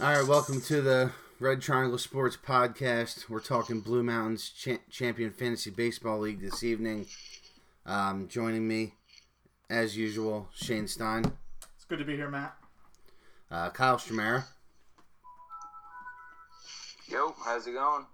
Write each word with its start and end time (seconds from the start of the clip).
All 0.00 0.12
right, 0.14 0.26
welcome 0.26 0.60
to 0.62 0.80
the 0.80 1.10
Red 1.40 1.60
Triangle 1.60 1.98
Sports 1.98 2.36
Podcast. 2.36 3.28
We're 3.28 3.40
talking 3.40 3.80
Blue 3.80 4.02
Mountains 4.02 4.50
Cha- 4.50 4.78
Champion 4.90 5.32
Fantasy 5.32 5.70
Baseball 5.70 6.20
League 6.20 6.40
this 6.40 6.62
evening. 6.62 7.06
Um, 7.84 8.28
joining 8.28 8.66
me, 8.68 8.94
as 9.68 9.96
usual, 9.96 10.48
Shane 10.54 10.86
Stein, 10.86 11.24
It's 11.76 11.84
good 11.86 11.98
to 11.98 12.04
be 12.04 12.14
here, 12.16 12.30
Matt. 12.30 12.56
uh, 13.50 13.70
Kyle 13.70 13.96
Stramera, 13.96 14.44
Yo, 17.08 17.34
how's 17.44 17.66
it 17.66 17.72
going? 17.72 18.06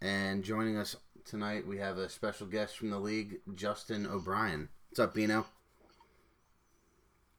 and 0.00 0.42
joining 0.42 0.76
us 0.76 0.96
tonight, 1.24 1.66
we 1.66 1.78
have 1.78 1.98
a 1.98 2.08
special 2.08 2.46
guest 2.46 2.76
from 2.78 2.90
the 2.90 2.98
league, 2.98 3.40
Justin 3.54 4.06
O'Brien. 4.06 4.68
What's 4.90 4.98
up, 5.00 5.14
Bino? 5.14 5.46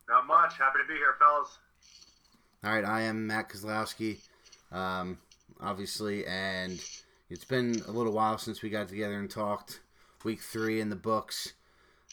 Not 0.08 0.26
much. 0.28 0.58
Happy 0.58 0.80
to 0.82 0.88
be 0.88 0.96
here, 0.96 1.16
fellas. 1.20 1.58
All 2.62 2.74
right, 2.74 2.84
I 2.84 3.04
am 3.04 3.26
Matt 3.26 3.48
Kozlowski, 3.48 4.18
um, 4.74 5.18
obviously, 5.62 6.26
and 6.26 6.78
it's 7.30 7.46
been 7.46 7.82
a 7.88 7.92
little 7.92 8.12
while 8.12 8.38
since 8.38 8.62
we 8.62 8.70
got 8.70 8.90
together 8.90 9.18
and 9.18 9.30
talked. 9.30 9.80
Week 10.26 10.42
three 10.42 10.82
in 10.82 10.90
the 10.90 10.98
books. 10.98 11.54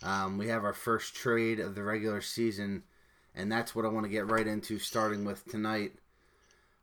Um, 0.04 0.38
we 0.38 0.46
have 0.46 0.62
our 0.62 0.72
first 0.72 1.16
trade 1.16 1.58
of 1.58 1.74
the 1.74 1.82
regular 1.82 2.20
season, 2.20 2.84
and 3.34 3.50
that's 3.50 3.74
what 3.74 3.84
I 3.84 3.88
want 3.88 4.06
to 4.06 4.10
get 4.10 4.30
right 4.30 4.46
into, 4.46 4.78
starting 4.78 5.24
with 5.24 5.44
tonight. 5.46 5.94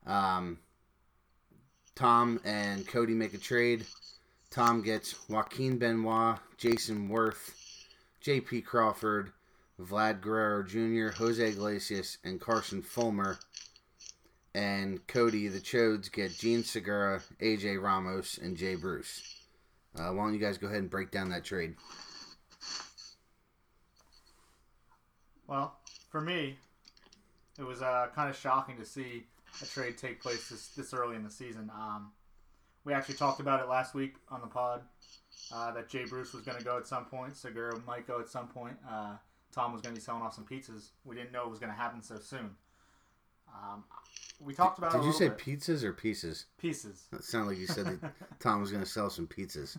Um, 0.05 0.59
Tom 1.95 2.41
and 2.43 2.85
Cody 2.85 3.13
make 3.13 3.33
a 3.33 3.37
trade. 3.37 3.85
Tom 4.51 4.81
gets 4.81 5.29
Joaquin 5.29 5.77
Benoit, 5.77 6.37
Jayson 6.57 7.07
Werth, 7.07 7.53
J.P. 8.19 8.63
Crawford, 8.63 9.31
Vlad 9.79 10.21
Guerrero 10.21 10.63
Jr., 10.63 11.15
Jose 11.17 11.47
Iglesias, 11.47 12.17
and 12.23 12.39
Carson 12.39 12.81
Fulmer. 12.81 13.39
And 14.55 15.05
Cody, 15.07 15.47
the 15.47 15.59
Chodes, 15.59 16.11
get 16.11 16.37
Jean 16.37 16.63
Segura, 16.63 17.21
AJ 17.41 17.81
Ramos, 17.81 18.37
and 18.37 18.55
Jay 18.55 18.75
Bruce. 18.75 19.23
Uh, 19.97 20.09
why 20.09 20.25
don't 20.25 20.33
you 20.33 20.39
guys 20.39 20.57
go 20.57 20.67
ahead 20.67 20.79
and 20.79 20.89
break 20.89 21.09
down 21.09 21.29
that 21.29 21.43
trade? 21.43 21.75
Well, 25.47 25.75
for 26.09 26.21
me, 26.21 26.57
it 27.59 27.63
was 27.63 27.81
uh, 27.81 28.07
kind 28.15 28.29
of 28.29 28.35
shocking 28.37 28.77
to 28.77 28.85
see 28.85 29.23
a 29.61 29.65
trade 29.65 29.97
take 29.97 30.21
place 30.21 30.49
this, 30.49 30.67
this 30.69 30.93
early 30.93 31.15
in 31.15 31.23
the 31.23 31.29
season. 31.29 31.71
Um, 31.75 32.11
we 32.85 32.93
actually 32.93 33.15
talked 33.15 33.39
about 33.39 33.59
it 33.59 33.67
last 33.67 33.93
week 33.93 34.15
on 34.29 34.41
the 34.41 34.47
pod 34.47 34.81
uh, 35.53 35.71
that 35.71 35.89
Jay 35.89 36.05
Bruce 36.05 36.33
was 36.33 36.43
going 36.43 36.57
to 36.57 36.63
go 36.63 36.77
at 36.77 36.87
some 36.87 37.05
point. 37.05 37.35
Segura 37.35 37.79
might 37.85 38.07
go 38.07 38.19
at 38.19 38.29
some 38.29 38.47
point. 38.47 38.75
Tom 39.53 39.71
was 39.71 39.81
going 39.81 39.93
to 39.93 39.99
be 39.99 40.03
selling 40.03 40.21
off 40.23 40.33
some 40.33 40.45
pizzas. 40.45 40.89
We 41.05 41.15
didn't 41.15 41.31
know 41.31 41.43
it 41.43 41.49
was 41.49 41.59
going 41.59 41.71
to 41.71 41.77
happen 41.77 42.01
so 42.01 42.17
soon. 42.19 42.51
Um, 43.53 43.83
we 44.43 44.53
talked 44.53 44.79
about 44.79 44.93
it 44.93 44.97
Did 44.97 45.03
a 45.03 45.07
you 45.07 45.13
say 45.13 45.29
bit. 45.29 45.37
pizzas 45.37 45.83
or 45.83 45.93
pieces? 45.93 46.45
pieces? 46.57 47.03
It 47.13 47.23
sounded 47.23 47.49
like 47.51 47.59
you 47.59 47.67
said 47.67 47.85
that 47.85 48.11
Tom 48.39 48.61
was 48.61 48.71
going 48.71 48.83
to 48.83 48.89
sell 48.89 49.09
some 49.09 49.27
pizzas. 49.27 49.77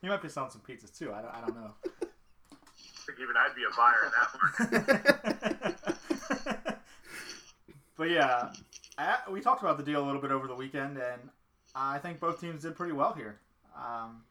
He 0.00 0.08
might 0.08 0.20
be 0.22 0.28
selling 0.28 0.50
some 0.50 0.62
pizzas 0.68 0.96
too. 0.96 1.12
I 1.12 1.22
don't, 1.22 1.34
I 1.34 1.40
don't 1.40 1.54
know. 1.54 1.70
I 1.84 3.06
think 3.06 3.18
even 3.20 3.34
I'd 3.36 3.54
be 3.54 3.62
a 3.64 3.70
buyer 3.76 4.06
in 4.06 4.12
that 4.16 5.76
one. 6.64 6.74
but 7.96 8.10
yeah, 8.10 8.50
I, 8.98 9.18
we 9.30 9.40
talked 9.40 9.62
about 9.62 9.76
the 9.76 9.84
deal 9.84 10.02
a 10.02 10.06
little 10.06 10.20
bit 10.20 10.32
over 10.32 10.46
the 10.46 10.54
weekend, 10.54 10.98
and 10.98 11.20
I 11.74 11.98
think 11.98 12.20
both 12.20 12.40
teams 12.40 12.62
did 12.62 12.74
pretty 12.76 12.92
well 12.92 13.12
here. 13.12 13.38
Um, 13.76 14.22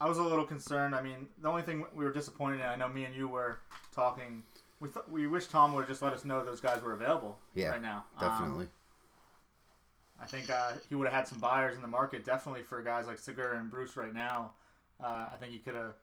I 0.00 0.08
was 0.08 0.18
a 0.18 0.22
little 0.22 0.44
concerned. 0.44 0.94
I 0.94 1.02
mean, 1.02 1.28
the 1.40 1.48
only 1.48 1.62
thing 1.62 1.84
we 1.94 2.04
were 2.04 2.12
disappointed 2.12 2.56
in, 2.60 2.66
I 2.66 2.76
know 2.76 2.88
me 2.88 3.04
and 3.04 3.14
you 3.14 3.28
were 3.28 3.58
talking. 3.94 4.42
We 4.78 4.90
th- 4.90 5.06
we 5.10 5.26
wish 5.26 5.46
Tom 5.46 5.72
would 5.72 5.80
have 5.82 5.88
just 5.88 6.02
let 6.02 6.12
us 6.12 6.24
know 6.24 6.44
those 6.44 6.60
guys 6.60 6.82
were 6.82 6.92
available 6.92 7.38
Yeah, 7.54 7.70
right 7.70 7.80
now. 7.82 8.04
Um, 8.18 8.28
Definitely. 8.28 8.66
I 10.20 10.26
think 10.26 10.50
uh, 10.50 10.72
he 10.88 10.94
would 10.94 11.06
have 11.06 11.14
had 11.14 11.28
some 11.28 11.38
buyers 11.38 11.76
in 11.76 11.82
the 11.82 11.88
market, 11.88 12.24
definitely 12.24 12.62
for 12.62 12.82
guys 12.82 13.06
like 13.06 13.18
Segura 13.18 13.58
and 13.58 13.70
Bruce 13.70 13.96
right 13.96 14.12
now. 14.14 14.52
Uh, 15.02 15.26
I 15.32 15.36
think 15.40 15.52
he 15.52 15.58
could 15.58 15.74
have 15.74 15.94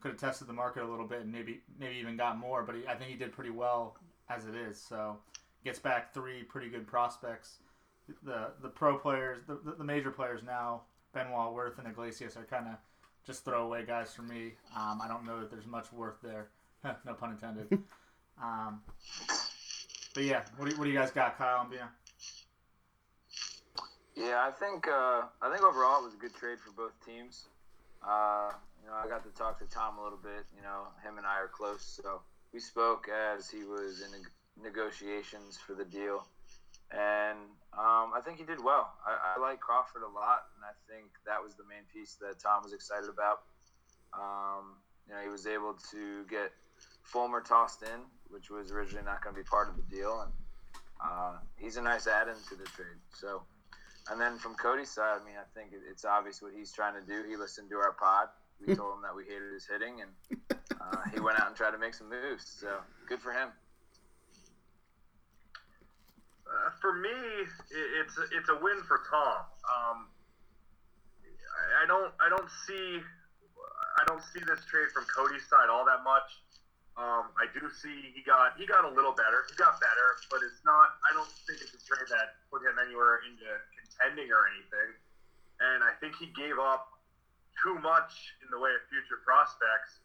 could 0.00 0.12
have 0.12 0.20
tested 0.20 0.46
the 0.48 0.52
market 0.52 0.82
a 0.82 0.86
little 0.86 1.06
bit 1.06 1.20
and 1.20 1.32
maybe 1.32 1.60
maybe 1.78 1.96
even 1.96 2.16
got 2.16 2.38
more. 2.38 2.62
But 2.62 2.76
he, 2.76 2.86
I 2.86 2.94
think 2.94 3.10
he 3.10 3.16
did 3.16 3.32
pretty 3.32 3.50
well 3.50 3.96
as 4.30 4.46
it 4.46 4.54
is. 4.54 4.80
So 4.80 5.18
gets 5.64 5.78
back 5.78 6.12
three 6.14 6.42
pretty 6.42 6.68
good 6.70 6.86
prospects. 6.86 7.58
The 8.22 8.52
the 8.62 8.68
pro 8.68 8.98
players, 8.98 9.42
the, 9.46 9.58
the, 9.64 9.72
the 9.78 9.84
major 9.84 10.10
players 10.10 10.42
now, 10.42 10.82
Benoit, 11.12 11.54
Werth, 11.54 11.78
and 11.78 11.86
Iglesias 11.88 12.36
are 12.36 12.44
kind 12.44 12.66
of 12.68 12.74
just 13.26 13.44
throwaway 13.44 13.84
guys 13.84 14.12
for 14.12 14.22
me. 14.22 14.52
Um, 14.76 15.00
I 15.02 15.08
don't 15.08 15.24
know 15.24 15.40
that 15.40 15.50
there's 15.50 15.66
much 15.66 15.92
worth 15.92 16.20
there. 16.22 16.48
no 17.06 17.14
pun 17.14 17.30
intended. 17.30 17.66
um, 18.42 18.82
but 20.14 20.24
yeah, 20.24 20.42
what 20.56 20.66
do, 20.66 20.72
you, 20.72 20.78
what 20.78 20.84
do 20.84 20.90
you 20.90 20.98
guys 20.98 21.10
got, 21.10 21.36
Kyle 21.38 21.62
and 21.62 21.70
Bia? 21.70 21.88
Yeah, 24.16 24.46
I 24.46 24.52
think 24.52 24.86
uh, 24.86 25.22
I 25.42 25.50
think 25.50 25.64
overall 25.64 26.02
it 26.02 26.04
was 26.04 26.14
a 26.14 26.18
good 26.18 26.34
trade 26.34 26.58
for 26.60 26.70
both 26.70 26.92
teams. 27.04 27.46
Uh, 28.06 28.50
you 28.82 28.88
know, 28.88 28.94
I 28.94 29.08
got 29.08 29.24
to 29.24 29.30
talk 29.36 29.58
to 29.58 29.64
Tom 29.66 29.98
a 29.98 30.02
little 30.02 30.20
bit. 30.22 30.44
You 30.54 30.62
know, 30.62 30.86
him 31.02 31.18
and 31.18 31.26
I 31.26 31.34
are 31.34 31.48
close, 31.48 31.82
so 32.02 32.20
we 32.52 32.60
spoke 32.60 33.08
as 33.08 33.50
he 33.50 33.64
was 33.64 34.02
in 34.02 34.62
negotiations 34.62 35.58
for 35.58 35.74
the 35.74 35.84
deal, 35.84 36.28
and 36.92 37.38
um, 37.78 38.12
I 38.14 38.20
think 38.24 38.38
he 38.38 38.44
did 38.44 38.62
well. 38.62 38.92
I, 39.06 39.36
I 39.36 39.40
like 39.40 39.60
Crawford 39.60 40.02
a 40.02 40.08
lot, 40.12 40.46
and 40.56 40.64
I 40.64 40.74
think 40.90 41.10
that 41.26 41.42
was 41.42 41.54
the 41.54 41.64
main 41.68 41.84
piece 41.92 42.14
that 42.20 42.38
Tom 42.40 42.62
was 42.62 42.72
excited 42.72 43.08
about. 43.08 43.42
Um, 44.12 44.76
you 45.08 45.14
know, 45.14 45.20
he 45.22 45.28
was 45.28 45.46
able 45.46 45.74
to 45.90 46.24
get 46.30 46.52
Fulmer 47.02 47.40
tossed 47.40 47.82
in, 47.82 48.00
which 48.28 48.50
was 48.50 48.70
originally 48.72 49.04
not 49.04 49.22
going 49.22 49.34
to 49.34 49.40
be 49.40 49.46
part 49.46 49.68
of 49.68 49.76
the 49.76 49.82
deal, 49.94 50.20
and 50.22 50.32
uh, 51.02 51.34
he's 51.56 51.76
a 51.76 51.82
nice 51.82 52.06
add-in 52.06 52.34
to 52.48 52.54
the 52.56 52.64
trade. 52.70 52.98
So. 53.12 53.42
And 54.10 54.20
then 54.20 54.36
from 54.36 54.54
Cody's 54.54 54.90
side, 54.90 55.16
I 55.18 55.24
mean, 55.24 55.36
I 55.40 55.48
think 55.58 55.72
it- 55.72 55.80
it's 55.90 56.04
obvious 56.04 56.42
what 56.42 56.52
he's 56.52 56.70
trying 56.70 56.92
to 56.92 57.00
do. 57.00 57.24
He 57.26 57.36
listened 57.36 57.70
to 57.70 57.76
our 57.76 57.92
pod. 57.92 58.28
We 58.60 58.74
told 58.76 58.96
him 58.96 59.02
that 59.02 59.16
we 59.16 59.24
hated 59.24 59.50
his 59.54 59.66
hitting, 59.66 60.02
and 60.02 60.10
uh, 60.78 60.96
he 61.12 61.20
went 61.20 61.40
out 61.40 61.46
and 61.48 61.56
tried 61.56 61.70
to 61.70 61.78
make 61.78 61.94
some 61.94 62.10
moves. 62.10 62.44
So 62.60 62.68
good 63.08 63.20
for 63.20 63.32
him. 63.32 63.48
Uh, 66.44 66.70
for 66.80 66.92
me, 66.92 67.12
it's 67.72 68.14
it's 68.32 68.48
a 68.48 68.58
win 68.60 68.82
for 68.84 69.00
Tom. 69.10 69.40
Um, 69.64 69.98
I- 71.24 71.82
I 71.82 71.86
don't 71.86 72.12
I 72.20 72.28
don't 72.28 72.50
see 72.66 73.00
I 73.96 74.02
don't 74.04 74.22
see 74.34 74.40
this 74.44 74.60
trade 74.66 74.90
from 74.92 75.04
Cody's 75.06 75.46
side 75.48 75.68
all 75.70 75.84
that 75.86 76.02
much. 76.04 76.28
Um, 76.94 77.34
I 77.34 77.50
do 77.50 77.66
see 77.82 78.12
he 78.14 78.22
got 78.22 78.54
he 78.60 78.66
got 78.66 78.84
a 78.84 78.92
little 78.92 79.12
better. 79.12 79.46
He 79.50 79.54
got 79.56 79.80
better, 79.80 80.08
but 80.30 80.42
it's 80.46 80.62
not. 80.64 80.94
I 81.08 81.14
don't 81.16 81.30
think 81.48 81.58
it's 81.64 81.74
a 81.74 81.82
trade 81.88 82.06
that 82.10 82.38
put 82.52 82.62
him 82.62 82.76
anywhere 82.78 83.18
into 83.26 83.48
contending 83.74 84.30
or 84.30 84.46
anything. 84.54 84.94
And 85.60 85.82
I 85.82 85.94
think 85.98 86.14
he 86.20 86.30
gave 86.34 86.58
up 86.58 86.86
too 87.62 87.78
much 87.78 88.34
in 88.42 88.50
the 88.50 88.58
way 88.58 88.74
of 88.74 88.82
future 88.90 89.22
prospects 89.24 90.02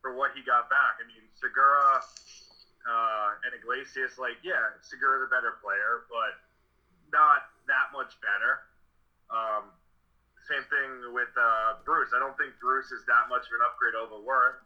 for 0.00 0.14
what 0.14 0.34
he 0.34 0.42
got 0.42 0.70
back. 0.70 0.98
I 0.98 1.06
mean, 1.06 1.22
Segura 1.38 2.02
uh, 2.86 3.46
and 3.46 3.54
Iglesias, 3.54 4.18
like, 4.18 4.38
yeah, 4.42 4.74
Segura's 4.82 5.26
a 5.26 5.30
better 5.30 5.58
player, 5.62 6.06
but 6.10 6.38
not 7.12 7.46
that 7.70 7.94
much 7.94 8.18
better. 8.18 8.66
Um, 9.30 9.70
same 10.50 10.66
thing 10.66 11.14
with 11.14 11.30
uh, 11.38 11.78
Bruce. 11.86 12.10
I 12.10 12.18
don't 12.18 12.34
think 12.34 12.58
Bruce 12.58 12.90
is 12.90 13.06
that 13.06 13.30
much 13.30 13.46
of 13.46 13.52
an 13.54 13.62
upgrade 13.62 13.94
over 13.94 14.18
Werth. 14.18 14.58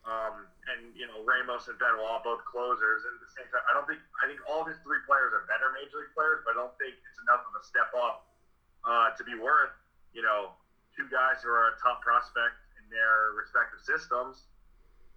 Um, 0.00 0.48
and 0.72 0.96
you 0.96 1.04
know 1.04 1.20
Ramos 1.28 1.68
and 1.68 1.76
Benoit 1.76 2.24
both 2.24 2.40
closers, 2.48 3.04
and 3.04 3.12
at 3.12 3.20
the 3.20 3.32
same 3.36 3.48
time, 3.52 3.60
I 3.68 3.76
don't 3.76 3.84
think 3.84 4.00
I 4.24 4.32
think 4.32 4.40
all 4.48 4.64
his 4.64 4.80
three 4.80 5.00
players 5.04 5.36
are 5.36 5.44
better 5.44 5.68
major 5.76 6.00
league 6.00 6.16
players, 6.16 6.40
but 6.40 6.56
I 6.56 6.64
don't 6.64 6.72
think 6.80 6.96
it's 6.96 7.20
enough 7.20 7.44
of 7.44 7.52
a 7.52 7.60
step 7.60 7.92
up 7.92 8.24
uh, 8.88 9.12
to 9.12 9.22
be 9.28 9.36
worth 9.36 9.76
you 10.16 10.24
know 10.24 10.56
two 10.96 11.04
guys 11.12 11.44
who 11.44 11.52
are 11.52 11.76
a 11.76 11.76
top 11.84 12.00
prospect 12.00 12.56
in 12.80 12.88
their 12.88 13.36
respective 13.36 13.84
systems, 13.84 14.48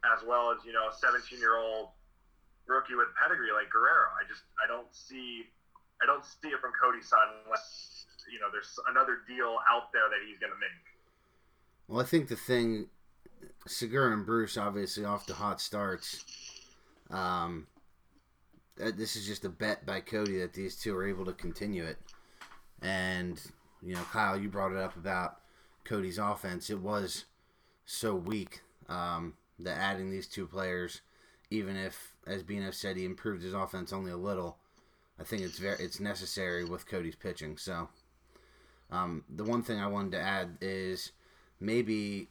as 0.04 0.20
well 0.28 0.52
as 0.52 0.60
you 0.68 0.76
know 0.76 0.92
a 0.92 0.96
17 1.00 1.40
year 1.40 1.56
old 1.56 1.96
rookie 2.68 2.96
with 2.96 3.08
pedigree 3.20 3.52
like 3.52 3.70
Guerrero. 3.70 4.12
I 4.20 4.28
just 4.28 4.44
I 4.64 4.68
don't 4.68 4.88
see 4.92 5.46
I 6.02 6.06
don't 6.06 6.24
see 6.26 6.50
it 6.50 6.60
from 6.60 6.72
Cody's 6.76 7.08
side 7.08 7.28
unless 7.46 8.06
you 8.32 8.40
know 8.40 8.48
there's 8.52 8.80
another 8.90 9.22
deal 9.28 9.58
out 9.70 9.92
there 9.94 10.10
that 10.10 10.22
he's 10.28 10.40
going 10.40 10.52
to 10.52 10.60
make. 10.60 10.84
Well, 11.88 12.00
I 12.00 12.08
think 12.08 12.30
the 12.30 12.36
thing, 12.36 12.88
Segura 13.68 14.14
and 14.14 14.26
Bruce 14.26 14.58
obviously 14.58 15.06
off 15.06 15.26
to 15.28 15.34
hot 15.34 15.60
starts. 15.60 16.24
Um, 17.12 17.68
this 18.78 19.16
is 19.16 19.28
just 19.28 19.46
a 19.46 19.50
bet 19.50 19.86
by 19.86 20.00
Cody 20.00 20.40
that 20.40 20.54
these 20.54 20.76
two 20.76 20.96
are 20.96 21.08
able 21.08 21.26
to 21.26 21.34
continue 21.34 21.84
it. 21.84 21.98
And 22.82 23.40
you 23.82 23.96
know, 23.96 24.04
Kyle, 24.12 24.38
you 24.38 24.50
brought 24.50 24.72
it 24.72 24.78
up 24.78 24.96
about 24.96 25.38
Cody's 25.84 26.18
offense. 26.18 26.70
It 26.70 26.80
was 26.80 27.26
so 27.86 28.16
weak 28.16 28.62
um, 28.88 29.34
that 29.60 29.78
adding 29.78 30.10
these 30.10 30.28
two 30.28 30.48
players, 30.48 31.02
even 31.50 31.76
if, 31.76 32.13
as 32.28 32.44
Bino 32.44 32.72
said, 32.72 32.98
he 32.98 33.06
improved 33.06 33.44
his 33.44 33.54
offense 33.54 33.94
only 33.94 34.12
a 34.12 34.18
little, 34.18 34.58
I 35.20 35.24
think 35.24 35.42
it's 35.42 35.60
very 35.60 35.78
it's 35.84 36.00
necessary 36.00 36.64
with 36.64 36.88
Cody's 36.88 37.16
pitching. 37.16 37.58
So, 37.58 37.90
um, 38.92 39.24
the 39.30 39.44
one 39.44 39.64
thing 39.64 39.80
I 39.80 39.88
wanted 39.88 40.14
to 40.14 40.22
add 40.22 40.58
is 40.62 41.12
maybe 41.60 42.30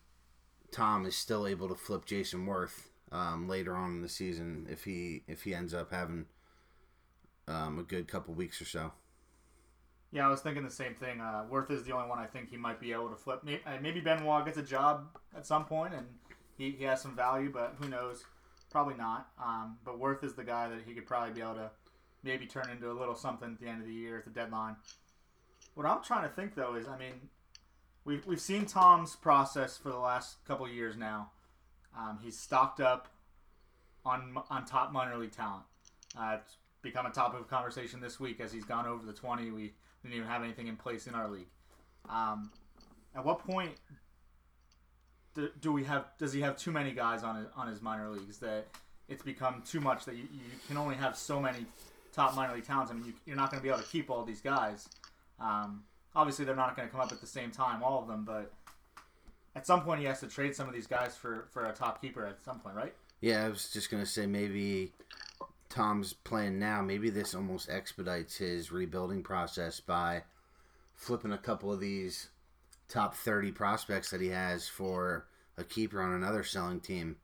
Tom 0.70 1.06
is 1.06 1.16
still 1.16 1.46
able 1.46 1.68
to 1.68 1.74
flip 1.74 2.04
Jayson 2.06 2.46
Werth 2.46 2.88
um, 3.12 3.48
later 3.48 3.76
on 3.76 3.92
in 3.92 4.02
the 4.02 4.08
season 4.08 4.66
if 4.70 4.84
he 4.84 5.22
if 5.28 5.42
he 5.42 5.54
ends 5.54 5.74
up 5.74 5.92
having 5.92 6.26
um, 7.48 7.78
a 7.78 7.82
good 7.82 8.08
couple 8.08 8.34
weeks 8.34 8.60
or 8.60 8.64
so. 8.64 8.92
Yeah, 10.10 10.26
I 10.26 10.30
was 10.30 10.42
thinking 10.42 10.62
the 10.62 10.70
same 10.70 10.94
thing. 10.94 11.20
Uh, 11.20 11.44
Werth 11.50 11.70
is 11.70 11.84
the 11.84 11.92
only 11.92 12.08
one 12.08 12.18
I 12.18 12.26
think 12.26 12.50
he 12.50 12.58
might 12.58 12.78
be 12.78 12.92
able 12.92 13.08
to 13.08 13.16
flip. 13.16 13.42
Maybe, 13.44 13.62
maybe 13.80 14.00
Benoit 14.00 14.44
gets 14.44 14.58
a 14.58 14.62
job 14.62 15.06
at 15.34 15.46
some 15.46 15.64
point 15.64 15.94
and 15.94 16.06
he, 16.58 16.72
he 16.72 16.84
has 16.84 17.00
some 17.00 17.16
value, 17.16 17.50
but 17.50 17.76
who 17.80 17.88
knows? 17.88 18.24
Probably 18.72 18.94
not. 18.94 19.28
Um, 19.40 19.76
but 19.84 20.00
Werth 20.00 20.24
is 20.24 20.32
the 20.32 20.44
guy 20.44 20.66
that 20.70 20.78
he 20.86 20.94
could 20.94 21.06
probably 21.06 21.34
be 21.34 21.42
able 21.42 21.54
to 21.56 21.70
maybe 22.24 22.46
turn 22.46 22.70
into 22.70 22.90
a 22.90 22.94
little 22.94 23.14
something 23.14 23.50
at 23.52 23.60
the 23.60 23.68
end 23.68 23.82
of 23.82 23.86
the 23.86 23.92
year 23.92 24.16
at 24.16 24.24
the 24.24 24.30
deadline. 24.30 24.76
What 25.74 25.86
I'm 25.86 26.02
trying 26.02 26.26
to 26.28 26.34
think 26.34 26.54
though 26.54 26.74
is, 26.74 26.88
I 26.88 26.96
mean, 26.96 27.28
we've 28.06 28.26
we've 28.26 28.40
seen 28.40 28.64
Tom's 28.64 29.14
process 29.14 29.76
for 29.76 29.90
the 29.90 29.98
last 29.98 30.42
couple 30.46 30.66
years 30.66 30.96
now. 30.96 31.32
Um, 31.96 32.18
he's 32.22 32.38
stocked 32.38 32.80
up 32.80 33.08
on 34.06 34.38
on 34.48 34.64
top 34.64 34.90
minor 34.90 35.18
league 35.18 35.32
talent. 35.32 35.64
Uh, 36.18 36.38
it's 36.40 36.56
become 36.80 37.04
a 37.04 37.10
topic 37.10 37.40
of 37.40 37.48
conversation 37.48 38.00
this 38.00 38.18
week 38.18 38.40
as 38.40 38.52
he's 38.52 38.64
gone 38.64 38.86
over 38.86 39.04
the 39.04 39.12
20. 39.12 39.50
We 39.50 39.74
didn't 40.02 40.16
even 40.16 40.28
have 40.28 40.42
anything 40.42 40.66
in 40.66 40.76
place 40.76 41.06
in 41.06 41.14
our 41.14 41.28
league. 41.28 41.48
Um, 42.08 42.50
at 43.14 43.22
what 43.22 43.38
point 43.38 43.72
do, 45.34 45.72
we 45.72 45.84
have? 45.84 46.06
Does 46.18 46.32
he 46.32 46.40
have 46.40 46.56
too 46.56 46.70
many 46.70 46.92
guys 46.92 47.22
on 47.22 47.36
his, 47.36 47.46
on 47.56 47.68
his 47.68 47.80
minor 47.82 48.10
leagues 48.10 48.38
that 48.38 48.66
it's 49.08 49.22
become 49.22 49.62
too 49.66 49.80
much 49.80 50.04
that 50.04 50.16
you, 50.16 50.24
you 50.32 50.40
can 50.66 50.76
only 50.76 50.96
have 50.96 51.16
so 51.16 51.40
many 51.40 51.66
top 52.12 52.34
minor 52.34 52.54
league 52.54 52.66
talents? 52.66 52.90
I 52.90 52.94
mean, 52.94 53.14
you, 53.26 53.32
are 53.32 53.36
not 53.36 53.50
going 53.50 53.60
to 53.60 53.62
be 53.62 53.70
able 53.70 53.82
to 53.82 53.88
keep 53.88 54.10
all 54.10 54.24
these 54.24 54.40
guys. 54.40 54.88
Um, 55.40 55.84
obviously, 56.14 56.44
they're 56.44 56.56
not 56.56 56.76
going 56.76 56.88
to 56.88 56.92
come 56.92 57.00
up 57.00 57.12
at 57.12 57.20
the 57.20 57.26
same 57.26 57.50
time, 57.50 57.82
all 57.82 58.00
of 58.00 58.08
them, 58.08 58.24
but 58.24 58.52
at 59.54 59.66
some 59.66 59.82
point 59.82 60.00
he 60.00 60.06
has 60.06 60.20
to 60.20 60.26
trade 60.26 60.54
some 60.54 60.68
of 60.68 60.74
these 60.74 60.86
guys 60.86 61.16
for, 61.16 61.46
for 61.50 61.66
a 61.66 61.72
top 61.72 62.00
keeper 62.00 62.24
at 62.26 62.42
some 62.44 62.58
point, 62.60 62.76
right? 62.76 62.94
Yeah, 63.20 63.44
I 63.44 63.48
was 63.48 63.70
just 63.70 63.90
going 63.90 64.02
to 64.02 64.08
say 64.08 64.26
maybe 64.26 64.92
Tom's 65.68 66.12
plan 66.12 66.58
now, 66.58 66.82
maybe 66.82 67.10
this 67.10 67.34
almost 67.34 67.70
expedites 67.70 68.36
his 68.36 68.72
rebuilding 68.72 69.22
process 69.22 69.80
by 69.80 70.22
flipping 70.94 71.32
a 71.32 71.38
couple 71.38 71.72
of 71.72 71.80
these 71.80 72.28
top 72.92 73.14
30 73.14 73.52
prospects 73.52 74.10
that 74.10 74.20
he 74.20 74.28
has 74.28 74.68
for 74.68 75.26
a 75.56 75.64
keeper 75.64 76.02
on 76.02 76.12
another 76.12 76.44
selling 76.44 76.80
team 76.80 77.16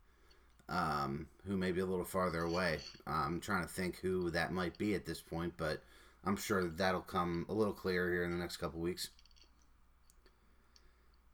um, 0.69 1.27
who 1.47 1.57
may 1.57 1.73
be 1.73 1.81
a 1.81 1.87
little 1.87 2.05
farther 2.05 2.43
away. 2.43 2.79
I'm 3.07 3.41
trying 3.41 3.63
to 3.63 3.69
think 3.69 3.99
who 3.99 4.31
that 4.31 4.53
might 4.53 4.79
be 4.79 4.95
at 4.95 5.05
this 5.05 5.21
point, 5.21 5.55
but 5.57 5.83
I'm 6.25 6.37
sure 6.37 6.63
that 6.63 6.79
that'll 6.79 7.03
come 7.03 7.45
a 7.49 7.55
little 7.55 7.73
clearer 7.75 8.11
here 8.11 8.25
in 8.25 8.31
the 8.31 8.39
next 8.39 8.57
couple 8.57 8.81
weeks. 8.81 9.11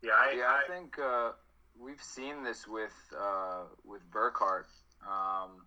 Yeah, 0.02 0.12
I, 0.12 0.34
yeah, 0.36 0.42
I, 0.44 0.62
I 0.64 0.76
think 0.76 0.98
uh, 0.98 1.30
we've 1.80 2.02
seen 2.02 2.42
this 2.42 2.66
with 2.66 2.92
uh, 3.18 3.64
with 3.84 4.02
Burkhardt. 4.10 4.66
Um, 5.06 5.62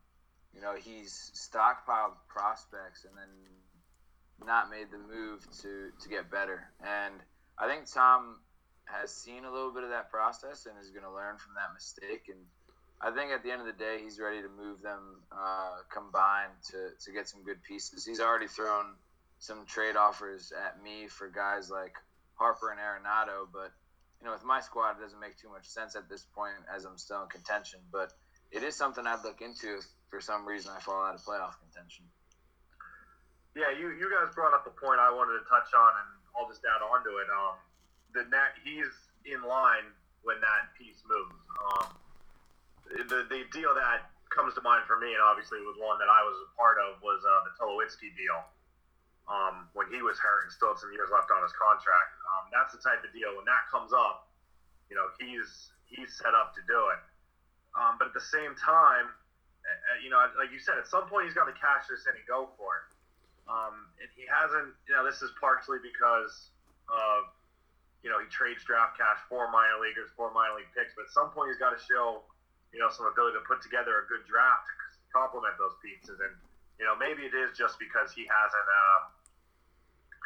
you 0.54 0.62
know, 0.62 0.76
he's 0.76 1.32
stockpiled 1.36 2.16
prospects 2.28 3.06
and 3.06 3.14
then 3.18 4.48
not 4.48 4.70
made 4.70 4.88
the 4.92 4.98
move 4.98 5.42
to, 5.62 5.90
to 6.02 6.10
get 6.10 6.30
better. 6.30 6.72
And 6.82 7.16
I 7.58 7.68
think 7.68 7.92
Tom 7.92 8.40
has 8.88 9.14
seen 9.14 9.46
a 9.46 9.52
little 9.52 9.72
bit 9.72 9.84
of 9.84 9.90
that 9.90 10.10
process 10.10 10.66
and 10.66 10.76
is 10.80 10.90
going 10.92 11.04
to 11.04 11.12
learn 11.12 11.38
from 11.38 11.56
that 11.56 11.74
mistake. 11.74 12.30
And 12.30 12.40
I 13.02 13.12
think 13.12 13.32
at 13.32 13.44
the 13.44 13.52
end 13.52 13.62
of 13.62 13.68
the 13.68 13.78
day, 13.78 14.00
he's 14.02 14.20
ready 14.20 14.42
to 14.42 14.50
move 14.50 14.82
them 14.82 15.22
uh, 15.32 15.84
combined 15.92 16.56
to, 16.72 16.96
to 17.06 17.12
get 17.12 17.28
some 17.28 17.44
good 17.44 17.62
pieces. 17.64 18.06
He's 18.06 18.20
already 18.20 18.48
thrown 18.48 18.96
some 19.40 19.66
trade 19.66 19.96
offers 19.96 20.52
at 20.52 20.82
me 20.82 21.08
for 21.08 21.30
guys 21.30 21.70
like 21.70 21.94
Harper 22.36 22.72
and 22.72 22.80
Arenado, 22.80 23.46
but 23.52 23.72
you 24.20 24.26
know, 24.26 24.34
with 24.34 24.44
my 24.44 24.62
squad, 24.62 24.98
it 24.98 25.02
doesn't 25.02 25.20
make 25.20 25.38
too 25.38 25.50
much 25.50 25.68
sense 25.70 25.96
at 25.96 26.10
this 26.10 26.26
point 26.34 26.58
as 26.74 26.86
I'm 26.86 26.98
still 26.98 27.22
in 27.22 27.30
contention. 27.30 27.80
But 27.92 28.14
it 28.52 28.64
is 28.64 28.76
something 28.76 29.06
I'd 29.06 29.22
look 29.24 29.42
into 29.42 29.78
if 29.78 29.86
for 30.10 30.22
some 30.22 30.48
reason 30.48 30.74
I 30.76 30.80
fall 30.82 31.06
out 31.06 31.14
of 31.14 31.22
playoff 31.22 31.54
contention. 31.62 32.06
Yeah, 33.54 33.74
you, 33.74 33.94
you 33.94 34.10
guys 34.10 34.34
brought 34.34 34.54
up 34.54 34.66
a 34.66 34.74
point 34.74 35.02
I 35.02 35.10
wanted 35.14 35.38
to 35.42 35.46
touch 35.50 35.70
on, 35.74 35.92
and 36.02 36.10
I'll 36.38 36.50
just 36.50 36.62
add 36.66 36.82
on 36.82 37.02
to 37.06 37.14
it. 37.22 37.30
Um, 37.30 37.58
the 38.18 38.26
net, 38.34 38.58
he's 38.66 38.90
in 39.30 39.46
line 39.46 39.94
when 40.26 40.42
that 40.42 40.74
piece 40.74 41.06
moves. 41.06 41.38
Um, 41.62 41.88
the, 42.90 43.30
the 43.30 43.46
deal 43.54 43.78
that 43.78 44.10
comes 44.34 44.58
to 44.58 44.64
mind 44.66 44.90
for 44.90 44.98
me, 44.98 45.14
and 45.14 45.22
obviously 45.22 45.62
was 45.62 45.78
one 45.78 46.02
that 46.02 46.10
I 46.10 46.22
was 46.26 46.36
a 46.42 46.50
part 46.58 46.82
of, 46.82 46.98
was 47.06 47.22
uh, 47.22 47.46
the 47.46 47.54
Tulowitzki 47.56 48.10
deal. 48.18 48.42
Um, 49.28 49.68
when 49.76 49.92
he 49.92 50.00
was 50.00 50.16
hurt 50.16 50.48
and 50.48 50.52
still 50.56 50.72
had 50.72 50.80
some 50.80 50.96
years 50.96 51.12
left 51.12 51.28
on 51.36 51.44
his 51.44 51.52
contract, 51.52 52.16
um, 52.32 52.48
that's 52.48 52.72
the 52.72 52.80
type 52.80 53.04
of 53.04 53.12
deal. 53.12 53.36
When 53.36 53.44
that 53.44 53.68
comes 53.68 53.92
up, 53.92 54.32
you 54.88 54.96
know, 54.96 55.12
he's 55.20 55.76
he's 55.84 56.16
set 56.16 56.32
up 56.32 56.56
to 56.56 56.64
do 56.64 56.80
it. 56.96 57.02
Um, 57.76 58.00
but 58.00 58.08
at 58.08 58.16
the 58.16 58.24
same 58.24 58.56
time, 58.56 59.12
you 60.00 60.08
know, 60.08 60.24
like 60.40 60.48
you 60.56 60.64
said, 60.64 60.80
at 60.80 60.88
some 60.88 61.12
point 61.12 61.28
he's 61.28 61.36
got 61.36 61.44
to 61.52 61.56
cash 61.60 61.92
this 61.92 62.08
in 62.08 62.16
and 62.16 62.24
go 62.24 62.56
for 62.56 62.72
it. 62.80 62.88
Um, 63.52 63.92
and 64.00 64.08
he 64.16 64.24
hasn't. 64.32 64.72
You 64.88 64.96
know, 64.96 65.04
this 65.04 65.20
is 65.20 65.36
partially 65.44 65.84
because 65.84 66.56
of 66.88 67.28
you 68.06 68.10
know 68.10 68.18
he 68.22 68.28
trades 68.30 68.62
draft 68.64 68.98
cash 68.98 69.18
for 69.30 69.50
minor 69.50 69.82
leaguers, 69.82 70.10
for 70.14 70.30
minor 70.34 70.62
league 70.62 70.72
picks. 70.74 70.94
But 70.94 71.10
at 71.10 71.14
some 71.14 71.34
point 71.34 71.54
he's 71.54 71.62
got 71.62 71.74
to 71.74 71.82
show 71.82 72.26
you 72.74 72.80
know 72.80 72.90
some 72.92 73.08
ability 73.10 73.38
to 73.40 73.44
put 73.46 73.64
together 73.64 74.02
a 74.02 74.06
good 74.06 74.26
draft 74.28 74.68
to 74.68 75.00
complement 75.14 75.58
those 75.58 75.76
pieces. 75.80 76.18
And 76.20 76.34
you 76.78 76.86
know 76.86 76.98
maybe 76.98 77.26
it 77.26 77.34
is 77.34 77.56
just 77.58 77.82
because 77.82 78.14
he 78.14 78.28
hasn't 78.28 78.68
uh, 78.68 79.00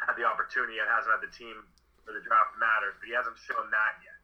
had 0.06 0.14
the 0.18 0.26
opportunity 0.26 0.82
and 0.82 0.86
hasn't 0.90 1.12
had 1.12 1.22
the 1.22 1.32
team 1.32 1.62
where 2.04 2.18
the 2.18 2.24
draft 2.24 2.58
matters, 2.58 2.98
but 2.98 3.06
he 3.06 3.14
hasn't 3.14 3.38
shown 3.38 3.70
that 3.70 3.94
yet. 4.02 4.18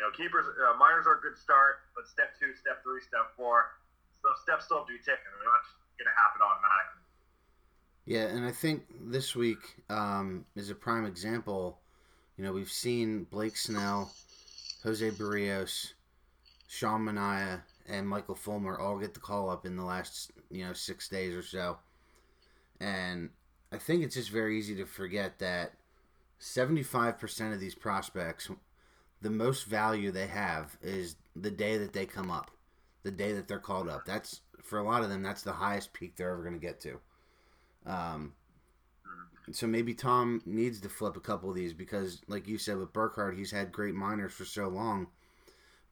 You 0.00 0.08
know, 0.08 0.10
keepers, 0.16 0.48
uh, 0.48 0.76
minors 0.80 1.04
are 1.04 1.20
a 1.20 1.22
good 1.22 1.36
start, 1.36 1.84
but 1.92 2.08
step 2.08 2.32
two, 2.40 2.56
step 2.56 2.80
three, 2.80 3.04
step 3.04 3.36
four, 3.36 3.76
those 4.24 4.40
steps 4.40 4.64
still 4.64 4.80
have 4.80 4.88
to 4.88 4.96
be 4.96 5.02
taken. 5.04 5.20
They're 5.28 5.44
not 5.44 5.64
going 6.00 6.08
to 6.08 6.16
happen 6.16 6.40
automatically. 6.40 7.04
Yeah, 8.08 8.32
and 8.32 8.46
I 8.46 8.52
think 8.52 8.88
this 9.12 9.36
week 9.36 9.60
um, 9.88 10.46
is 10.56 10.70
a 10.70 10.74
prime 10.74 11.04
example. 11.04 11.79
You 12.40 12.46
know, 12.46 12.54
we've 12.54 12.72
seen 12.72 13.24
Blake 13.24 13.54
Snell, 13.54 14.10
Jose 14.82 15.10
Berrios, 15.10 15.92
Sean 16.68 17.04
Manaea, 17.04 17.60
and 17.86 18.08
Michael 18.08 18.34
Fulmer 18.34 18.78
all 18.78 18.98
get 18.98 19.12
the 19.12 19.20
call 19.20 19.50
up 19.50 19.66
in 19.66 19.76
the 19.76 19.84
last, 19.84 20.30
you 20.50 20.64
know, 20.64 20.72
six 20.72 21.06
days 21.06 21.34
or 21.34 21.42
so. 21.42 21.76
And 22.80 23.28
I 23.70 23.76
think 23.76 24.02
it's 24.02 24.14
just 24.14 24.30
very 24.30 24.58
easy 24.58 24.74
to 24.76 24.86
forget 24.86 25.38
that 25.40 25.74
75% 26.40 27.52
of 27.52 27.60
these 27.60 27.74
prospects, 27.74 28.48
the 29.20 29.28
most 29.28 29.64
value 29.64 30.10
they 30.10 30.28
have 30.28 30.78
is 30.80 31.16
the 31.36 31.50
day 31.50 31.76
that 31.76 31.92
they 31.92 32.06
come 32.06 32.30
up 32.30 32.50
the 33.02 33.10
day 33.10 33.34
that 33.34 33.48
they're 33.48 33.58
called 33.58 33.86
up. 33.90 34.06
That's 34.06 34.40
for 34.62 34.78
a 34.78 34.82
lot 34.82 35.02
of 35.02 35.10
them. 35.10 35.22
That's 35.22 35.42
the 35.42 35.52
highest 35.52 35.92
peak 35.92 36.16
they're 36.16 36.30
ever 36.30 36.42
going 36.42 36.58
to 36.58 36.66
get 36.66 36.80
to. 36.80 37.00
Um, 37.84 38.32
so 39.52 39.66
maybe 39.66 39.94
Tom 39.94 40.42
needs 40.44 40.80
to 40.80 40.88
flip 40.88 41.16
a 41.16 41.20
couple 41.20 41.48
of 41.48 41.56
these 41.56 41.72
because, 41.72 42.20
like 42.28 42.46
you 42.48 42.58
said 42.58 42.78
with 42.78 42.92
Burkhardt, 42.92 43.36
he's 43.36 43.50
had 43.50 43.72
great 43.72 43.94
minors 43.94 44.32
for 44.32 44.44
so 44.44 44.68
long, 44.68 45.08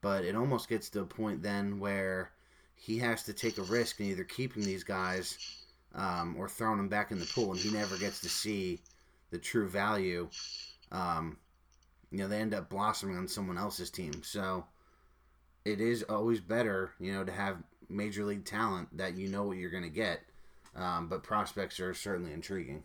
but 0.01 0.23
it 0.23 0.35
almost 0.35 0.69
gets 0.69 0.89
to 0.91 1.01
a 1.01 1.05
point 1.05 1.41
then 1.41 1.79
where 1.79 2.31
he 2.75 2.99
has 2.99 3.23
to 3.23 3.33
take 3.33 3.57
a 3.57 3.63
risk 3.63 3.99
in 3.99 4.07
either 4.07 4.23
keeping 4.23 4.63
these 4.63 4.83
guys 4.83 5.37
um, 5.95 6.35
or 6.37 6.47
throwing 6.47 6.77
them 6.77 6.89
back 6.89 7.11
in 7.11 7.19
the 7.19 7.25
pool, 7.25 7.51
and 7.51 7.59
he 7.59 7.71
never 7.71 7.97
gets 7.97 8.21
to 8.21 8.29
see 8.29 8.79
the 9.31 9.37
true 9.37 9.67
value. 9.67 10.29
Um, 10.91 11.37
you 12.11 12.19
know, 12.19 12.27
they 12.27 12.39
end 12.39 12.53
up 12.53 12.69
blossoming 12.69 13.17
on 13.17 13.27
someone 13.27 13.57
else's 13.57 13.89
team. 13.89 14.23
So 14.23 14.65
it 15.65 15.81
is 15.81 16.03
always 16.03 16.39
better, 16.39 16.91
you 16.99 17.11
know, 17.11 17.23
to 17.23 17.31
have 17.31 17.57
major 17.89 18.25
league 18.25 18.45
talent 18.45 18.95
that 18.97 19.17
you 19.17 19.27
know 19.27 19.43
what 19.43 19.57
you're 19.57 19.69
going 19.69 19.83
to 19.83 19.89
get. 19.89 20.21
Um, 20.75 21.07
but 21.07 21.23
prospects 21.23 21.79
are 21.79 21.93
certainly 21.93 22.31
intriguing. 22.31 22.83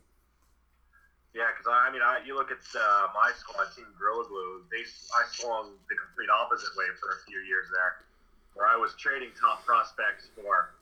Yeah, 1.35 1.51
because 1.51 1.67
I, 1.67 1.77
I, 1.77 1.89
mean, 1.91 1.99
I, 1.99 2.23
you 2.23 2.39
look 2.39 2.55
at 2.55 2.63
uh, 2.79 3.11
my 3.11 3.35
squad, 3.35 3.67
Team 3.75 3.91
Gorilla 3.99 4.23
Glue. 4.31 4.63
They, 4.71 4.87
I 4.87 5.23
swung 5.35 5.75
the 5.91 5.99
complete 5.99 6.31
opposite 6.31 6.71
way 6.79 6.87
for 7.03 7.19
a 7.19 7.27
few 7.27 7.43
years 7.43 7.67
there, 7.75 8.07
where 8.55 8.71
I 8.71 8.79
was 8.79 8.95
trading 8.95 9.35
top 9.35 9.67
prospects 9.67 10.31
for, 10.39 10.79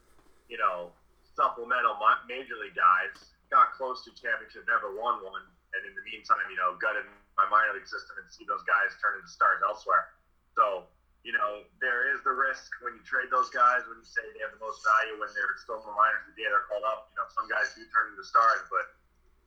you 0.52 0.60
know, 0.60 0.92
supplemental 1.32 1.96
major 2.28 2.60
league 2.60 2.76
guys. 2.76 3.16
Got 3.48 3.72
close 3.76 4.04
to 4.04 4.12
championship, 4.12 4.68
never 4.68 4.92
won 4.92 5.24
one, 5.24 5.44
and 5.72 5.82
in 5.88 5.96
the 5.96 6.04
meantime, 6.04 6.44
you 6.52 6.60
know, 6.60 6.76
gutted 6.76 7.08
my 7.40 7.48
minor 7.48 7.72
league 7.72 7.88
system 7.88 8.20
and 8.20 8.28
see 8.28 8.44
those 8.44 8.64
guys 8.68 8.92
turn 9.00 9.16
into 9.16 9.32
stars 9.32 9.64
elsewhere. 9.64 10.12
So 10.52 10.84
you 11.22 11.30
know, 11.30 11.62
there 11.78 12.10
is 12.10 12.18
the 12.26 12.34
risk 12.34 12.66
when 12.82 12.98
you 12.98 13.02
trade 13.06 13.30
those 13.30 13.46
guys, 13.54 13.86
when 13.86 14.02
you 14.02 14.06
say 14.06 14.26
they 14.34 14.42
have 14.42 14.50
the 14.50 14.58
most 14.58 14.82
value 14.82 15.22
when 15.22 15.30
they're 15.30 15.54
still 15.62 15.78
in 15.78 15.86
the 15.86 15.94
minors 15.94 16.26
the 16.26 16.34
day 16.34 16.50
they're 16.50 16.66
called 16.66 16.82
up. 16.82 17.14
You 17.14 17.22
know, 17.22 17.30
some 17.30 17.46
guys 17.46 17.70
do 17.78 17.86
turn 17.94 18.10
into 18.10 18.26
stars, 18.26 18.66
but 18.66 18.90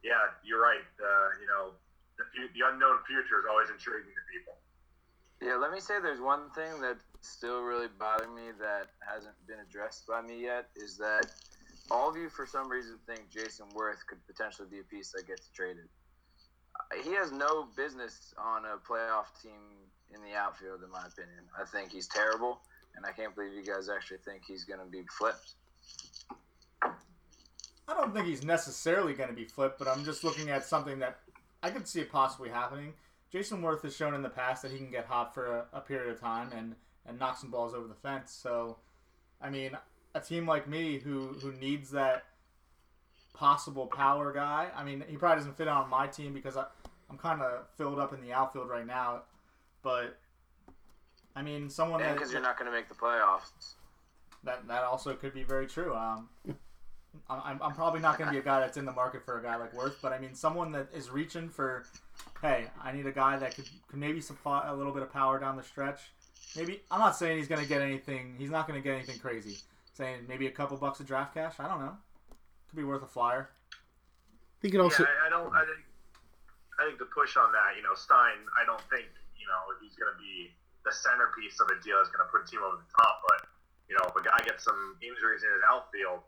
yeah, 0.06 0.30
you're 0.46 0.62
right. 0.62 0.86
Uh, 1.02 1.30
you 1.42 1.50
know, 1.50 1.74
the, 2.22 2.46
the 2.54 2.62
unknown 2.70 3.02
future 3.10 3.42
is 3.42 3.50
always 3.50 3.74
intriguing 3.74 4.14
to 4.14 4.24
people. 4.30 4.54
Yeah, 5.42 5.58
let 5.58 5.74
me 5.74 5.82
say 5.82 5.98
there's 6.00 6.22
one 6.22 6.54
thing 6.54 6.80
that 6.86 7.02
still 7.26 7.66
really 7.66 7.90
bothering 8.00 8.38
me 8.38 8.54
that 8.62 8.94
hasn't 9.02 9.36
been 9.50 9.60
addressed 9.60 10.06
by 10.06 10.22
me 10.22 10.46
yet 10.46 10.70
is 10.78 10.96
that 10.98 11.34
all 11.92 12.10
of 12.10 12.16
you, 12.16 12.30
for 12.30 12.46
some 12.46 12.70
reason, 12.70 12.98
think 13.06 13.30
Jayson 13.34 13.68
Werth 13.76 14.06
could 14.08 14.22
potentially 14.26 14.70
be 14.70 14.80
a 14.80 14.88
piece 14.88 15.12
that 15.12 15.28
gets 15.28 15.50
traded. 15.50 15.90
He 17.04 17.14
has 17.14 17.32
no 17.32 17.68
business 17.76 18.34
on 18.38 18.64
a 18.66 18.78
playoff 18.78 19.34
team 19.42 19.90
in 20.14 20.22
the 20.22 20.38
outfield, 20.38 20.84
in 20.84 20.92
my 20.92 21.06
opinion. 21.08 21.50
I 21.58 21.66
think 21.66 21.92
he's 21.92 22.08
terrible, 22.08 22.62
and 22.96 23.06
I 23.06 23.12
can't 23.12 23.34
believe 23.36 23.54
you 23.54 23.66
guys 23.66 23.90
actually 23.90 24.20
think 24.26 24.44
he's 24.48 24.64
going 24.64 24.80
to 24.80 24.86
be 24.86 25.04
flipped. 25.18 25.56
I 27.88 27.94
don't 27.94 28.14
think 28.14 28.26
he's 28.26 28.44
necessarily 28.44 29.14
going 29.14 29.30
to 29.30 29.36
be 29.36 29.46
flipped, 29.46 29.78
but 29.78 29.88
I'm 29.88 30.04
just 30.04 30.24
looking 30.24 30.50
at 30.50 30.66
something 30.66 31.00
that 31.00 31.20
I 31.62 31.70
could 31.70 31.88
see 31.88 32.02
it 32.02 32.12
possibly 32.12 32.50
happening. 32.50 32.94
Jayson 33.34 33.62
Werth 33.62 33.82
has 33.84 33.96
shown 33.96 34.14
in 34.14 34.22
the 34.22 34.30
past 34.30 34.62
that 34.64 34.72
he 34.72 34.78
can 34.78 34.90
get 34.90 35.06
hot 35.06 35.34
for 35.34 35.46
a, 35.74 35.78
a 35.78 35.82
period 35.82 36.12
of 36.12 36.20
time 36.20 36.50
and, 36.56 36.76
and 37.06 37.20
knock 37.20 37.38
some 37.38 37.52
balls 37.52 37.74
over 37.74 37.88
the 37.88 37.96
fence. 37.96 38.32
So, 38.32 38.78
I 39.42 39.50
mean, 39.50 39.78
a 40.14 40.20
team 40.20 40.48
like 40.48 40.68
me 40.68 41.00
who, 41.00 41.36
who 41.42 41.52
needs 41.52 41.92
that 41.92 42.24
possible 43.34 43.88
power 43.88 44.32
guy, 44.32 44.70
I 44.76 44.84
mean, 44.84 45.04
he 45.08 45.18
probably 45.18 45.38
doesn't 45.38 45.58
fit 45.58 45.68
on 45.68 45.90
my 45.90 46.08
team 46.08 46.34
because 46.34 46.58
I, 46.58 46.66
I'm 47.10 47.18
kind 47.18 47.42
of 47.42 47.68
filled 47.78 48.00
up 48.00 48.14
in 48.14 48.22
the 48.22 48.34
outfield 48.34 48.70
right 48.70 48.88
now. 48.88 49.24
But, 49.84 50.18
I 51.36 51.42
mean, 51.42 51.70
someone 51.70 52.02
And 52.02 52.10
that. 52.10 52.16
because 52.16 52.32
you're 52.32 52.42
not 52.42 52.58
going 52.58 52.72
to 52.72 52.76
make 52.76 52.88
the 52.90 52.96
playoffs. 52.96 53.74
That 54.44 54.68
that 54.68 54.84
also 54.84 55.14
could 55.16 55.34
be 55.34 55.44
very 55.44 55.68
true. 55.68 55.96
Um, 55.96 56.30
I'm, 57.30 57.60
I'm 57.62 57.74
probably 57.74 58.02
not 58.02 58.18
going 58.18 58.28
to 58.28 58.34
be 58.34 58.40
a 58.40 58.44
guy 58.44 58.60
that's 58.60 58.78
in 58.78 58.86
the 58.86 58.92
market 58.92 59.26
for 59.26 59.40
a 59.40 59.44
guy 59.44 59.56
like 59.56 59.74
Werth, 59.74 59.96
but 60.02 60.14
I 60.14 60.20
mean 60.20 60.36
someone 60.36 60.72
that 60.74 60.88
is 60.94 61.10
reaching 61.10 61.50
for, 61.50 61.86
hey, 62.42 62.68
I 62.84 62.92
need 62.92 63.08
a 63.08 63.12
guy 63.12 63.38
that 63.38 63.56
could, 63.56 63.68
could 63.88 64.00
maybe 64.00 64.22
supply 64.22 64.68
a 64.68 64.76
little 64.76 64.92
bit 64.92 65.02
of 65.02 65.12
power 65.12 65.40
down 65.40 65.58
the 65.58 65.64
stretch. 65.64 66.12
Maybe 66.56 66.82
I'm 66.92 67.00
not 67.00 67.16
saying 67.16 67.38
he's 67.38 67.48
going 67.48 67.62
to 67.62 67.68
get 67.68 67.82
anything. 67.82 68.36
He's 68.38 68.52
not 68.52 68.68
going 68.68 68.80
to 68.80 68.84
get 68.84 68.96
anything 68.96 69.18
crazy. 69.20 69.58
Saying 69.94 70.26
maybe 70.28 70.48
a 70.48 70.52
couple 70.52 70.78
bucks 70.78 71.00
of 71.00 71.08
draft 71.08 71.34
cash. 71.34 71.56
I 71.60 71.68
don't 71.68 71.80
know. 71.80 71.98
Could 72.70 72.78
be 72.78 72.84
worth 72.84 73.02
a 73.02 73.08
flyer. 73.08 73.50
He 74.62 74.70
could 74.70 74.82
also. 74.82 75.04
yeah, 75.04 75.10
I, 75.24 75.28
I 75.28 75.30
don't. 75.30 75.54
I 75.54 75.66
think. 75.66 75.84
I 76.76 76.84
think 76.84 77.00
the 77.00 77.08
push 77.08 77.40
on 77.40 77.56
that, 77.56 77.80
you 77.80 77.84
know, 77.88 77.96
Stein. 77.96 78.44
I 78.60 78.68
don't 78.68 78.84
think 78.92 79.08
you 79.40 79.48
know 79.48 79.72
he's 79.80 79.96
going 79.96 80.12
to 80.12 80.20
be 80.20 80.52
the 80.84 80.92
centerpiece 80.92 81.56
of 81.64 81.72
a 81.72 81.80
deal 81.80 81.96
that's 82.04 82.12
going 82.12 82.28
to 82.28 82.30
put 82.30 82.44
a 82.44 82.48
team 82.48 82.60
over 82.60 82.84
the 82.84 82.92
top. 82.92 83.24
But 83.24 83.48
you 83.88 83.96
know, 83.96 84.04
if 84.12 84.16
a 84.20 84.24
guy 84.24 84.38
gets 84.44 84.68
some 84.68 85.00
injuries 85.00 85.48
in 85.48 85.52
his 85.56 85.64
outfield, 85.64 86.28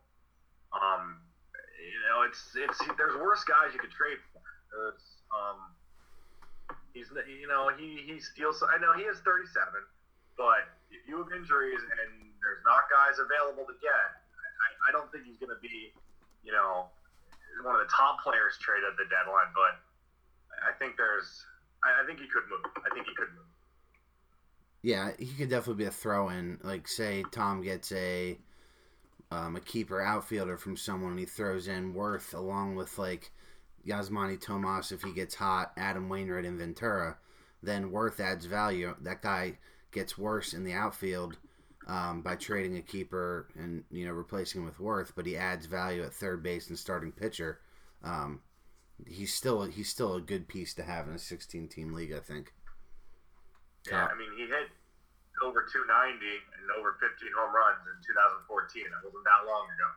um, 0.80 1.22
you 1.78 2.02
know, 2.10 2.24
it's 2.26 2.54
it's 2.56 2.80
there's 2.98 3.18
worse 3.18 3.44
guys 3.44 3.74
you 3.74 3.80
could 3.80 3.94
trade 3.94 4.18
for. 4.32 4.42
There's, 4.72 5.06
um, 5.34 5.58
he's 6.94 7.10
you 7.28 7.48
know 7.48 7.72
he 7.76 8.04
he 8.06 8.20
steals. 8.20 8.64
I 8.64 8.78
know 8.78 8.94
he 8.94 9.04
is 9.06 9.20
37, 9.22 9.54
but 10.38 10.70
if 10.92 11.04
you 11.08 11.18
have 11.20 11.32
injuries 11.36 11.82
and 11.82 12.28
there's 12.42 12.64
not 12.64 12.88
guys 12.88 13.20
available 13.20 13.66
to 13.68 13.76
get, 13.84 14.08
I, 14.64 14.68
I 14.88 14.90
don't 14.96 15.12
think 15.12 15.26
he's 15.26 15.38
going 15.38 15.52
to 15.52 15.60
be, 15.60 15.92
you 16.44 16.54
know, 16.54 16.88
one 17.64 17.76
of 17.76 17.82
the 17.82 17.92
top 17.92 18.24
players 18.24 18.56
traded 18.62 18.88
at 18.88 18.96
the 18.96 19.08
deadline. 19.10 19.52
But 19.52 19.82
I 20.64 20.72
think 20.80 20.96
there's, 20.96 21.44
I, 21.84 22.04
I 22.04 22.06
think 22.06 22.20
he 22.20 22.28
could 22.28 22.48
move. 22.50 22.64
I 22.86 22.90
think 22.94 23.06
he 23.08 23.16
could 23.16 23.34
move. 23.36 23.52
Yeah, 24.86 25.12
he 25.18 25.34
could 25.34 25.50
definitely 25.50 25.84
be 25.84 25.90
a 25.90 25.92
throw 25.92 26.30
in. 26.30 26.60
Like, 26.64 26.88
say 26.88 27.26
Tom 27.32 27.62
gets 27.62 27.92
a 27.92 28.38
um, 29.32 29.56
a 29.56 29.62
keeper 29.62 30.02
outfielder 30.02 30.58
from 30.58 30.78
someone, 30.78 31.12
and 31.12 31.20
he 31.20 31.26
throws 31.26 31.68
in 31.68 31.94
Werth 31.94 32.34
along 32.34 32.76
with 32.76 32.98
like 32.98 33.32
Yasmany 33.86 34.40
Tomas 34.40 34.92
if 34.92 35.04
he 35.04 35.12
gets 35.12 35.36
hot, 35.36 35.72
Adam 35.78 36.10
Wainwright 36.10 36.46
and 36.46 36.60
Ventura. 36.60 37.18
Then 37.62 37.92
Werth 37.92 38.20
adds 38.20 38.46
value. 38.46 38.96
That 39.02 39.22
guy 39.22 39.58
gets 39.92 40.18
worse 40.18 40.54
in 40.54 40.64
the 40.64 40.74
outfield 40.74 41.38
um, 41.88 42.22
by 42.22 42.36
trading 42.36 42.78
a 42.78 42.82
keeper 42.82 43.48
and 43.58 43.84
you 43.90 44.06
know 44.06 44.14
replacing 44.14 44.62
him 44.62 44.66
with 44.66 44.80
Werth, 44.80 45.14
but 45.16 45.26
he 45.26 45.38
adds 45.38 45.66
value 45.66 46.04
at 46.04 46.14
third 46.14 46.44
base 46.44 46.70
and 46.70 46.78
starting 46.78 47.12
pitcher. 47.12 47.60
Um, 48.04 48.42
he's 49.06 49.34
still 49.34 49.64
he's 49.64 49.90
still 49.90 50.16
a 50.16 50.22
good 50.22 50.48
piece 50.48 50.74
to 50.76 50.84
have 50.84 51.08
in 51.08 51.16
a 51.16 51.20
16 51.20 51.68
team 51.68 51.94
league, 51.94 52.14
I 52.14 52.20
think. 52.20 52.54
Yeah, 53.90 54.06
I 54.06 54.18
mean, 54.18 54.30
he 54.38 54.44
hit 54.44 54.70
over 55.44 55.66
290 55.66 56.18
and 56.58 56.66
over 56.78 56.98
15 57.00 57.30
home 57.38 57.54
runs 57.54 57.82
in 57.86 57.98
2014. 58.02 58.84
That 58.90 59.02
wasn't 59.06 59.26
that 59.26 59.42
long 59.46 59.66
ago. 59.70 59.90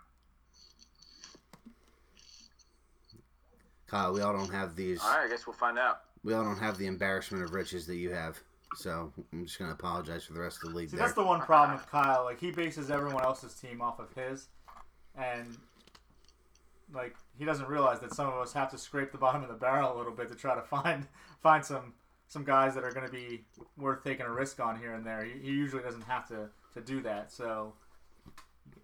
Kyle, 3.87 4.13
we 4.13 4.21
all 4.21 4.33
don't 4.33 4.53
have 4.53 4.77
these. 4.77 5.01
All 5.03 5.11
right, 5.11 5.27
I 5.27 5.29
guess 5.29 5.47
we'll 5.47 5.57
find 5.57 5.79
out. 5.79 6.03
We 6.23 6.35
all 6.35 6.45
don't 6.45 6.59
have 6.59 6.79
the 6.79 6.87
embarrassment 6.87 7.43
of 7.43 7.53
riches 7.53 7.87
that 7.87 7.97
you 7.97 8.11
have. 8.11 8.39
So 8.77 9.13
I'm 9.33 9.47
just 9.47 9.59
gonna 9.59 9.73
apologize 9.73 10.25
for 10.25 10.33
the 10.33 10.41
rest 10.41 10.63
of 10.63 10.71
the 10.71 10.77
league 10.77 10.91
See, 10.91 10.97
there. 10.97 11.07
that's 11.07 11.17
the 11.17 11.25
one 11.25 11.41
problem 11.41 11.77
with 11.77 11.91
Kyle. 11.91 12.23
Like 12.25 12.39
he 12.39 12.53
bases 12.53 12.89
everyone 12.91 13.25
else's 13.25 13.55
team 13.55 13.83
off 13.83 13.99
of 13.99 14.13
his, 14.15 14.47
and 15.19 15.57
like 16.95 17.17
he 17.37 17.45
doesn't 17.45 17.69
realize 17.69 17.99
that 18.01 18.15
some 18.15 18.29
of 18.29 18.35
us 18.35 18.53
have 18.53 18.71
to 18.71 18.79
scrape 18.79 19.11
the 19.11 19.19
bottom 19.19 19.43
of 19.43 19.49
the 19.49 19.55
barrel 19.55 19.93
a 19.93 19.97
little 19.97 20.13
bit 20.13 20.29
to 20.29 20.37
try 20.37 20.55
to 20.55 20.63
find 20.63 21.09
find 21.43 21.65
some 21.65 21.95
some 22.31 22.45
guys 22.45 22.77
that 22.77 22.85
are 22.85 22.93
going 22.93 23.05
to 23.05 23.13
be 23.13 23.45
worth 23.77 24.05
taking 24.05 24.25
a 24.25 24.31
risk 24.31 24.61
on 24.61 24.79
here 24.79 24.95
and 24.95 25.05
there. 25.05 25.25
He, 25.25 25.33
he 25.43 25.49
usually 25.49 25.83
doesn't 25.83 26.05
have 26.05 26.29
to, 26.29 26.49
to 26.75 26.81
do 26.81 27.03
that. 27.03 27.33
So 27.33 27.75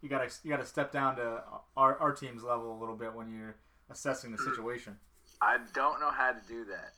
you 0.03 0.09
gotta 0.09 0.29
you 0.43 0.51
gotta 0.51 0.67
step 0.67 0.93
down 0.93 1.17
to 1.17 1.43
our, 1.77 1.97
our 1.99 2.13
team's 2.13 2.43
level 2.43 2.77
a 2.77 2.79
little 2.79 2.97
bit 2.97 3.15
when 3.15 3.33
you're 3.33 3.55
assessing 3.89 4.33
the 4.33 4.39
situation. 4.39 4.97
I 5.41 5.59
don't 5.75 6.01
know 6.01 6.11
how 6.11 6.33
to 6.33 6.41
do 6.49 6.65
that. 6.65 6.93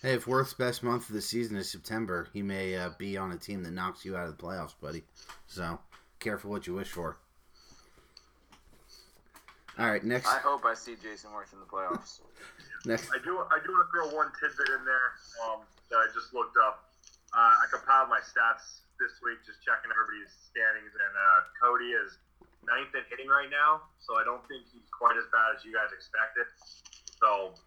Hey, 0.00 0.14
if 0.14 0.26
Werth's 0.26 0.54
best 0.54 0.82
month 0.82 1.08
of 1.08 1.14
the 1.14 1.20
season 1.20 1.56
is 1.56 1.70
September, 1.70 2.28
he 2.32 2.40
may 2.42 2.74
uh, 2.74 2.90
be 2.98 3.18
on 3.18 3.32
a 3.32 3.36
team 3.36 3.62
that 3.64 3.72
knocks 3.72 4.04
you 4.04 4.16
out 4.16 4.28
of 4.28 4.36
the 4.36 4.42
playoffs, 4.42 4.74
buddy. 4.80 5.04
So 5.46 5.78
careful 6.20 6.50
what 6.50 6.66
you 6.66 6.74
wish 6.74 6.88
for. 6.88 7.18
All 9.76 9.92
right, 9.92 10.00
next. 10.00 10.24
I 10.24 10.40
hope 10.40 10.64
I 10.64 10.72
see 10.72 10.96
Jayson 10.96 11.28
Werth 11.36 11.52
in 11.52 11.60
the 11.60 11.68
playoffs. 11.68 12.24
Next. 12.86 13.10
I 13.10 13.18
do 13.18 13.34
I 13.50 13.58
do 13.66 13.74
want 13.74 13.82
to 13.82 13.90
throw 13.90 14.06
one 14.14 14.30
tidbit 14.38 14.70
in 14.78 14.86
there 14.86 15.18
um, 15.42 15.66
that 15.90 15.98
I 15.98 16.06
just 16.14 16.30
looked 16.30 16.54
up. 16.54 16.86
Uh, 17.34 17.58
I 17.58 17.66
compiled 17.68 18.06
my 18.08 18.22
stats 18.22 18.86
this 19.02 19.18
week, 19.26 19.42
just 19.42 19.58
checking 19.66 19.90
everybody's 19.90 20.30
standings, 20.48 20.94
and 20.94 21.12
uh, 21.12 21.50
Cody 21.58 21.92
is 21.92 22.16
ninth 22.62 22.94
in 22.94 23.02
hitting 23.10 23.26
right 23.26 23.50
now, 23.50 23.84
so 23.98 24.16
I 24.16 24.22
don't 24.22 24.40
think 24.46 24.70
he's 24.70 24.86
quite 24.94 25.18
as 25.18 25.26
bad 25.34 25.58
as 25.58 25.66
you 25.66 25.74
guys 25.74 25.90
expected. 25.90 26.46
So, 27.18 27.58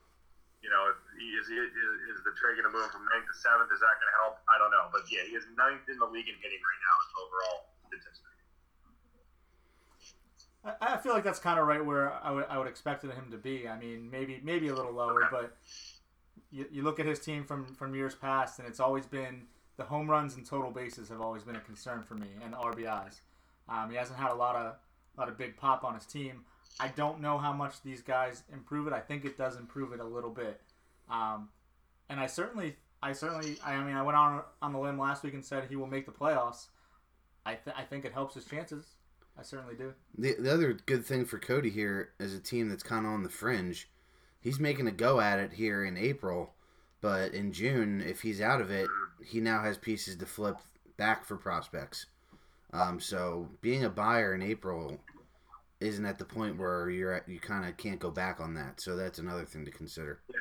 you 0.64 0.72
know, 0.72 0.88
is, 1.20 1.46
is, 1.52 1.70
is 2.16 2.20
the 2.24 2.34
trade 2.40 2.58
going 2.58 2.72
to 2.72 2.74
move 2.74 2.88
him 2.88 3.04
from 3.04 3.06
ninth 3.12 3.28
to 3.28 3.36
seventh? 3.36 3.70
Is 3.76 3.84
that 3.84 3.94
going 4.00 4.12
to 4.12 4.18
help? 4.24 4.36
I 4.48 4.56
don't 4.58 4.72
know, 4.72 4.88
but 4.90 5.04
yeah, 5.12 5.28
he 5.28 5.36
is 5.36 5.46
ninth 5.60 5.86
in 5.92 6.00
the 6.00 6.10
league 6.10 6.32
in 6.32 6.38
hitting 6.40 6.64
right 6.64 6.82
now 6.82 6.96
overall 7.28 7.58
statistics. 7.92 8.29
I, 10.64 10.74
I 10.82 10.98
feel 10.98 11.14
like 11.14 11.24
that's 11.24 11.40
kind 11.40 11.60
of 11.60 11.68
right 11.68 11.84
where 11.84 12.14
I 12.24 12.32
would 12.32 12.46
I 12.50 12.58
would 12.58 12.68
expected 12.68 13.12
him 13.12 13.30
to 13.32 13.38
be. 13.38 13.68
I 13.68 13.78
mean, 13.80 14.10
maybe 14.10 14.40
maybe 14.44 14.68
a 14.68 14.74
little 14.76 14.94
lower, 14.94 15.26
Okay. 15.26 15.30
but 15.32 15.58
you, 16.52 16.66
you 16.72 16.84
look 16.84 17.00
at 17.00 17.06
his 17.06 17.20
team 17.20 17.44
from 17.46 17.74
from 17.76 17.96
years 17.96 18.16
past, 18.16 18.60
and 18.60 18.68
it's 18.68 18.80
always 18.80 19.06
been 19.06 19.44
the 19.78 19.84
home 19.86 20.10
runs 20.10 20.36
and 20.36 20.46
total 20.46 20.72
bases 20.72 21.08
have 21.10 21.22
always 21.22 21.44
been 21.44 21.56
a 21.56 21.62
concern 21.62 22.04
for 22.04 22.16
me, 22.16 22.28
and 22.44 22.54
RBIs. 22.54 23.20
Um, 23.70 23.90
he 23.90 23.96
hasn't 23.96 24.20
had 24.20 24.32
a 24.32 24.36
lot 24.36 24.56
of 24.56 24.76
a 25.16 25.20
lot 25.20 25.30
of 25.30 25.38
big 25.38 25.56
pop 25.58 25.84
on 25.84 25.96
his 25.96 26.06
team. 26.06 26.44
I 26.80 26.88
don't 26.90 27.20
know 27.22 27.38
how 27.38 27.52
much 27.54 27.82
these 27.82 28.02
guys 28.02 28.44
improve 28.54 28.88
it. 28.88 28.94
I 28.94 29.00
think 29.00 29.26
it 29.26 29.38
does 29.38 29.58
improve 29.58 29.94
it 29.94 30.00
a 30.00 30.06
little 30.06 30.30
bit, 30.30 30.62
um, 31.10 31.50
and 32.10 32.20
I 32.20 32.26
certainly 32.28 32.76
I 33.02 33.14
certainly 33.14 33.58
I 33.66 33.78
mean 33.82 33.96
I 33.96 34.02
went 34.02 34.18
on 34.18 34.42
on 34.62 34.74
the 34.74 34.80
limb 34.80 35.00
last 35.00 35.24
week 35.24 35.34
and 35.34 35.46
said 35.46 35.66
he 35.70 35.76
will 35.76 35.88
make 35.88 36.06
the 36.06 36.12
playoffs. 36.12 36.68
I 37.46 37.56
th- 37.56 37.76
I 37.78 37.84
think 37.84 38.04
it 38.06 38.12
helps 38.14 38.36
his 38.36 38.46
chances. 38.46 38.86
I 39.40 39.44
certainly 39.44 39.76
do. 39.76 39.94
The, 40.18 40.36
the 40.38 40.54
other 40.54 40.74
good 40.74 41.06
thing 41.06 41.26
for 41.26 41.40
Cody 41.40 41.70
here 41.70 42.10
is 42.20 42.34
a 42.34 42.40
team 42.40 42.70
that's 42.70 42.84
kind 42.84 43.06
of 43.06 43.14
on 43.14 43.24
the 43.24 43.30
fringe. 43.30 43.90
He's 44.42 44.60
making 44.60 44.88
a 44.88 44.92
go 44.92 45.22
at 45.22 45.40
it 45.40 45.54
here 45.54 45.86
in 45.86 45.98
April, 45.98 46.52
but 47.02 47.34
in 47.34 47.54
June, 47.54 48.02
if 48.02 48.22
he's 48.22 48.42
out 48.42 48.62
of 48.62 48.70
it, 48.70 48.88
he 49.26 49.40
now 49.40 49.62
has 49.62 49.78
pieces 49.78 50.18
to 50.18 50.26
flip 50.26 50.58
back 50.98 51.26
for 51.26 51.38
prospects. 51.38 52.06
Um, 52.74 53.00
so 53.00 53.50
being 53.62 53.86
a 53.86 53.90
buyer 53.90 54.36
in 54.36 54.42
April 54.42 54.98
isn't 55.80 56.06
at 56.06 56.20
the 56.20 56.26
point 56.26 56.58
where 56.58 56.90
you're 56.90 57.14
at, 57.14 57.30
you 57.30 57.40
kind 57.40 57.68
of 57.68 57.78
can't 57.78 58.00
go 58.00 58.12
back 58.12 58.42
on 58.42 58.54
that. 58.56 58.82
So 58.82 58.96
that's 58.96 59.20
another 59.20 59.46
thing 59.46 59.66
to 59.66 59.72
consider. 59.72 60.20
Yeah. 60.30 60.40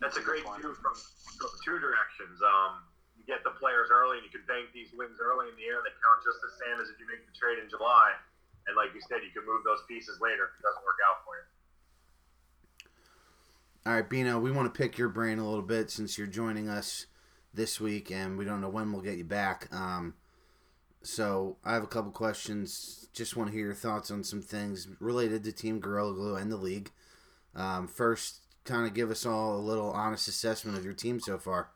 That's 0.00 0.16
a 0.16 0.22
great 0.22 0.42
view 0.42 0.74
from, 0.74 0.94
from 0.94 1.50
two 1.64 1.78
directions. 1.78 2.40
Um, 2.42 2.80
you 2.88 2.89
get 3.30 3.46
the 3.46 3.54
players 3.54 3.94
early, 3.94 4.18
and 4.18 4.26
you 4.26 4.32
can 4.34 4.42
bank 4.50 4.74
these 4.74 4.90
wins 4.90 5.22
early 5.22 5.46
in 5.46 5.54
the 5.54 5.62
year. 5.62 5.78
They 5.86 5.94
count 6.02 6.18
just 6.26 6.42
the 6.42 6.50
same 6.58 6.82
as 6.82 6.90
if 6.90 6.98
you 6.98 7.06
make 7.06 7.22
the 7.22 7.34
trade 7.38 7.62
in 7.62 7.70
July. 7.70 8.18
And 8.66 8.74
like 8.74 8.90
you 8.90 9.00
said, 9.06 9.22
you 9.22 9.30
can 9.30 9.46
move 9.46 9.62
those 9.62 9.86
pieces 9.86 10.18
later 10.18 10.50
if 10.50 10.58
it 10.58 10.62
doesn't 10.66 10.82
work 10.82 10.98
out 11.06 11.22
for 11.22 11.38
you. 11.38 11.46
All 13.86 13.94
right, 13.94 14.08
Bino, 14.08 14.38
we 14.42 14.50
want 14.50 14.66
to 14.72 14.76
pick 14.76 14.98
your 14.98 15.08
brain 15.08 15.38
a 15.38 15.46
little 15.48 15.64
bit 15.64 15.90
since 15.90 16.18
you're 16.18 16.26
joining 16.26 16.68
us 16.68 17.06
this 17.54 17.80
week, 17.80 18.10
and 18.10 18.36
we 18.36 18.44
don't 18.44 18.60
know 18.60 18.68
when 18.68 18.92
we'll 18.92 19.00
get 19.00 19.16
you 19.16 19.24
back. 19.24 19.72
Um, 19.72 20.14
so 21.02 21.56
I 21.64 21.72
have 21.72 21.82
a 21.82 21.88
couple 21.88 22.10
questions. 22.10 23.08
Just 23.14 23.36
want 23.36 23.48
to 23.48 23.56
hear 23.56 23.66
your 23.66 23.74
thoughts 23.74 24.10
on 24.10 24.22
some 24.22 24.42
things 24.42 24.88
related 25.00 25.44
to 25.44 25.52
Team 25.52 25.80
Gorilla 25.80 26.12
Glue 26.14 26.36
and 26.36 26.52
the 26.52 26.56
league. 26.56 26.90
Um, 27.54 27.88
first, 27.88 28.40
kind 28.64 28.86
of 28.86 28.94
give 28.94 29.10
us 29.10 29.24
all 29.24 29.56
a 29.56 29.58
little 29.58 29.90
honest 29.90 30.28
assessment 30.28 30.76
of 30.76 30.84
your 30.84 30.92
team 30.94 31.18
so 31.18 31.38
far. 31.38 31.70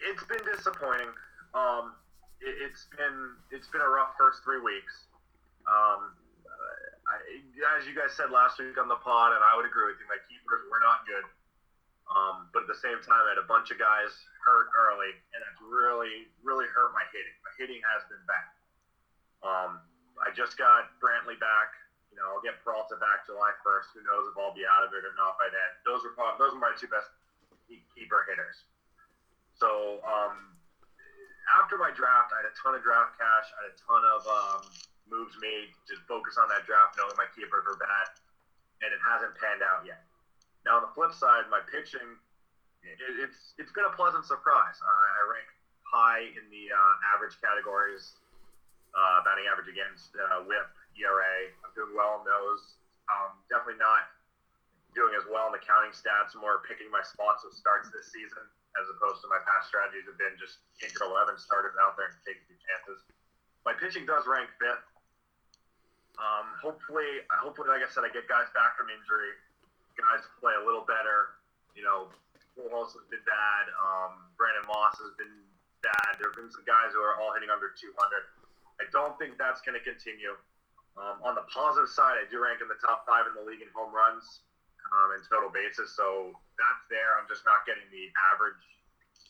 It's 0.00 0.24
been 0.24 0.42
disappointing. 0.48 1.12
Um, 1.52 1.92
it, 2.40 2.54
it's 2.64 2.88
been 2.96 3.36
it's 3.52 3.68
been 3.68 3.84
a 3.84 3.90
rough 3.90 4.16
first 4.16 4.40
three 4.44 4.60
weeks. 4.60 5.08
Um, 5.68 6.16
I, 7.10 7.16
as 7.76 7.84
you 7.84 7.92
guys 7.92 8.14
said 8.16 8.30
last 8.32 8.56
week 8.58 8.78
on 8.78 8.88
the 8.88 9.00
pod, 9.02 9.34
and 9.36 9.42
I 9.42 9.58
would 9.58 9.66
agree 9.66 9.90
with 9.90 9.98
you, 10.00 10.06
my 10.08 10.20
keepers 10.30 10.62
were 10.70 10.80
not 10.80 11.04
good. 11.04 11.26
Um, 12.10 12.50
but 12.50 12.66
at 12.66 12.70
the 12.70 12.80
same 12.82 12.98
time, 13.06 13.22
I 13.22 13.38
had 13.38 13.42
a 13.42 13.46
bunch 13.46 13.70
of 13.70 13.78
guys 13.78 14.10
hurt 14.42 14.66
early, 14.74 15.14
and 15.30 15.40
it's 15.46 15.62
really, 15.62 16.26
really 16.42 16.66
hurt 16.66 16.90
my 16.90 17.06
hitting. 17.14 17.36
My 17.46 17.54
hitting 17.54 17.78
has 17.94 18.02
been 18.10 18.22
bad. 18.26 18.50
Um, 19.46 19.70
I 20.18 20.34
just 20.34 20.58
got 20.58 20.90
Brantley 20.98 21.38
back. 21.38 21.70
You 22.10 22.18
know, 22.18 22.26
I'll 22.34 22.42
get 22.42 22.58
Peralta 22.66 22.98
back 22.98 23.30
July 23.30 23.54
1st. 23.62 23.94
Who 23.94 24.02
knows 24.02 24.26
if 24.26 24.34
I'll 24.34 24.50
be 24.50 24.66
out 24.66 24.82
of 24.82 24.90
it 24.90 25.06
or 25.06 25.14
not 25.14 25.38
by 25.38 25.46
then. 25.54 25.70
Those 25.86 26.02
were 26.02 26.10
those 26.42 26.50
are 26.50 26.58
my 26.58 26.74
two 26.74 26.90
best 26.90 27.06
keeper 27.70 28.26
hitters. 28.26 28.66
So 29.60 30.00
um, 30.00 30.56
after 31.52 31.76
my 31.76 31.92
draft, 31.92 32.32
I 32.32 32.40
had 32.40 32.48
a 32.48 32.56
ton 32.56 32.72
of 32.72 32.80
draft 32.80 33.20
cash. 33.20 33.46
I 33.60 33.68
had 33.68 33.76
a 33.76 33.78
ton 33.84 34.02
of 34.08 34.20
um, 34.24 34.60
moves 35.04 35.36
made 35.36 35.68
to 35.92 36.00
focus 36.08 36.40
on 36.40 36.48
that 36.48 36.64
draft, 36.64 36.96
knowing 36.96 37.12
my 37.20 37.28
keepers 37.36 37.68
were 37.68 37.76
bad, 37.76 38.16
and 38.80 38.88
it 38.88 38.98
hasn't 39.04 39.36
panned 39.36 39.60
out 39.60 39.84
yet. 39.84 40.00
Now 40.64 40.80
on 40.80 40.88
the 40.88 40.92
flip 40.96 41.12
side, 41.12 41.44
my 41.52 41.60
pitching, 41.68 42.16
it, 42.80 42.96
it's 43.20 43.52
it's 43.60 43.72
been 43.76 43.84
a 43.84 43.92
pleasant 43.92 44.24
surprise. 44.24 44.80
I, 44.80 44.96
I 44.96 45.20
rank 45.28 45.48
high 45.84 46.24
in 46.24 46.48
the 46.48 46.72
uh, 46.72 47.12
average 47.12 47.36
categories, 47.44 48.16
uh, 48.96 49.20
batting 49.28 49.44
average 49.44 49.68
against 49.68 50.16
uh, 50.16 50.40
WHIP, 50.48 50.68
ERA. 50.96 51.52
I'm 51.60 51.72
doing 51.76 51.92
well 51.92 52.20
in 52.20 52.24
those. 52.24 52.80
Um, 53.12 53.36
definitely 53.52 53.76
not 53.76 54.08
doing 54.96 55.12
as 55.20 55.28
well 55.28 55.52
in 55.52 55.52
the 55.52 55.60
counting 55.60 55.92
stats. 55.92 56.32
More 56.32 56.64
picking 56.64 56.88
my 56.88 57.04
spots 57.04 57.44
with 57.44 57.52
starts 57.52 57.92
this 57.92 58.08
season 58.08 58.48
as 58.78 58.86
opposed 58.86 59.18
to 59.24 59.28
my 59.28 59.40
past 59.42 59.66
strategies 59.66 60.06
have 60.06 60.18
been 60.20 60.34
just 60.38 60.62
take 60.78 60.94
your 60.94 61.10
11 61.10 61.34
start 61.38 61.66
starters 61.66 61.76
out 61.82 61.98
there 61.98 62.14
and 62.14 62.16
take 62.22 62.38
a 62.38 62.44
few 62.46 62.58
chances. 62.62 63.02
My 63.66 63.74
pitching 63.74 64.06
does 64.06 64.24
rank 64.30 64.48
fifth. 64.56 64.86
Um, 66.20 66.52
hopefully, 66.60 67.24
hopefully, 67.32 67.72
like 67.72 67.82
I 67.82 67.88
said, 67.88 68.04
I 68.04 68.12
get 68.12 68.28
guys 68.28 68.48
back 68.52 68.76
from 68.76 68.92
injury. 68.92 69.34
Guys 69.96 70.22
play 70.38 70.52
a 70.56 70.64
little 70.64 70.84
better. 70.84 71.40
You 71.72 71.82
know, 71.84 72.12
Pujols 72.54 72.92
has 72.92 73.06
been 73.08 73.24
bad. 73.24 73.64
Um, 73.80 74.28
Brandon 74.36 74.64
Moss 74.68 74.96
has 75.00 75.16
been 75.16 75.32
bad. 75.80 76.20
There 76.20 76.28
have 76.28 76.38
been 76.38 76.52
some 76.52 76.64
guys 76.68 76.92
who 76.92 77.00
are 77.00 77.16
all 77.16 77.32
hitting 77.32 77.48
under 77.48 77.72
200. 77.72 77.88
I 78.80 78.88
don't 78.92 79.16
think 79.16 79.40
that's 79.40 79.64
going 79.64 79.76
to 79.76 79.84
continue. 79.84 80.36
Um, 80.98 81.22
on 81.24 81.32
the 81.36 81.46
positive 81.48 81.88
side, 81.88 82.20
I 82.20 82.28
do 82.28 82.40
rank 82.40 82.60
in 82.60 82.68
the 82.68 82.80
top 82.80 83.08
five 83.08 83.24
in 83.28 83.32
the 83.32 83.44
league 83.44 83.64
in 83.64 83.70
home 83.72 83.92
runs 83.92 84.44
um, 84.90 85.14
and 85.14 85.22
total 85.26 85.50
bases, 85.50 85.94
so 85.94 86.34
that's 86.58 86.84
there. 86.90 87.18
I'm 87.18 87.28
just 87.30 87.46
not 87.46 87.62
getting 87.64 87.86
the 87.94 88.10
average 88.34 88.62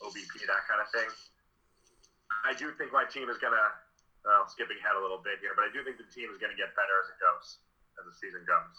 OBP, 0.01 0.45
that 0.49 0.65
kind 0.65 0.81
of 0.81 0.89
thing. 0.89 1.09
I 2.45 2.57
do 2.57 2.73
think 2.73 2.89
my 2.89 3.05
team 3.05 3.29
is 3.29 3.37
going 3.37 3.53
to 3.53 3.67
well, 4.25 4.47
skipping 4.47 4.77
ahead 4.77 4.95
a 4.97 5.01
little 5.01 5.21
bit 5.23 5.41
here, 5.41 5.51
but 5.55 5.65
I 5.65 5.71
do 5.73 5.83
think 5.83 5.97
the 5.97 6.09
team 6.13 6.29
is 6.29 6.37
going 6.37 6.51
to 6.53 6.57
get 6.57 6.73
better 6.77 6.95
as 7.01 7.09
it 7.09 7.17
goes, 7.17 7.57
as 7.97 8.05
the 8.05 8.13
season 8.13 8.41
goes. 8.45 8.75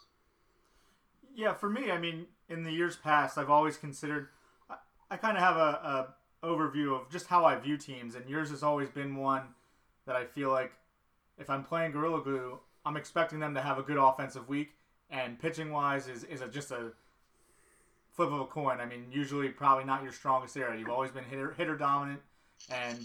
Yeah, 1.34 1.54
for 1.54 1.68
me, 1.68 1.90
I 1.90 1.98
mean, 1.98 2.26
in 2.48 2.64
the 2.64 2.70
years 2.70 2.96
past, 2.96 3.38
I've 3.38 3.50
always 3.50 3.76
considered. 3.76 4.28
I, 4.70 4.76
I 5.10 5.16
kind 5.16 5.36
of 5.36 5.42
have 5.42 5.56
a, 5.56 6.14
a 6.42 6.46
overview 6.46 6.98
of 6.98 7.10
just 7.10 7.26
how 7.26 7.44
I 7.44 7.56
view 7.56 7.76
teams, 7.76 8.14
and 8.14 8.28
yours 8.28 8.50
has 8.50 8.62
always 8.62 8.88
been 8.90 9.16
one 9.16 9.54
that 10.06 10.16
I 10.16 10.26
feel 10.26 10.50
like 10.50 10.72
if 11.38 11.48
I'm 11.48 11.64
playing 11.64 11.92
Gorilla 11.92 12.22
Glue, 12.22 12.60
I'm 12.84 12.96
expecting 12.96 13.40
them 13.40 13.54
to 13.54 13.62
have 13.62 13.78
a 13.78 13.82
good 13.82 13.96
offensive 13.96 14.48
week, 14.48 14.70
and 15.12 15.38
pitching 15.38 15.70
wise 15.70 16.08
is 16.08 16.24
is 16.24 16.40
a, 16.40 16.48
just 16.48 16.72
a 16.72 16.90
flip 18.10 18.32
of 18.32 18.40
a 18.40 18.46
coin. 18.46 18.80
I 18.80 18.86
mean, 18.86 19.06
usually 19.12 19.48
probably 19.50 19.84
not 19.84 20.02
your 20.02 20.12
strongest 20.12 20.56
area. 20.56 20.78
You've 20.78 20.90
always 20.90 21.12
been 21.12 21.24
hitter 21.24 21.52
hitter 21.56 21.76
dominant, 21.76 22.20
and 22.70 22.98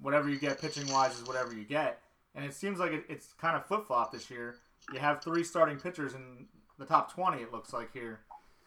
whatever 0.00 0.28
you 0.28 0.38
get 0.38 0.60
pitching 0.60 0.88
wise 0.88 1.18
is 1.18 1.26
whatever 1.26 1.54
you 1.54 1.64
get. 1.64 2.00
And 2.34 2.44
it 2.44 2.54
seems 2.54 2.78
like 2.78 2.92
it, 2.92 3.04
it's 3.08 3.34
kind 3.34 3.56
of 3.56 3.66
flip 3.66 3.86
flop 3.86 4.10
this 4.10 4.30
year. 4.30 4.56
You 4.92 4.98
have 4.98 5.22
three 5.22 5.44
starting 5.44 5.78
pitchers 5.78 6.14
in 6.14 6.46
the 6.78 6.86
top 6.86 7.12
20, 7.12 7.42
it 7.42 7.52
looks 7.52 7.72
like 7.72 7.92
here. 7.92 8.20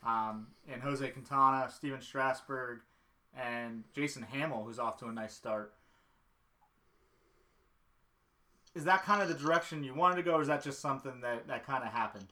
Um, 0.06 0.48
and 0.72 0.82
Jose 0.82 1.06
Quintana, 1.10 1.70
Stephen 1.76 2.02
Strasburg, 2.02 2.80
and 3.36 3.84
Jason 3.94 4.26
Hammel, 4.32 4.64
who's 4.66 4.80
off 4.80 5.00
to 5.00 5.08
a 5.08 5.12
nice 5.12 5.34
start. 5.34 5.74
Is 8.76 8.86
that 8.86 9.04
kind 9.04 9.22
of 9.22 9.28
the 9.28 9.34
direction 9.34 9.84
you 9.84 9.94
wanted 9.94 10.16
to 10.18 10.24
go, 10.24 10.36
or 10.36 10.42
is 10.42 10.48
that 10.48 10.64
just 10.64 10.80
something 10.80 11.22
that, 11.22 11.48
that 11.48 11.66
kind 11.66 11.84
of 11.84 11.92
happened? 11.92 12.28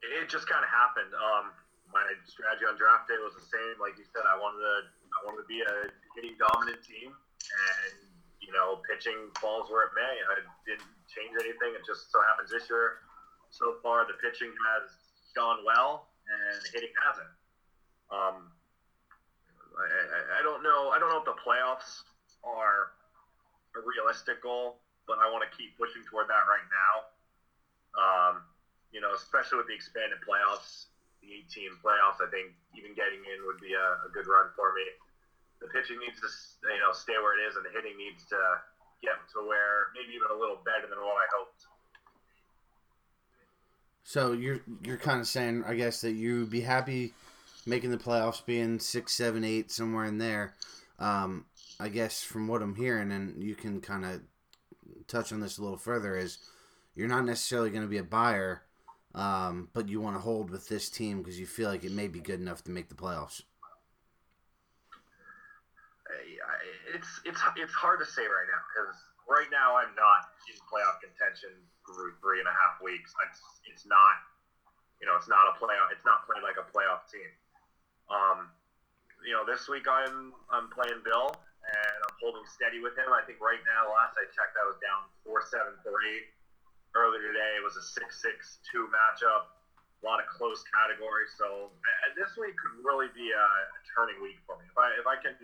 It 0.00 0.32
just 0.32 0.48
kind 0.48 0.64
of 0.64 0.70
happened. 0.72 1.12
Um, 1.12 1.52
my 1.92 2.06
strategy 2.24 2.64
on 2.64 2.78
draft 2.78 3.10
day 3.10 3.18
was 3.20 3.34
the 3.36 3.44
same. 3.44 3.76
Like 3.76 3.98
you 4.00 4.06
said, 4.08 4.24
I 4.24 4.38
wanted 4.38 4.62
to 4.62 4.76
I 4.88 5.18
wanted 5.26 5.44
to 5.44 5.48
be 5.50 5.60
a 5.60 5.90
hitting 6.16 6.38
dominant 6.38 6.80
team, 6.86 7.12
and 7.12 7.94
you 8.40 8.50
know, 8.54 8.80
pitching 8.88 9.28
falls 9.36 9.68
where 9.68 9.90
it 9.90 9.92
may. 9.94 10.14
I 10.32 10.40
didn't 10.64 10.88
change 11.10 11.34
anything. 11.36 11.76
It 11.76 11.84
just 11.84 12.08
so 12.08 12.18
happens 12.24 12.48
this 12.48 12.70
year, 12.72 13.04
so 13.50 13.76
far, 13.82 14.06
the 14.06 14.16
pitching 14.18 14.50
has 14.72 14.90
gone 15.36 15.62
well, 15.66 16.08
and 16.24 16.58
hitting 16.72 16.94
hasn't. 17.04 17.34
Um, 18.10 18.50
I, 19.76 19.86
I, 19.86 20.20
I 20.38 20.40
don't 20.42 20.62
know. 20.62 20.90
I 20.90 20.98
don't 20.98 21.10
know 21.10 21.20
if 21.20 21.28
the 21.28 21.38
playoffs 21.38 22.06
are 22.42 22.96
a 23.76 23.80
realistic 23.82 24.42
goal, 24.42 24.82
but 25.06 25.18
I 25.18 25.30
want 25.30 25.44
to 25.46 25.50
keep 25.54 25.76
pushing 25.78 26.02
toward 26.10 26.26
that 26.26 26.46
right 26.48 26.68
now. 26.70 26.94
Um, 27.94 28.34
you 28.90 29.00
know, 29.00 29.14
especially 29.14 29.58
with 29.58 29.70
the 29.70 29.76
expanded 29.76 30.18
playoffs, 30.26 30.90
the 31.22 31.30
18 31.46 31.78
playoffs, 31.84 32.18
I 32.18 32.28
think 32.30 32.54
even 32.74 32.94
getting 32.94 33.22
in 33.22 33.38
would 33.46 33.60
be 33.62 33.74
a, 33.74 33.88
a 34.04 34.08
good 34.10 34.26
run 34.26 34.50
for 34.56 34.74
me 34.74 34.84
the 35.60 35.68
pitching 35.68 35.98
needs 36.00 36.18
to 36.20 36.28
you 36.72 36.80
know 36.80 36.92
stay 36.92 37.12
where 37.20 37.38
it 37.38 37.48
is, 37.48 37.56
and 37.56 37.64
the 37.64 37.70
hitting 37.70 37.96
needs 37.96 38.24
to 38.26 38.36
get 39.02 39.14
to 39.32 39.46
where 39.46 39.92
maybe 39.94 40.16
even 40.16 40.28
a 40.34 40.38
little 40.38 40.58
better 40.64 40.88
than 40.88 40.98
what 40.98 41.16
I 41.16 41.28
hoped. 41.36 41.66
So 44.02 44.32
you're 44.32 44.60
you're 44.84 44.96
kind 44.96 45.20
of 45.20 45.26
saying, 45.26 45.64
I 45.66 45.74
guess, 45.74 46.00
that 46.00 46.12
you'd 46.12 46.50
be 46.50 46.62
happy 46.62 47.12
making 47.66 47.90
the 47.90 47.98
playoffs, 47.98 48.44
being 48.44 48.78
six, 48.80 49.14
seven, 49.14 49.44
eight, 49.44 49.70
somewhere 49.70 50.06
in 50.06 50.18
there. 50.18 50.54
Um, 50.98 51.44
I 51.78 51.88
guess 51.88 52.22
from 52.22 52.48
what 52.48 52.62
I'm 52.62 52.74
hearing, 52.74 53.12
and 53.12 53.42
you 53.42 53.54
can 53.54 53.80
kind 53.80 54.04
of 54.04 54.20
touch 55.06 55.32
on 55.32 55.40
this 55.40 55.58
a 55.58 55.62
little 55.62 55.78
further, 55.78 56.16
is 56.16 56.38
you're 56.94 57.08
not 57.08 57.24
necessarily 57.24 57.70
going 57.70 57.82
to 57.82 57.88
be 57.88 57.98
a 57.98 58.04
buyer, 58.04 58.62
um, 59.14 59.68
but 59.72 59.88
you 59.88 60.00
want 60.00 60.16
to 60.16 60.20
hold 60.20 60.50
with 60.50 60.68
this 60.68 60.88
team 60.88 61.18
because 61.18 61.38
you 61.38 61.46
feel 61.46 61.68
like 61.68 61.84
it 61.84 61.92
may 61.92 62.08
be 62.08 62.20
good 62.20 62.40
enough 62.40 62.62
to 62.64 62.70
make 62.70 62.88
the 62.88 62.94
playoffs. 62.94 63.42
it's 66.94 67.10
it's 67.24 67.40
it's 67.56 67.74
hard 67.74 68.02
to 68.02 68.08
say 68.08 68.26
right 68.26 68.48
now 68.50 68.60
because 68.70 68.94
right 69.30 69.48
now 69.48 69.78
I'm 69.78 69.94
not 69.94 70.34
in 70.50 70.56
playoff 70.66 70.98
contention 70.98 71.54
through 71.86 72.18
three 72.18 72.42
and 72.42 72.48
a 72.50 72.54
half 72.54 72.82
weeks. 72.82 73.14
It's 73.30 73.40
it's 73.70 73.84
not 73.86 74.18
you 74.98 75.06
know 75.06 75.14
it's 75.14 75.30
not 75.30 75.48
a 75.50 75.54
playoff. 75.56 75.94
It's 75.94 76.04
not 76.04 76.26
playing 76.26 76.42
like 76.42 76.58
a 76.58 76.66
playoff 76.66 77.06
team. 77.08 77.30
Um, 78.10 78.50
you 79.22 79.32
know 79.32 79.46
this 79.46 79.70
week 79.70 79.86
I'm 79.86 80.34
I'm 80.50 80.68
playing 80.74 81.00
Bill 81.06 81.30
and 81.30 81.98
I'm 82.02 82.16
holding 82.18 82.44
steady 82.50 82.82
with 82.82 82.98
him. 82.98 83.12
I 83.14 83.22
think 83.22 83.38
right 83.38 83.62
now 83.64 83.92
last 83.94 84.18
I 84.18 84.26
checked 84.34 84.58
I 84.58 84.66
was 84.66 84.78
down 84.82 85.06
four 85.22 85.40
seven 85.46 85.78
three. 85.86 86.26
Earlier 86.94 87.22
today 87.22 87.52
it 87.56 87.62
was 87.62 87.76
a 87.76 87.84
six 87.84 88.20
six 88.20 88.58
two 88.66 88.90
matchup. 88.90 89.50
A 90.00 90.02
lot 90.02 90.16
of 90.18 90.26
close 90.32 90.64
categories. 90.72 91.28
So 91.36 91.68
uh, 91.70 92.08
this 92.16 92.32
week 92.40 92.56
could 92.56 92.80
really 92.80 93.12
be 93.12 93.30
a, 93.30 93.46
a 93.46 93.80
turning 93.92 94.16
week 94.24 94.40
for 94.48 94.56
me. 94.56 94.64
If 94.66 94.76
I 94.80 94.88
if 94.96 95.06
I 95.06 95.20
can 95.20 95.36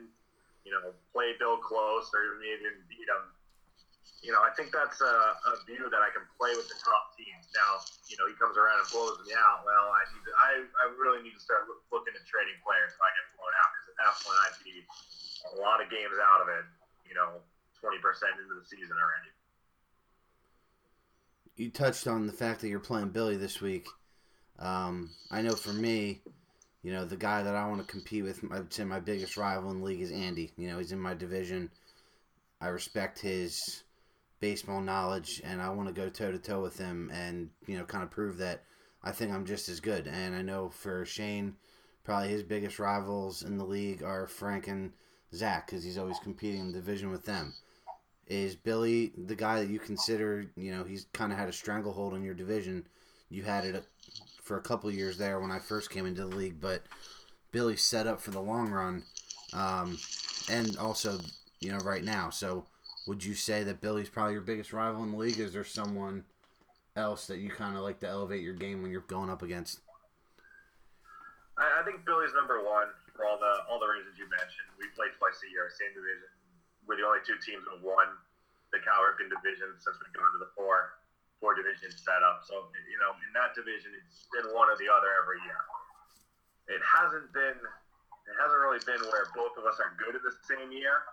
you 0.66 0.74
know, 0.74 0.90
play 1.14 1.38
Bill 1.38 1.62
close 1.62 2.10
or 2.10 2.42
even 2.42 2.82
beat 2.90 3.06
him. 3.06 3.22
You 4.26 4.34
know, 4.34 4.42
I 4.42 4.50
think 4.58 4.74
that's 4.74 4.98
a, 4.98 5.14
a 5.54 5.54
view 5.62 5.86
that 5.86 6.02
I 6.02 6.10
can 6.10 6.26
play 6.34 6.50
with 6.58 6.66
the 6.66 6.74
top 6.82 7.14
teams. 7.14 7.46
Now, 7.54 7.78
you 8.10 8.18
know, 8.18 8.26
he 8.26 8.34
comes 8.34 8.58
around 8.58 8.82
and 8.82 8.88
blows 8.90 9.22
me 9.22 9.30
out. 9.38 9.62
Well, 9.62 9.94
I 9.94 10.02
need 10.10 10.24
to, 10.26 10.32
I, 10.34 10.50
I 10.66 10.84
really 10.98 11.22
need 11.22 11.38
to 11.38 11.42
start 11.42 11.70
look, 11.70 11.86
looking 11.94 12.18
at 12.18 12.26
trading 12.26 12.58
players 12.66 12.90
if 12.90 12.98
I 12.98 13.14
get 13.14 13.24
blown 13.38 13.54
out 13.54 13.70
because 13.70 13.86
at 13.94 13.98
that 14.02 14.14
point 14.26 14.38
I'd 14.42 14.58
be 14.66 14.76
a 15.54 15.62
lot 15.62 15.78
of 15.78 15.86
games 15.86 16.18
out 16.18 16.42
of 16.42 16.50
it. 16.50 16.66
You 17.06 17.14
know, 17.14 17.38
twenty 17.78 18.02
percent 18.02 18.34
into 18.34 18.58
the 18.58 18.66
season 18.66 18.98
already. 18.98 19.30
You 21.56 21.70
touched 21.70 22.06
on 22.06 22.26
the 22.26 22.34
fact 22.34 22.60
that 22.60 22.68
you're 22.68 22.80
playing 22.80 23.10
Billy 23.10 23.36
this 23.36 23.62
week. 23.62 23.86
Um, 24.58 25.10
I 25.30 25.40
know 25.40 25.54
for 25.54 25.72
me, 25.72 26.20
you 26.82 26.92
know, 26.92 27.06
the 27.06 27.16
guy 27.16 27.42
that 27.42 27.56
I 27.56 27.66
want 27.66 27.80
to 27.80 27.90
compete 27.90 28.24
with, 28.24 28.44
I 28.50 28.58
would 28.58 28.72
say 28.72 28.84
my 28.84 29.00
biggest 29.00 29.38
rival 29.38 29.70
in 29.70 29.78
the 29.78 29.84
league 29.84 30.02
is 30.02 30.12
Andy. 30.12 30.52
You 30.58 30.68
know, 30.68 30.78
he's 30.78 30.92
in 30.92 31.00
my 31.00 31.14
division. 31.14 31.70
I 32.60 32.68
respect 32.68 33.18
his 33.18 33.84
baseball 34.38 34.82
knowledge, 34.82 35.40
and 35.44 35.62
I 35.62 35.70
want 35.70 35.88
to 35.88 35.94
go 35.94 36.10
toe 36.10 36.30
to 36.30 36.38
toe 36.38 36.60
with 36.60 36.76
him 36.76 37.10
and, 37.12 37.48
you 37.66 37.78
know, 37.78 37.84
kind 37.84 38.04
of 38.04 38.10
prove 38.10 38.36
that 38.36 38.62
I 39.02 39.12
think 39.12 39.32
I'm 39.32 39.46
just 39.46 39.70
as 39.70 39.80
good. 39.80 40.06
And 40.06 40.34
I 40.34 40.42
know 40.42 40.68
for 40.68 41.06
Shane, 41.06 41.56
probably 42.04 42.28
his 42.28 42.42
biggest 42.42 42.78
rivals 42.78 43.42
in 43.42 43.56
the 43.56 43.64
league 43.64 44.02
are 44.02 44.26
Frank 44.26 44.68
and 44.68 44.92
Zach 45.34 45.66
because 45.66 45.84
he's 45.84 45.98
always 45.98 46.18
competing 46.18 46.60
in 46.60 46.66
the 46.66 46.78
division 46.78 47.10
with 47.10 47.24
them. 47.24 47.54
Is 48.26 48.56
Billy 48.56 49.12
the 49.16 49.36
guy 49.36 49.60
that 49.60 49.70
you 49.70 49.78
consider, 49.78 50.50
you 50.56 50.72
know, 50.72 50.82
he's 50.82 51.06
kind 51.12 51.32
of 51.32 51.38
had 51.38 51.48
a 51.48 51.52
stranglehold 51.52 52.14
in 52.14 52.24
your 52.24 52.34
division? 52.34 52.86
You 53.28 53.44
had 53.44 53.64
it 53.64 53.84
for 54.42 54.56
a 54.56 54.62
couple 54.62 54.90
years 54.90 55.16
there 55.16 55.40
when 55.40 55.50
I 55.50 55.58
first 55.58 55.90
came 55.90 56.06
into 56.06 56.26
the 56.26 56.36
league, 56.36 56.60
but 56.60 56.82
Billy's 57.52 57.82
set 57.82 58.06
up 58.06 58.20
for 58.20 58.32
the 58.32 58.40
long 58.40 58.70
run, 58.70 59.02
um, 59.52 59.98
and 60.50 60.76
also 60.76 61.18
you 61.60 61.70
know 61.70 61.78
right 61.78 62.04
now. 62.04 62.30
So 62.30 62.66
would 63.06 63.24
you 63.24 63.34
say 63.34 63.62
that 63.62 63.80
Billy's 63.80 64.08
probably 64.08 64.34
your 64.34 64.42
biggest 64.42 64.72
rival 64.72 65.02
in 65.04 65.12
the 65.12 65.16
league? 65.16 65.38
Is 65.38 65.52
there 65.52 65.64
someone 65.64 66.24
else 66.96 67.26
that 67.28 67.38
you 67.38 67.50
kind 67.50 67.76
of 67.76 67.82
like 67.82 68.00
to 68.00 68.08
elevate 68.08 68.42
your 68.42 68.54
game 68.54 68.82
when 68.82 68.90
you're 68.90 69.02
going 69.02 69.30
up 69.30 69.42
against? 69.42 69.80
I, 71.58 71.80
I 71.80 71.84
think 71.84 72.04
Billy's 72.04 72.34
number 72.34 72.62
one 72.64 72.88
for 73.14 73.24
all 73.24 73.38
the 73.38 73.64
all 73.70 73.78
the 73.78 73.86
reasons 73.86 74.18
you 74.18 74.28
mentioned. 74.28 74.68
We 74.78 74.86
play 74.94 75.06
twice 75.16 75.40
a 75.46 75.50
year, 75.50 75.70
same 75.70 75.94
division. 75.94 76.35
We're 76.86 76.96
the 76.98 77.06
only 77.06 77.22
two 77.26 77.38
teams 77.42 77.66
who 77.66 77.82
won. 77.82 78.06
the 78.74 78.82
Cal 78.82 78.98
Ripken 79.02 79.30
division 79.30 79.74
since 79.78 79.94
we've 80.02 80.14
gone 80.14 80.30
to 80.34 80.40
the 80.42 80.50
four 80.58 80.98
four 81.38 81.54
division 81.54 81.92
setup. 81.92 82.42
So 82.46 82.70
you 82.90 82.98
know, 83.02 83.14
in 83.26 83.30
that 83.36 83.54
division, 83.54 83.94
it's 83.94 84.26
been 84.34 84.50
one 84.54 84.70
or 84.70 84.76
the 84.78 84.90
other 84.90 85.10
every 85.22 85.38
year. 85.46 85.60
It 86.70 86.82
hasn't 86.82 87.30
been. 87.34 87.58
It 88.26 88.34
hasn't 88.42 88.58
really 88.58 88.82
been 88.82 88.98
where 89.14 89.30
both 89.38 89.54
of 89.54 89.64
us 89.70 89.78
are 89.78 89.94
good 90.02 90.18
in 90.18 90.22
the 90.26 90.34
same 90.50 90.74
year. 90.74 91.06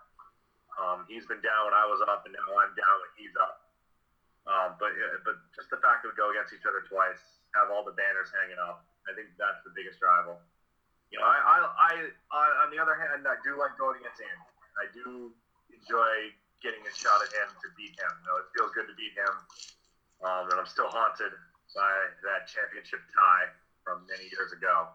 Um, 0.82 1.06
he's 1.06 1.30
been 1.30 1.46
down 1.46 1.70
when 1.70 1.78
I 1.78 1.86
was 1.86 2.02
up, 2.10 2.26
and 2.26 2.34
now 2.34 2.50
I'm 2.58 2.74
down 2.74 2.96
when 3.06 3.14
he's 3.22 3.36
up. 3.38 3.70
Um, 4.50 4.70
but 4.82 4.92
but 5.22 5.38
just 5.54 5.70
the 5.70 5.78
fact 5.78 6.02
that 6.02 6.10
we 6.10 6.18
go 6.18 6.34
against 6.34 6.58
each 6.58 6.66
other 6.66 6.82
twice, 6.90 7.22
have 7.54 7.70
all 7.70 7.86
the 7.86 7.94
banners 7.94 8.34
hanging 8.34 8.58
up, 8.58 8.82
I 9.06 9.14
think 9.14 9.30
that's 9.38 9.62
the 9.62 9.72
biggest 9.78 10.02
rival. 10.02 10.42
You 11.14 11.22
know, 11.22 11.30
I, 11.30 11.38
I, 11.38 11.58
I, 11.62 11.92
I 12.34 12.46
on 12.66 12.74
the 12.74 12.82
other 12.82 12.98
hand, 12.98 13.22
I 13.30 13.38
do 13.46 13.54
like 13.62 13.78
going 13.78 14.02
against 14.02 14.18
Andy. 14.18 14.50
I 14.82 14.86
do 14.90 15.30
enjoy 15.80 16.34
getting 16.62 16.82
a 16.86 16.94
shot 16.94 17.20
at 17.22 17.32
him 17.34 17.50
to 17.52 17.68
beat 17.76 17.94
him. 17.98 18.12
You 18.24 18.26
know, 18.30 18.38
it 18.40 18.48
feels 18.56 18.72
good 18.72 18.88
to 18.88 18.96
beat 18.96 19.14
him. 19.18 19.34
Um, 20.24 20.44
and 20.54 20.58
I'm 20.62 20.70
still 20.70 20.88
haunted 20.88 21.36
by 21.76 21.94
that 22.24 22.48
championship 22.48 23.04
tie 23.12 23.52
from 23.84 24.08
many 24.08 24.32
years 24.32 24.56
ago 24.56 24.94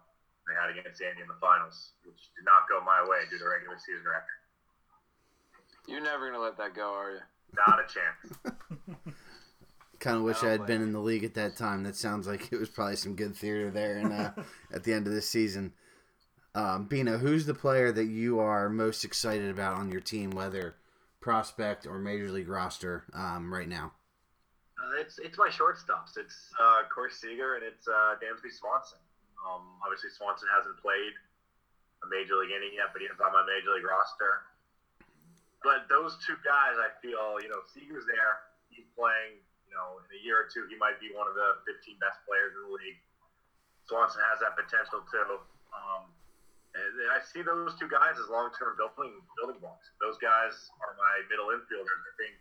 they 0.49 0.57
had 0.57 0.73
against 0.73 1.03
Andy 1.05 1.21
in 1.21 1.29
the 1.29 1.37
finals, 1.37 1.93
which 2.09 2.33
did 2.33 2.49
not 2.49 2.65
go 2.73 2.81
my 2.81 3.05
way 3.05 3.29
due 3.29 3.37
to 3.37 3.45
regular 3.45 3.77
season 3.77 4.09
record. 4.09 4.41
You're 5.85 6.01
never 6.01 6.33
gonna 6.33 6.43
let 6.43 6.57
that 6.57 6.73
go, 6.73 6.89
are 6.89 7.13
you? 7.13 7.21
Not 7.53 7.81
a 7.81 7.85
chance. 7.85 8.57
kind 10.01 10.17
of 10.17 10.23
wish 10.23 10.37
I 10.37 10.41
I 10.41 10.43
don't 10.43 10.59
had 10.59 10.67
been 10.67 10.83
in 10.83 10.93
the 10.93 11.01
league 11.01 11.25
at 11.25 11.35
that 11.35 11.57
time. 11.57 11.83
That 11.83 11.97
sounds 11.97 12.27
like 12.27 12.53
it 12.53 12.59
was 12.59 12.69
probably 12.69 12.97
some 12.97 13.15
good 13.15 13.37
theater 13.37 13.71
there. 13.71 13.99
And 13.99 14.13
uh, 14.13 14.31
at 14.73 14.85
the 14.85 14.93
end 14.93 15.07
of 15.07 15.13
this 15.13 15.29
season, 15.29 15.73
um, 16.59 16.91
Bino, 16.91 17.19
who's 17.19 17.47
the 17.47 17.55
player 17.55 17.95
that 17.95 18.11
you 18.11 18.43
are 18.43 18.67
most 18.69 19.07
excited 19.07 19.47
about 19.47 19.79
on 19.79 19.95
your 19.95 20.03
team, 20.03 20.35
whether 20.35 20.75
prospect 21.23 21.87
or 21.87 22.03
major 22.03 22.35
league 22.35 22.51
roster, 22.51 23.07
um, 23.15 23.55
right 23.55 23.71
now? 23.71 23.95
Uh, 24.75 24.99
it's 24.99 25.23
it's 25.23 25.39
my 25.39 25.47
shortstops. 25.47 26.19
It's 26.19 26.51
uh, 26.59 26.83
Corey 26.91 27.15
Seager 27.15 27.55
and 27.55 27.63
it's 27.63 27.87
uh, 27.87 28.19
Dansby 28.19 28.51
Swanson. 28.51 28.99
Um, 29.39 29.79
obviously, 29.87 30.11
Swanson 30.11 30.51
hasn't 30.51 30.75
played 30.83 31.15
a 32.03 32.07
major 32.11 32.35
league 32.35 32.51
inning 32.51 32.75
yet, 32.75 32.91
but 32.91 33.07
he's 33.07 33.15
on 33.23 33.31
my 33.31 33.47
major 33.47 33.79
league 33.79 33.87
roster. 33.87 34.43
But 35.63 35.87
those 35.87 36.19
two 36.27 36.39
guys, 36.43 36.75
I 36.75 36.91
feel, 36.99 37.39
you 37.39 37.51
know, 37.51 37.63
Seager's 37.71 38.07
there. 38.07 38.51
He's 38.71 38.87
playing. 38.99 39.43
You 39.71 39.77
know, 39.77 40.01
in 40.01 40.11
a 40.11 40.21
year 40.25 40.43
or 40.43 40.49
two, 40.49 40.65
he 40.67 40.81
might 40.81 40.97
be 40.97 41.13
one 41.13 41.29
of 41.29 41.37
the 41.37 41.61
15 41.69 42.01
best 42.01 42.19
players 42.25 42.57
in 42.57 42.67
the 42.67 42.75
league. 42.75 42.99
Swanson 43.85 44.25
has 44.33 44.41
that 44.41 44.57
potential 44.57 45.05
too. 45.07 45.45
Um, 45.77 46.09
I 46.77 47.21
see 47.25 47.43
those 47.43 47.75
two 47.79 47.89
guys 47.89 48.19
as 48.21 48.29
long-term 48.31 48.77
building 48.77 49.15
building 49.37 49.61
blocks. 49.61 49.91
Those 50.01 50.19
guys 50.19 50.53
are 50.81 50.95
my 50.95 51.25
middle 51.31 51.49
infielders. 51.51 52.01
I 52.05 52.13
think 52.21 52.35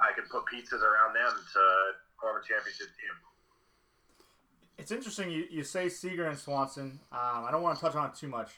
I 0.00 0.12
can 0.12 0.24
put 0.30 0.46
pieces 0.46 0.82
around 0.82 1.14
them 1.14 1.32
to 1.32 1.62
form 2.20 2.36
a 2.36 2.44
championship 2.46 2.88
team. 2.98 3.14
It's 4.76 4.92
interesting 4.92 5.30
you, 5.30 5.46
you 5.50 5.64
say 5.64 5.88
Seager 5.88 6.26
and 6.26 6.38
Swanson. 6.38 7.00
Um, 7.10 7.44
I 7.46 7.50
don't 7.50 7.62
want 7.62 7.78
to 7.78 7.84
touch 7.84 7.94
on 7.94 8.10
it 8.10 8.14
too 8.14 8.28
much, 8.28 8.50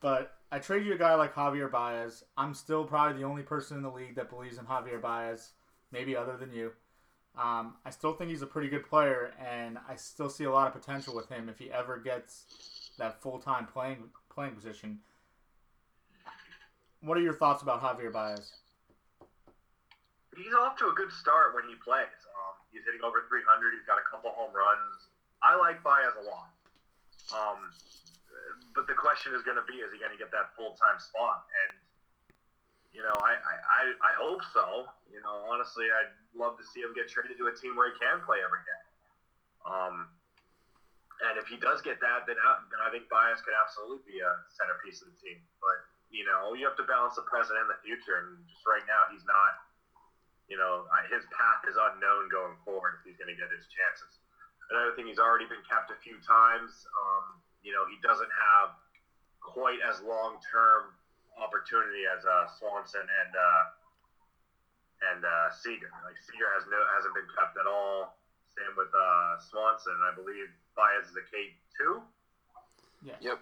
but 0.00 0.34
I 0.52 0.58
trade 0.58 0.86
you 0.86 0.94
a 0.94 0.98
guy 0.98 1.14
like 1.14 1.34
Javier 1.34 1.70
Baez. 1.70 2.24
I'm 2.36 2.54
still 2.54 2.84
probably 2.84 3.18
the 3.18 3.26
only 3.26 3.42
person 3.42 3.76
in 3.76 3.82
the 3.82 3.90
league 3.90 4.14
that 4.16 4.30
believes 4.30 4.58
in 4.58 4.64
Javier 4.64 5.00
Baez, 5.00 5.52
maybe 5.90 6.16
other 6.16 6.36
than 6.36 6.52
you. 6.52 6.72
Um, 7.36 7.74
I 7.84 7.90
still 7.90 8.14
think 8.14 8.30
he's 8.30 8.42
a 8.42 8.46
pretty 8.46 8.68
good 8.68 8.88
player, 8.88 9.32
and 9.44 9.78
I 9.88 9.96
still 9.96 10.30
see 10.30 10.44
a 10.44 10.50
lot 10.50 10.68
of 10.68 10.80
potential 10.80 11.14
with 11.14 11.28
him 11.28 11.48
if 11.48 11.58
he 11.58 11.70
ever 11.70 11.98
gets 11.98 12.85
that 12.98 13.20
full 13.22 13.38
time 13.38 13.66
playing 13.66 14.10
playing 14.32 14.54
position. 14.54 14.98
What 17.00 17.16
are 17.16 17.22
your 17.22 17.36
thoughts 17.36 17.62
about 17.62 17.80
Javier 17.82 18.12
Baez? 18.12 18.52
He's 20.36 20.52
off 20.52 20.76
to 20.78 20.88
a 20.88 20.94
good 20.96 21.12
start 21.12 21.54
when 21.54 21.64
he 21.64 21.76
plays. 21.80 22.12
Um, 22.28 22.54
he's 22.68 22.84
hitting 22.84 23.00
over 23.00 23.24
300. 23.28 23.72
He's 23.72 23.86
got 23.88 23.96
a 23.96 24.04
couple 24.04 24.32
home 24.36 24.52
runs. 24.52 25.08
I 25.40 25.56
like 25.56 25.80
Baez 25.80 26.12
a 26.20 26.24
lot. 26.28 26.52
Um, 27.32 27.72
but 28.76 28.84
the 28.84 28.96
question 28.96 29.32
is 29.32 29.40
going 29.40 29.56
to 29.56 29.64
be, 29.64 29.80
is 29.80 29.88
he 29.88 29.96
going 29.96 30.12
to 30.12 30.20
get 30.20 30.28
that 30.36 30.52
full 30.52 30.76
time 30.76 31.00
spot? 31.00 31.48
And 31.64 31.80
you 32.92 33.04
know, 33.04 33.12
I, 33.20 33.36
I, 33.36 33.80
I, 34.00 34.12
hope 34.16 34.40
so. 34.56 34.88
You 35.12 35.20
know, 35.20 35.44
honestly, 35.52 35.84
I'd 35.84 36.16
love 36.32 36.56
to 36.56 36.64
see 36.64 36.80
him 36.80 36.96
get 36.96 37.12
traded 37.12 37.36
to 37.36 37.52
a 37.52 37.54
team 37.54 37.76
where 37.76 37.92
he 37.92 37.96
can 38.00 38.24
play 38.24 38.40
every 38.40 38.64
day. 38.64 38.82
Um, 39.68 40.08
and 41.24 41.40
if 41.40 41.48
he 41.48 41.56
does 41.56 41.80
get 41.80 41.96
that, 42.04 42.28
then 42.28 42.36
I, 42.36 42.50
then 42.68 42.80
I 42.84 42.92
think 42.92 43.08
Baez 43.08 43.40
could 43.40 43.56
absolutely 43.56 44.04
be 44.04 44.20
a 44.20 44.32
centerpiece 44.52 45.00
of 45.00 45.08
the 45.08 45.16
team. 45.16 45.40
But 45.64 45.78
you 46.12 46.28
know, 46.28 46.52
you 46.52 46.68
have 46.68 46.78
to 46.78 46.86
balance 46.86 47.16
the 47.16 47.26
present 47.26 47.56
and 47.56 47.68
the 47.68 47.80
future. 47.82 48.20
And 48.20 48.44
just 48.46 48.62
right 48.68 48.84
now, 48.84 49.08
he's 49.10 49.24
not. 49.24 49.64
You 50.46 50.54
know, 50.54 50.86
his 51.10 51.26
path 51.34 51.66
is 51.66 51.74
unknown 51.74 52.30
going 52.30 52.54
forward 52.62 53.02
if 53.02 53.10
he's 53.10 53.18
going 53.18 53.26
to 53.26 53.34
get 53.34 53.50
his 53.50 53.66
chances. 53.66 54.22
Another 54.70 54.94
thing, 54.94 55.10
he's 55.10 55.18
already 55.18 55.50
been 55.50 55.62
kept 55.66 55.90
a 55.90 55.98
few 56.06 56.22
times. 56.22 56.70
Um, 56.86 57.42
you 57.66 57.74
know, 57.74 57.82
he 57.90 57.98
doesn't 57.98 58.30
have 58.30 58.78
quite 59.42 59.82
as 59.82 59.98
long 60.06 60.38
term 60.46 60.94
opportunity 61.34 62.06
as 62.06 62.22
uh, 62.22 62.46
Swanson 62.58 63.02
and 63.02 63.32
uh, 63.34 63.64
and 65.12 65.20
uh, 65.26 65.50
Seager. 65.50 65.90
Like 66.06 66.18
Seager 66.22 66.46
has 66.54 66.62
no 66.70 66.78
hasn't 66.94 67.14
been 67.14 67.30
kept 67.34 67.58
at 67.58 67.66
all. 67.66 68.22
Same 68.54 68.74
with 68.78 68.90
uh, 68.94 69.42
Swanson. 69.50 69.98
I 70.06 70.14
believe 70.14 70.46
Baez 70.76 71.08
is 71.08 71.16
a 71.16 71.24
K 71.26 71.56
two. 71.74 72.04
Yeah. 73.02 73.18
Yep. 73.20 73.40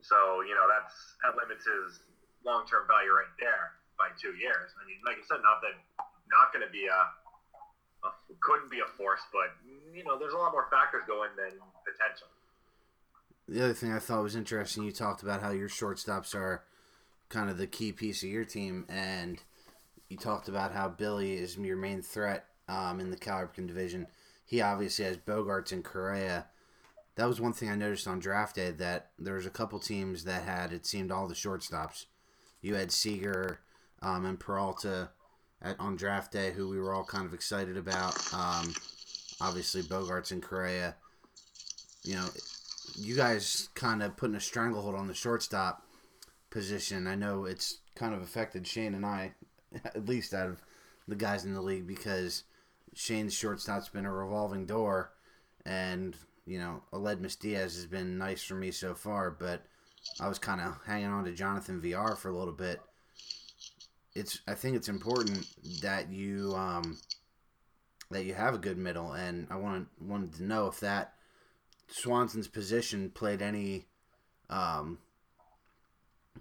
So 0.00 0.40
you 0.46 0.54
know 0.54 0.66
that's 0.70 0.94
that 1.22 1.36
limits 1.36 1.66
his 1.66 2.00
long 2.46 2.64
term 2.64 2.86
value 2.88 3.12
right 3.12 3.34
there 3.38 3.76
by 3.98 4.08
two 4.16 4.32
years. 4.38 4.72
I 4.80 4.86
mean, 4.88 5.02
like 5.04 5.20
I 5.20 5.24
said, 5.28 5.42
not 5.44 5.60
that 5.60 5.76
not 6.32 6.52
going 6.54 6.64
to 6.64 6.72
be 6.72 6.86
a, 6.86 7.02
a 8.06 8.10
couldn't 8.40 8.70
be 8.70 8.80
a 8.80 8.88
force, 8.96 9.20
but 9.32 9.52
you 9.92 10.04
know, 10.04 10.18
there's 10.18 10.32
a 10.32 10.38
lot 10.38 10.52
more 10.52 10.66
factors 10.70 11.02
going 11.06 11.30
than 11.36 11.58
potential. 11.84 12.28
The 13.48 13.64
other 13.64 13.74
thing 13.74 13.92
I 13.92 13.98
thought 13.98 14.22
was 14.22 14.36
interesting, 14.36 14.84
you 14.84 14.92
talked 14.92 15.22
about 15.22 15.42
how 15.42 15.50
your 15.50 15.68
shortstops 15.68 16.34
are 16.34 16.62
kind 17.28 17.50
of 17.50 17.58
the 17.58 17.66
key 17.66 17.92
piece 17.92 18.22
of 18.22 18.28
your 18.28 18.44
team, 18.44 18.86
and 18.88 19.42
you 20.08 20.16
talked 20.16 20.48
about 20.48 20.72
how 20.72 20.88
Billy 20.88 21.34
is 21.34 21.58
your 21.58 21.76
main 21.76 22.00
threat 22.00 22.46
um, 22.68 23.00
in 23.00 23.10
the 23.10 23.16
Cal 23.16 23.40
Ripken 23.40 23.66
division. 23.66 24.06
He 24.44 24.60
obviously 24.60 25.04
has 25.04 25.16
Bogaerts 25.16 25.72
and 25.72 25.84
Correa. 25.84 26.46
That 27.20 27.28
was 27.28 27.38
one 27.38 27.52
thing 27.52 27.68
I 27.68 27.74
noticed 27.74 28.08
on 28.08 28.18
draft 28.18 28.56
day 28.56 28.70
that 28.70 29.10
there 29.18 29.34
was 29.34 29.44
a 29.44 29.50
couple 29.50 29.78
teams 29.78 30.24
that 30.24 30.44
had 30.44 30.72
it 30.72 30.86
seemed 30.86 31.12
all 31.12 31.28
the 31.28 31.34
shortstops. 31.34 32.06
You 32.62 32.76
had 32.76 32.90
Seager 32.90 33.60
um, 34.00 34.24
and 34.24 34.40
Peralta 34.40 35.10
at, 35.60 35.78
on 35.78 35.96
draft 35.96 36.32
day, 36.32 36.52
who 36.52 36.70
we 36.70 36.80
were 36.80 36.94
all 36.94 37.04
kind 37.04 37.26
of 37.26 37.34
excited 37.34 37.76
about. 37.76 38.16
Um, 38.32 38.72
obviously, 39.38 39.82
Bogaerts 39.82 40.30
and 40.30 40.42
Correa. 40.42 40.96
You 42.04 42.14
know, 42.14 42.26
you 42.96 43.14
guys 43.14 43.68
kind 43.74 44.02
of 44.02 44.16
putting 44.16 44.36
a 44.36 44.40
stranglehold 44.40 44.94
on 44.94 45.06
the 45.06 45.12
shortstop 45.12 45.84
position. 46.48 47.06
I 47.06 47.16
know 47.16 47.44
it's 47.44 47.80
kind 47.96 48.14
of 48.14 48.22
affected 48.22 48.66
Shane 48.66 48.94
and 48.94 49.04
I, 49.04 49.34
at 49.84 50.08
least 50.08 50.32
out 50.32 50.48
of 50.48 50.62
the 51.06 51.16
guys 51.16 51.44
in 51.44 51.52
the 51.52 51.60
league, 51.60 51.86
because 51.86 52.44
Shane's 52.94 53.34
shortstop's 53.34 53.90
been 53.90 54.06
a 54.06 54.10
revolving 54.10 54.64
door, 54.64 55.12
and 55.66 56.16
you 56.50 56.58
know, 56.58 56.82
Aledmys 56.92 57.38
Diaz 57.38 57.76
has 57.76 57.86
been 57.86 58.18
nice 58.18 58.42
for 58.42 58.56
me 58.56 58.72
so 58.72 58.92
far, 58.92 59.30
but 59.30 59.62
I 60.18 60.26
was 60.26 60.40
kind 60.40 60.60
of 60.60 60.78
hanging 60.84 61.06
on 61.06 61.24
to 61.24 61.32
Jonathan 61.32 61.80
Villar 61.80 62.16
for 62.16 62.28
a 62.28 62.36
little 62.36 62.52
bit. 62.52 62.80
It's 64.16 64.40
I 64.48 64.54
think 64.54 64.74
it's 64.74 64.88
important 64.88 65.46
that 65.80 66.10
you 66.10 66.52
um, 66.56 66.98
that 68.10 68.24
you 68.24 68.34
have 68.34 68.54
a 68.54 68.58
good 68.58 68.78
middle, 68.78 69.12
and 69.12 69.46
I 69.48 69.56
wanted 69.56 69.86
wanted 70.00 70.34
to 70.34 70.42
know 70.42 70.66
if 70.66 70.80
that 70.80 71.14
Swanson's 71.86 72.48
position 72.48 73.10
played 73.10 73.42
any 73.42 73.86
um, 74.48 74.98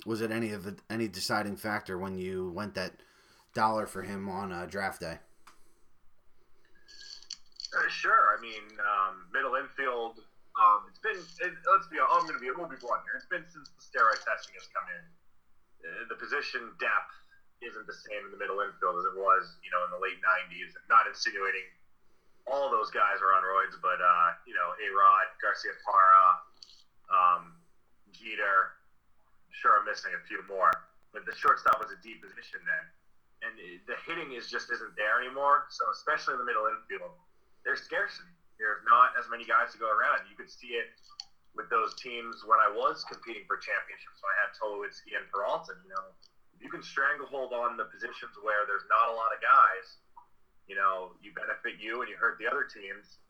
was 0.07 0.21
it 0.21 0.31
any 0.31 0.53
of 0.53 0.63
the, 0.63 0.75
any 0.89 1.07
deciding 1.07 1.55
factor 1.55 1.99
when 1.99 2.17
you 2.17 2.49
went 2.49 2.73
that 2.73 2.93
dollar 3.53 3.85
for 3.85 4.01
him 4.01 4.27
on 4.27 4.51
uh, 4.51 4.65
draft 4.65 5.01
day? 5.01 5.19
Uh, 7.69 7.85
sure. 7.89 8.33
I 8.33 8.41
mean, 8.41 8.65
um, 8.81 9.29
middle 9.29 9.55
infield. 9.55 10.17
Um, 10.57 10.89
it's 10.89 10.99
been. 10.99 11.19
It, 11.45 11.53
let's 11.69 11.87
be. 11.87 12.01
I'm 12.01 12.25
going 12.25 12.35
to 12.35 12.41
be. 12.41 12.49
We'll 12.49 12.67
be 12.67 12.81
blunt 12.81 13.05
here. 13.05 13.15
It's 13.15 13.29
been 13.29 13.45
since 13.45 13.69
the 13.69 13.81
steroid 13.85 14.19
testing 14.25 14.57
has 14.57 14.65
come 14.73 14.87
in. 14.89 15.03
Uh, 15.85 15.87
the 16.09 16.17
position 16.17 16.73
depth 16.81 17.13
isn't 17.61 17.85
the 17.85 17.95
same 17.95 18.25
in 18.27 18.31
the 18.33 18.41
middle 18.41 18.59
infield 18.65 18.97
as 18.99 19.05
it 19.13 19.17
was, 19.19 19.59
you 19.61 19.69
know, 19.71 19.85
in 19.85 19.91
the 19.93 20.01
late 20.01 20.17
'90s. 20.19 20.73
I'm 20.75 20.89
Not 20.89 21.05
insinuating 21.05 21.69
all 22.49 22.73
those 22.73 22.89
guys 22.89 23.21
are 23.21 23.31
on 23.37 23.45
roids, 23.45 23.77
but 23.77 24.01
uh, 24.01 24.33
you 24.49 24.57
know, 24.57 24.73
A 24.73 24.87
Rod, 24.89 25.27
Garciaparra, 25.37 26.25
um, 27.13 27.53
Jeter. 28.11 28.73
Sure, 29.53 29.77
I'm 29.77 29.85
missing 29.85 30.15
a 30.17 30.21
few 30.25 30.41
more, 30.47 30.71
but 31.13 31.25
the 31.27 31.35
shortstop 31.35 31.77
was 31.77 31.91
a 31.93 31.99
deep 32.01 32.23
position 32.23 32.63
then, 32.63 32.85
and 33.45 33.53
the 33.85 33.97
hitting 34.07 34.33
is 34.33 34.49
just 34.49 34.71
isn't 34.71 34.95
there 34.97 35.21
anymore. 35.21 35.69
So 35.69 35.85
especially 35.93 36.39
in 36.39 36.41
the 36.41 36.47
middle 36.47 36.65
infield, 36.65 37.13
there's 37.63 37.83
scarcity. 37.83 38.33
There's 38.59 38.83
not 38.83 39.15
as 39.15 39.27
many 39.31 39.47
guys 39.47 39.71
to 39.75 39.79
go 39.79 39.87
around. 39.87 40.27
You 40.27 40.35
could 40.35 40.51
see 40.51 40.75
it 40.75 40.91
with 41.55 41.71
those 41.71 41.95
teams 41.97 42.43
when 42.43 42.59
I 42.59 42.67
was 42.67 43.07
competing 43.07 43.47
for 43.47 43.55
championships. 43.55 44.19
When 44.19 44.31
I 44.35 44.37
had 44.43 44.51
Tulowitzki 44.59 45.15
and 45.15 45.25
Peralta, 45.31 45.79
you 45.79 45.91
know, 45.91 46.11
you 46.59 46.67
can 46.67 46.83
stranglehold 46.83 47.55
on 47.55 47.79
the 47.79 47.87
positions 47.87 48.35
where 48.43 48.67
there's 48.67 48.83
not 48.91 49.11
a 49.11 49.15
lot 49.15 49.31
of 49.31 49.39
guys. 49.39 50.03
You 50.67 50.75
know, 50.75 51.15
you 51.23 51.31
benefit 51.33 51.79
you 51.79 52.03
and 52.03 52.11
you 52.11 52.19
hurt 52.19 52.37
the 52.37 52.45
other 52.51 52.67
teams. 52.67 53.23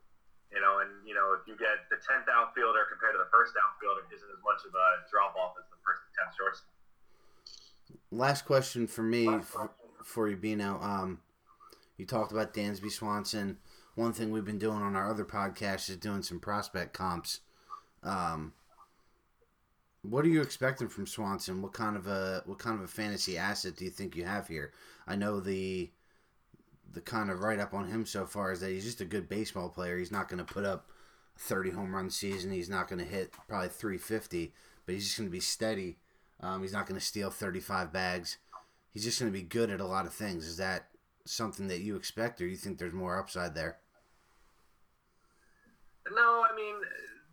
You 0.50 0.58
know, 0.58 0.82
and 0.82 0.90
you 1.06 1.14
know 1.14 1.38
if 1.38 1.46
you 1.46 1.54
get 1.62 1.86
the 1.94 2.02
tenth 2.02 2.26
outfielder 2.26 2.90
compared 2.90 3.14
to 3.14 3.22
the 3.22 3.30
first 3.30 3.54
outfielder, 3.54 4.10
isn't 4.10 4.34
as 4.34 4.42
much 4.42 4.66
of 4.66 4.74
a 4.74 4.88
drop 5.14 5.38
off 5.38 5.54
as 5.62 5.70
the 5.70 5.78
first 5.86 6.02
and 6.02 6.12
tenth 6.18 6.34
shortstop. 6.34 6.74
Last 8.10 8.50
question 8.50 8.90
for 8.90 9.06
me 9.06 9.30
for, 9.46 9.70
for 10.04 10.28
you, 10.28 10.38
Bino. 10.38 10.82
Um, 10.82 11.22
you 11.98 12.06
talked 12.06 12.32
about 12.32 12.54
Dansby 12.54 12.90
Swanson. 12.90 13.58
One 14.00 14.14
thing 14.14 14.32
we've 14.32 14.46
been 14.46 14.60
doing 14.60 14.82
on 14.82 14.96
our 14.96 15.10
other 15.10 15.26
podcast 15.26 15.90
is 15.90 15.98
doing 15.98 16.24
some 16.24 16.40
prospect 16.40 16.94
comps. 16.94 17.42
Um, 18.02 18.54
what 20.04 20.24
are 20.24 20.30
you 20.30 20.42
expecting 20.42 20.88
from 20.88 21.06
Swanson? 21.06 21.62
What 21.62 21.74
kind 21.74 21.98
of 21.98 22.08
a 22.08 22.42
what 22.46 22.60
kind 22.60 22.78
of 22.78 22.86
a 22.86 22.88
fantasy 22.88 23.38
asset 23.38 23.76
do 23.76 23.84
you 23.84 23.92
think 23.92 24.16
you 24.16 24.24
have 24.24 24.48
here? 24.48 24.72
I 25.06 25.18
know 25.18 25.42
the 25.42 25.92
the 26.94 27.02
kind 27.02 27.30
of 27.30 27.42
write 27.42 27.60
up 27.60 27.74
on 27.74 27.90
him 27.90 28.06
so 28.06 28.26
far 28.26 28.54
is 28.54 28.62
that 28.62 28.72
he's 28.72 28.86
just 28.86 29.02
a 29.02 29.06
good 29.06 29.28
baseball 29.28 29.68
player. 29.68 29.98
He's 29.98 30.14
not 30.14 30.30
going 30.30 30.46
to 30.46 30.54
put 30.54 30.64
up 30.64 30.92
a 31.36 31.40
30 31.40 31.72
home 31.72 31.94
run 31.94 32.10
season. 32.10 32.54
He's 32.54 32.70
not 32.70 32.88
going 32.88 33.00
to 33.00 33.06
hit 33.06 33.34
probably 33.50 33.68
350, 33.68 34.54
but 34.86 34.96
he's 34.96 35.08
just 35.08 35.18
going 35.18 35.28
to 35.28 35.30
be 35.30 35.42
steady. 35.42 35.98
Um, 36.40 36.62
he's 36.62 36.72
not 36.72 36.88
going 36.88 36.98
to 36.98 37.06
steal 37.06 37.32
35 37.32 37.92
bags. 37.92 38.38
He's 38.94 39.04
just 39.04 39.20
going 39.20 39.30
to 39.30 39.38
be 39.38 39.44
good 39.44 39.70
at 39.70 39.82
a 39.82 39.86
lot 39.86 40.06
of 40.06 40.14
things. 40.14 40.48
Is 40.48 40.56
that 40.56 40.88
something 41.26 41.68
that 41.68 41.82
you 41.82 41.98
expect, 41.98 42.40
or 42.40 42.48
you 42.48 42.56
think 42.56 42.78
there's 42.78 42.94
more 42.94 43.20
upside 43.20 43.56
there? 43.56 43.80
No, 46.14 46.46
I 46.46 46.56
mean, 46.56 46.76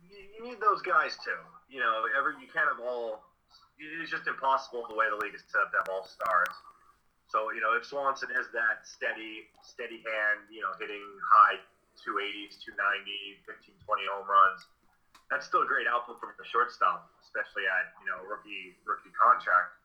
you 0.09 0.41
need 0.45 0.61
those 0.61 0.81
guys 0.81 1.17
too. 1.23 1.37
You 1.69 1.81
know, 1.81 2.05
every 2.17 2.37
you 2.41 2.49
can't 2.49 2.69
have 2.69 2.81
all. 2.81 3.25
It's 3.77 4.09
just 4.09 4.25
impossible 4.25 4.85
the 4.89 4.97
way 4.97 5.05
the 5.09 5.17
league 5.21 5.37
is 5.37 5.45
set 5.49 5.61
up 5.61 5.69
to 5.73 5.77
have 5.81 5.89
all 5.89 6.05
stars. 6.05 6.55
So 7.29 7.51
you 7.51 7.61
know, 7.61 7.75
if 7.75 7.85
Swanson 7.85 8.29
is 8.33 8.47
that 8.53 8.87
steady, 8.87 9.51
steady 9.61 10.01
hand, 10.01 10.47
you 10.49 10.61
know, 10.61 10.73
hitting 10.79 11.03
high 11.21 11.59
280s, 12.01 12.61
290, 12.61 13.41
15, 13.45 13.73
20 13.85 14.13
home 14.13 14.29
runs, 14.29 14.65
that's 15.29 15.45
still 15.45 15.65
a 15.65 15.69
great 15.69 15.89
output 15.89 16.21
from 16.21 16.31
the 16.39 16.47
shortstop, 16.47 17.11
especially 17.19 17.67
at 17.67 17.91
you 17.99 18.07
know 18.07 18.23
rookie 18.23 18.77
rookie 18.87 19.11
contract. 19.11 19.75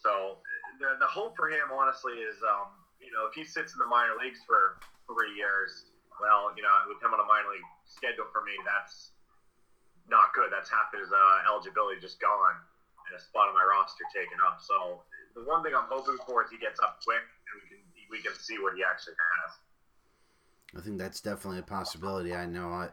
So 0.00 0.40
the, 0.80 0.96
the 1.00 1.08
hope 1.08 1.36
for 1.36 1.48
him, 1.48 1.68
honestly, 1.72 2.16
is 2.24 2.40
um, 2.42 2.72
you 3.02 3.12
know 3.12 3.28
if 3.28 3.36
he 3.36 3.44
sits 3.44 3.76
in 3.76 3.78
the 3.78 3.90
minor 3.90 4.16
leagues 4.16 4.40
for 4.48 4.80
three 5.04 5.36
years, 5.36 5.92
well, 6.20 6.52
you 6.56 6.62
know, 6.62 6.72
with 6.86 7.02
him 7.02 7.14
on 7.14 7.20
a 7.20 7.28
minor 7.28 7.50
league 7.54 7.70
schedule 7.86 8.28
for 8.30 8.42
me, 8.42 8.54
that's 8.64 9.14
not 10.08 10.34
good. 10.34 10.52
That's 10.52 10.70
half 10.70 10.92
his 10.92 11.10
uh, 11.10 11.48
eligibility 11.50 12.00
just 12.00 12.20
gone 12.20 12.56
and 13.08 13.12
a 13.16 13.20
spot 13.20 13.48
on 13.48 13.54
my 13.54 13.64
roster 13.64 14.04
taken 14.14 14.38
up. 14.40 14.60
So 14.60 15.02
the 15.34 15.44
one 15.44 15.62
thing 15.62 15.74
I'm 15.74 15.88
hoping 15.88 16.16
for 16.26 16.44
is 16.44 16.50
he 16.50 16.58
gets 16.58 16.80
up 16.80 17.00
quick 17.04 17.20
and 17.20 17.54
we 17.60 17.64
can 17.68 17.80
we 18.10 18.18
can 18.22 18.34
see 18.38 18.58
what 18.60 18.74
he 18.76 18.82
actually 18.84 19.14
has. 19.18 19.50
I 20.76 20.80
think 20.82 20.98
that's 20.98 21.20
definitely 21.20 21.60
a 21.60 21.68
possibility. 21.68 22.34
I 22.34 22.46
know 22.46 22.68
I, 22.68 22.88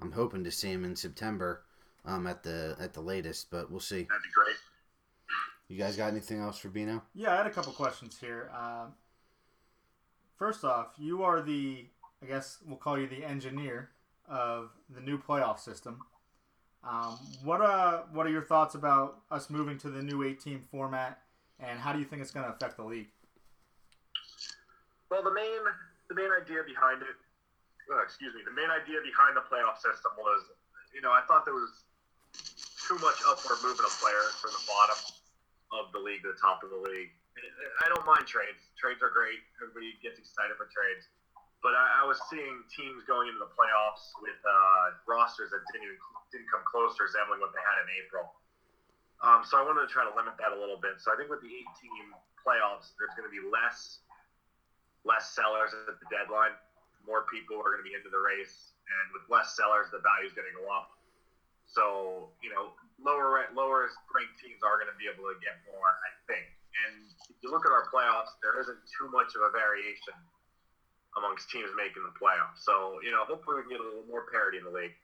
I'm 0.00 0.12
hoping 0.12 0.44
to 0.44 0.50
see 0.50 0.70
him 0.70 0.84
in 0.84 0.96
September, 0.96 1.64
um, 2.04 2.26
at 2.26 2.42
the 2.42 2.76
at 2.80 2.92
the 2.92 3.00
latest, 3.00 3.50
but 3.50 3.70
we'll 3.70 3.80
see. 3.80 4.04
That'd 4.04 4.22
be 4.22 4.30
great. 4.34 4.56
You 5.68 5.78
guys 5.78 5.96
got 5.96 6.08
anything 6.08 6.40
else 6.40 6.58
for 6.58 6.68
Bino? 6.68 7.02
Yeah, 7.14 7.32
I 7.32 7.36
had 7.36 7.46
a 7.46 7.50
couple 7.50 7.72
questions 7.72 8.18
here. 8.20 8.50
Uh, 8.54 8.86
first 10.36 10.64
off, 10.64 10.88
you 10.98 11.22
are 11.22 11.40
the, 11.40 11.86
I 12.22 12.26
guess 12.26 12.58
we'll 12.66 12.78
call 12.78 12.98
you 12.98 13.08
the 13.08 13.24
engineer 13.24 13.90
of 14.28 14.70
the 14.88 15.00
new 15.00 15.18
playoff 15.18 15.58
system. 15.58 16.00
Um, 16.84 17.18
what 17.42 17.60
uh, 17.60 18.02
what 18.12 18.26
are 18.26 18.30
your 18.30 18.42
thoughts 18.42 18.74
about 18.74 19.22
us 19.30 19.50
moving 19.50 19.78
to 19.78 19.90
the 19.90 20.02
new 20.02 20.22
eight-team 20.22 20.62
format, 20.70 21.18
and 21.58 21.78
how 21.78 21.92
do 21.92 21.98
you 21.98 22.04
think 22.04 22.22
it's 22.22 22.30
going 22.30 22.46
to 22.46 22.52
affect 22.52 22.76
the 22.76 22.84
league? 22.84 23.10
Well, 25.10 25.22
the 25.22 25.34
main 25.34 25.62
the 26.08 26.14
main 26.14 26.30
idea 26.30 26.62
behind 26.66 27.02
it, 27.02 27.16
uh, 27.90 28.02
excuse 28.02 28.34
me, 28.34 28.42
the 28.46 28.54
main 28.54 28.70
idea 28.70 28.98
behind 29.02 29.38
the 29.38 29.46
playoff 29.46 29.78
system 29.78 30.14
was, 30.18 30.42
you 30.94 31.02
know, 31.02 31.10
I 31.10 31.22
thought 31.26 31.44
there 31.44 31.54
was 31.54 31.86
too 32.86 32.98
much 32.98 33.18
upward 33.30 33.62
movement 33.62 33.86
of 33.86 33.94
players 34.02 34.34
from 34.42 34.50
the 34.50 34.64
bottom 34.66 34.98
of 35.70 35.90
the 35.94 36.02
league 36.02 36.22
to 36.26 36.34
the 36.34 36.40
top 36.42 36.62
of 36.66 36.70
the 36.70 36.82
league. 36.82 37.14
I 37.82 37.88
don't 37.88 38.04
mind 38.04 38.26
trades. 38.26 38.60
Trades 38.76 39.00
are 39.00 39.10
great. 39.10 39.40
Everybody 39.62 39.94
gets 40.02 40.18
excited 40.18 40.58
for 40.58 40.68
trades. 40.68 41.08
But 41.62 41.78
I, 41.78 42.02
I 42.02 42.04
was 42.04 42.18
seeing 42.26 42.66
teams 42.74 43.06
going 43.06 43.30
into 43.30 43.38
the 43.38 43.52
playoffs 43.54 44.10
with 44.18 44.38
uh, 44.42 44.98
rosters 45.06 45.54
that 45.54 45.62
didn't 45.70 45.86
even 45.86 45.98
didn't 46.34 46.50
come 46.50 46.66
close 46.66 46.98
to 46.98 47.06
resembling 47.06 47.38
what 47.38 47.54
they 47.54 47.62
had 47.62 47.86
in 47.86 47.88
April. 48.02 48.34
Um, 49.22 49.46
so 49.46 49.54
I 49.54 49.62
wanted 49.62 49.86
to 49.86 49.90
try 49.92 50.02
to 50.02 50.10
limit 50.18 50.34
that 50.42 50.50
a 50.50 50.58
little 50.58 50.82
bit. 50.82 50.98
So 50.98 51.14
I 51.14 51.16
think 51.16 51.30
with 51.30 51.38
the 51.38 51.52
eight 51.54 51.70
team 51.78 52.10
playoffs, 52.42 52.98
there's 52.98 53.14
going 53.14 53.30
to 53.30 53.34
be 53.34 53.42
less 53.46 54.02
less 55.06 55.30
sellers 55.34 55.70
at 55.86 55.98
the 56.02 56.08
deadline. 56.10 56.54
More 57.06 57.26
people 57.30 57.58
are 57.62 57.70
going 57.74 57.82
to 57.82 57.86
be 57.86 57.94
into 57.94 58.10
the 58.10 58.18
race, 58.18 58.74
and 58.86 59.04
with 59.14 59.26
less 59.30 59.54
sellers, 59.54 59.90
the 59.94 60.02
value 60.02 60.26
is 60.26 60.34
going 60.34 60.50
to 60.50 60.56
go 60.58 60.66
up. 60.66 60.98
So 61.70 62.34
you 62.42 62.50
know, 62.50 62.74
lower 62.98 63.46
lower 63.54 63.86
ranked 64.10 64.34
teams 64.42 64.66
are 64.66 64.82
going 64.82 64.90
to 64.90 64.98
be 64.98 65.06
able 65.06 65.30
to 65.30 65.38
get 65.38 65.62
more, 65.70 65.94
I 65.94 66.10
think. 66.26 66.46
And 66.90 67.06
if 67.30 67.38
you 67.38 67.54
look 67.54 67.62
at 67.62 67.70
our 67.70 67.86
playoffs, 67.86 68.34
there 68.42 68.58
isn't 68.58 68.82
too 68.90 69.06
much 69.14 69.38
of 69.38 69.46
a 69.46 69.50
variation 69.54 70.18
amongst 71.16 71.50
teams 71.52 71.68
making 71.76 72.02
the 72.04 72.14
playoffs. 72.16 72.64
So 72.64 73.00
you 73.04 73.12
know, 73.12 73.24
hopefully 73.28 73.60
we 73.60 73.68
can 73.68 73.76
get 73.76 73.82
a 73.84 73.88
little 73.88 74.08
more 74.08 74.24
parity 74.28 74.58
in 74.58 74.64
the 74.64 74.74
league. 74.74 74.96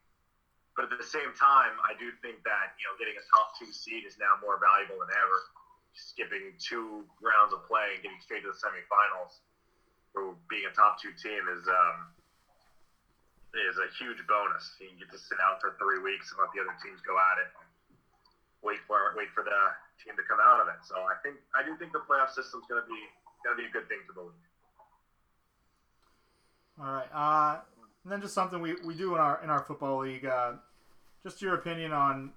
But 0.79 0.87
at 0.87 0.95
the 0.95 1.03
same 1.03 1.35
time, 1.35 1.75
I 1.83 1.99
do 1.99 2.15
think 2.23 2.39
that 2.47 2.79
you 2.79 2.87
know 2.87 2.95
getting 2.97 3.19
a 3.19 3.25
top 3.35 3.59
two 3.59 3.69
seed 3.75 4.07
is 4.07 4.15
now 4.17 4.39
more 4.39 4.63
valuable 4.63 5.03
than 5.03 5.11
ever. 5.11 5.39
Skipping 5.99 6.55
two 6.63 7.03
rounds 7.19 7.51
of 7.51 7.67
play 7.67 7.99
and 7.99 8.01
getting 8.07 8.23
straight 8.23 8.47
to 8.47 8.55
the 8.55 8.59
semifinals 8.63 9.43
for 10.15 10.39
being 10.47 10.65
a 10.71 10.75
top 10.75 11.03
two 11.03 11.11
team 11.19 11.43
is 11.51 11.67
um, 11.67 12.15
is 13.57 13.77
a 13.81 13.89
huge 13.97 14.21
bonus. 14.31 14.77
You 14.79 14.93
get 15.01 15.11
to 15.11 15.21
sit 15.21 15.41
out 15.41 15.59
for 15.59 15.75
three 15.81 15.99
weeks 15.99 16.31
and 16.31 16.39
let 16.39 16.53
the 16.53 16.61
other 16.63 16.77
teams 16.79 17.01
go 17.03 17.17
at 17.17 17.43
it. 17.43 17.51
Wait 18.63 18.79
for 18.87 19.15
wait 19.17 19.35
for 19.35 19.43
the 19.43 19.61
team 19.99 20.15
to 20.15 20.25
come 20.27 20.39
out 20.39 20.63
of 20.63 20.71
it. 20.71 20.81
So 20.85 20.95
I 21.07 21.19
think 21.27 21.43
I 21.59 21.67
do 21.67 21.75
think 21.79 21.91
the 21.91 22.05
playoff 22.05 22.31
system's 22.31 22.71
going 22.71 22.83
to 22.83 22.89
be 22.89 23.03
going 23.43 23.57
to 23.57 23.61
be 23.61 23.67
a 23.67 23.73
good 23.73 23.91
thing 23.91 24.03
for 24.07 24.15
the 24.15 24.25
league. 24.31 24.48
All 26.81 26.93
right. 26.93 27.09
Uh, 27.13 27.61
and 28.05 28.13
then 28.13 28.21
just 28.21 28.35
something 28.35 28.61
we, 28.61 28.77
we 28.85 28.95
do 28.95 29.15
in 29.15 29.21
our 29.21 29.43
in 29.43 29.51
our 29.51 29.63
football 29.63 29.99
league. 29.99 30.25
Uh, 30.25 30.53
just 31.23 31.43
your 31.43 31.55
opinion 31.55 31.93
on 31.93 32.33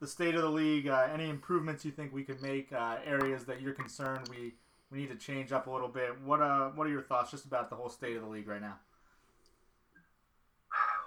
the 0.00 0.06
state 0.06 0.34
of 0.34 0.42
the 0.42 0.50
league. 0.50 0.88
Uh, 0.88 1.08
any 1.12 1.30
improvements 1.30 1.84
you 1.84 1.92
think 1.92 2.12
we 2.12 2.24
could 2.24 2.42
make? 2.42 2.72
Uh, 2.72 2.96
areas 3.06 3.44
that 3.44 3.60
you're 3.60 3.72
concerned 3.72 4.28
we, 4.28 4.52
we 4.90 4.98
need 4.98 5.10
to 5.10 5.16
change 5.16 5.52
up 5.52 5.68
a 5.68 5.70
little 5.70 5.88
bit. 5.88 6.20
What 6.24 6.42
uh 6.42 6.70
what 6.74 6.86
are 6.86 6.90
your 6.90 7.02
thoughts 7.02 7.30
just 7.30 7.44
about 7.44 7.70
the 7.70 7.76
whole 7.76 7.88
state 7.88 8.16
of 8.16 8.22
the 8.22 8.28
league 8.28 8.48
right 8.48 8.60
now? 8.60 8.78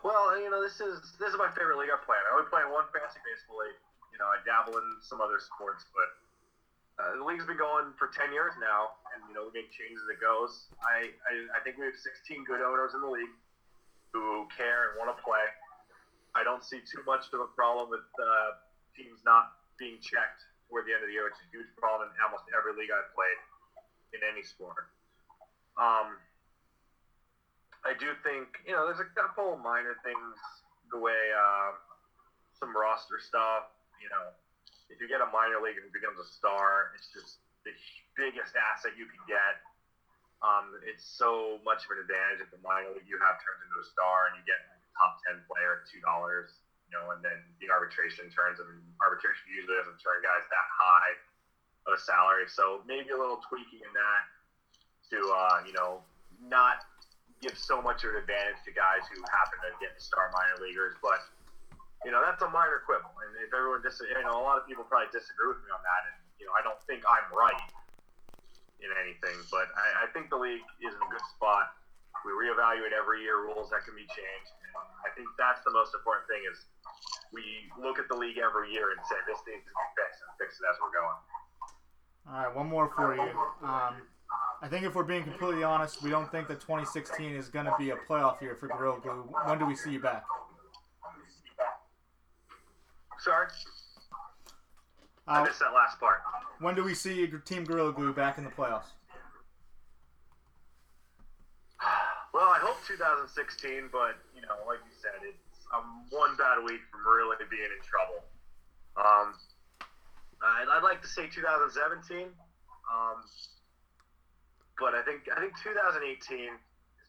Well, 0.03 0.39
you 0.39 0.49
know, 0.49 0.61
this 0.61 0.79
is 0.79 1.01
this 1.19 1.29
is 1.29 1.37
my 1.37 1.49
favorite 1.57 1.77
league 1.77 1.91
I 1.91 1.99
play. 2.05 2.15
I 2.15 2.37
only 2.37 2.49
play 2.49 2.61
one 2.63 2.85
fantasy 2.93 3.19
baseball 3.27 3.59
league. 3.59 3.77
You 4.13 4.17
know, 4.17 4.31
I 4.31 4.39
dabble 4.47 4.77
in 4.77 4.87
some 5.01 5.19
other 5.19 5.43
sports, 5.43 5.83
but 5.91 6.07
uh, 6.95 7.11
the 7.19 7.25
league's 7.27 7.43
been 7.43 7.59
going 7.59 7.91
for 7.99 8.07
10 8.07 8.31
years 8.31 8.55
now, 8.55 8.95
and 9.11 9.19
you 9.27 9.35
know 9.35 9.51
we 9.51 9.59
make 9.59 9.67
changes 9.75 9.99
as 10.07 10.15
it 10.15 10.19
goes. 10.23 10.71
I, 10.79 11.11
I 11.27 11.33
I 11.51 11.59
think 11.59 11.75
we 11.75 11.83
have 11.91 11.99
16 11.99 12.47
good 12.47 12.63
owners 12.63 12.95
in 12.95 13.03
the 13.03 13.11
league 13.11 13.35
who 14.15 14.47
care 14.55 14.91
and 14.91 14.91
want 14.95 15.11
to 15.11 15.19
play. 15.19 15.43
I 16.39 16.47
don't 16.47 16.63
see 16.63 16.79
too 16.87 17.03
much 17.03 17.27
of 17.35 17.43
a 17.43 17.51
problem 17.51 17.91
with 17.91 18.07
uh, 18.15 18.63
teams 18.95 19.19
not 19.27 19.59
being 19.75 19.99
checked 19.99 20.39
toward 20.71 20.87
the 20.87 20.95
end 20.95 21.03
of 21.03 21.11
the 21.11 21.15
year, 21.15 21.27
is 21.27 21.35
a 21.35 21.49
huge 21.51 21.67
problem 21.75 22.07
in 22.07 22.15
almost 22.23 22.47
every 22.55 22.71
league 22.79 22.91
I've 22.95 23.11
played 23.11 23.39
in 24.15 24.23
any 24.23 24.43
sport. 24.43 24.87
Um, 25.75 26.15
I 27.83 27.91
do 27.99 28.15
think 28.23 28.55
you 28.63 28.71
know 28.71 28.87
there's 28.87 29.03
a 29.03 29.11
couple 29.19 29.51
of 29.51 29.59
minor 29.59 29.99
things 29.99 30.39
the 30.95 30.99
way 31.03 31.35
uh, 31.35 31.75
some 32.55 32.71
roster 32.71 33.19
stuff, 33.19 33.67
you 33.99 34.07
know 34.07 34.31
if 34.89 35.01
you 35.01 35.07
get 35.09 35.21
a 35.21 35.29
minor 35.33 35.61
league 35.61 35.77
and 35.81 35.89
becomes 35.89 36.21
a 36.21 36.27
star, 36.27 36.93
it's 36.93 37.09
just 37.09 37.41
the 37.65 37.73
biggest 38.13 38.53
asset 38.53 38.93
you 38.95 39.09
can 39.09 39.21
get. 39.25 39.61
Um, 40.45 40.77
it's 40.85 41.01
so 41.01 41.57
much 41.65 41.87
of 41.87 41.97
an 41.97 42.05
advantage 42.05 42.45
if 42.45 42.49
the 42.53 42.61
minor 42.61 42.93
league 42.93 43.09
you 43.09 43.17
have 43.17 43.41
turns 43.41 43.61
into 43.65 43.77
a 43.81 43.87
star 43.89 44.29
and 44.29 44.37
you 44.37 44.43
get 44.45 44.61
a 44.69 44.75
top 44.93 45.17
ten 45.25 45.41
player 45.49 45.81
at 45.81 45.89
two 45.89 46.03
dollars, 46.05 46.61
you 46.85 46.93
know, 46.93 47.09
and 47.15 47.25
then 47.25 47.39
the 47.57 47.71
arbitration 47.73 48.29
turns 48.29 48.61
and 48.61 48.69
arbitration 49.01 49.41
usually 49.49 49.73
doesn't 49.73 49.97
turn 49.97 50.21
guys 50.21 50.45
that 50.53 50.67
high 50.69 51.13
of 51.89 51.97
a 51.97 52.01
salary. 52.01 52.45
So 52.45 52.85
maybe 52.85 53.09
a 53.09 53.17
little 53.17 53.41
tweaking 53.41 53.81
in 53.81 53.93
that 53.95 54.23
to 55.13 55.19
uh, 55.33 55.57
you 55.65 55.73
know 55.73 56.05
not 56.45 56.85
give 57.41 57.57
so 57.57 57.81
much 57.81 58.05
of 58.05 58.13
an 58.13 58.21
advantage 58.21 58.61
to 58.65 58.71
guys 58.71 59.03
who 59.09 59.19
happen 59.33 59.57
to 59.65 59.71
get 59.81 59.97
star 59.97 60.29
minor 60.31 60.61
leaguers, 60.61 60.95
but 61.01 61.25
you 62.05 62.13
know, 62.13 62.21
that's 62.21 62.39
a 62.45 62.49
minor 62.53 62.85
quibble. 62.85 63.09
And 63.25 63.33
if 63.41 63.49
everyone 63.49 63.81
dis, 63.81 63.97
you 63.97 64.21
know, 64.21 64.37
a 64.37 64.45
lot 64.45 64.61
of 64.61 64.69
people 64.69 64.85
probably 64.85 65.09
disagree 65.09 65.49
with 65.49 65.59
me 65.65 65.73
on 65.73 65.81
that. 65.81 66.01
And 66.13 66.17
you 66.37 66.45
know, 66.45 66.53
I 66.53 66.61
don't 66.61 66.77
think 66.85 67.01
I'm 67.01 67.25
right 67.33 67.65
in 68.77 68.93
anything, 69.01 69.41
but 69.49 69.73
I, 69.73 70.05
I 70.05 70.13
think 70.13 70.29
the 70.29 70.37
league 70.37 70.61
is 70.85 70.93
in 70.93 71.01
a 71.01 71.09
good 71.09 71.25
spot. 71.33 71.73
We 72.21 72.31
reevaluate 72.31 72.93
every 72.93 73.25
year 73.25 73.41
rules 73.41 73.73
that 73.73 73.81
can 73.83 73.97
be 73.97 74.05
changed. 74.05 74.51
I 75.01 75.09
think 75.17 75.25
that's 75.41 75.65
the 75.65 75.73
most 75.73 75.97
important 75.97 76.29
thing 76.29 76.45
is 76.45 76.69
we 77.33 77.41
look 77.81 77.97
at 77.97 78.05
the 78.07 78.17
league 78.17 78.37
every 78.37 78.69
year 78.69 78.93
and 78.93 79.01
say 79.09 79.17
this 79.25 79.41
needs 79.49 79.65
to 79.65 79.73
be 79.73 79.85
fixed 79.97 80.21
and 80.21 80.31
fix 80.37 80.61
it 80.61 80.65
as 80.69 80.77
we're 80.77 80.93
going. 80.93 81.19
All 82.29 82.37
right, 82.37 82.53
one 82.53 82.69
more 82.69 82.89
for 82.93 83.17
you. 83.17 83.33
Um, 83.65 84.05
I 84.61 84.67
think 84.69 84.85
if 84.85 84.95
we're 84.95 85.03
being 85.03 85.23
completely 85.23 85.63
honest, 85.63 86.01
we 86.01 86.09
don't 86.09 86.29
think 86.31 86.47
that 86.47 86.61
2016 86.61 87.35
is 87.35 87.49
going 87.49 87.65
to 87.65 87.75
be 87.77 87.91
a 87.91 87.97
playoff 88.09 88.41
year 88.41 88.55
for 88.55 88.67
Gorilla 88.67 88.99
Glue. 89.01 89.29
When 89.45 89.59
do 89.59 89.65
we 89.65 89.75
see 89.75 89.91
you 89.91 89.99
back? 89.99 90.23
Sorry, 93.25 93.47
I 95.25 95.41
Uh, 95.41 95.45
missed 95.45 95.57
that 95.57 95.73
last 95.73 95.99
part. 95.99 96.21
when 96.59 96.75
do 96.75 96.83
we 96.83 96.93
see 96.93 97.25
Team 97.43 97.65
Gorilla 97.65 97.91
Glue 97.91 98.13
back 98.13 98.37
in 98.37 98.43
the 98.43 98.51
playoffs? 98.51 98.91
Well, 102.31 102.51
I 102.51 102.59
hope 102.59 102.77
2016, 102.85 103.89
but 103.91 104.17
you 104.35 104.41
know, 104.41 104.61
like 104.67 104.77
you 104.85 104.93
said, 105.01 105.17
it's 105.23 105.65
I'm 105.73 106.05
one 106.11 106.35
bad 106.35 106.63
week 106.63 106.81
from 106.91 107.01
really 107.07 107.35
being 107.49 107.63
in 107.65 107.81
trouble. 107.81 108.21
Um, 108.95 109.33
I'd, 110.43 110.67
I'd 110.69 110.83
like 110.83 111.01
to 111.01 111.07
say 111.07 111.25
2017, 111.27 112.29
um, 112.93 113.23
but 114.77 114.93
I 114.93 115.01
think 115.01 115.25
I 115.35 115.39
think 115.41 115.57
2018 115.63 116.53
is 116.53 116.59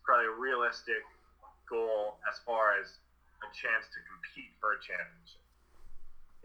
probably 0.03 0.27
a 0.27 0.31
realistic 0.31 1.05
goal 1.69 2.17
as 2.27 2.39
far 2.47 2.81
as 2.81 2.97
a 3.45 3.49
chance 3.53 3.85
to 3.93 3.99
compete 4.09 4.55
for 4.61 4.73
a 4.73 4.81
championship. 4.81 5.43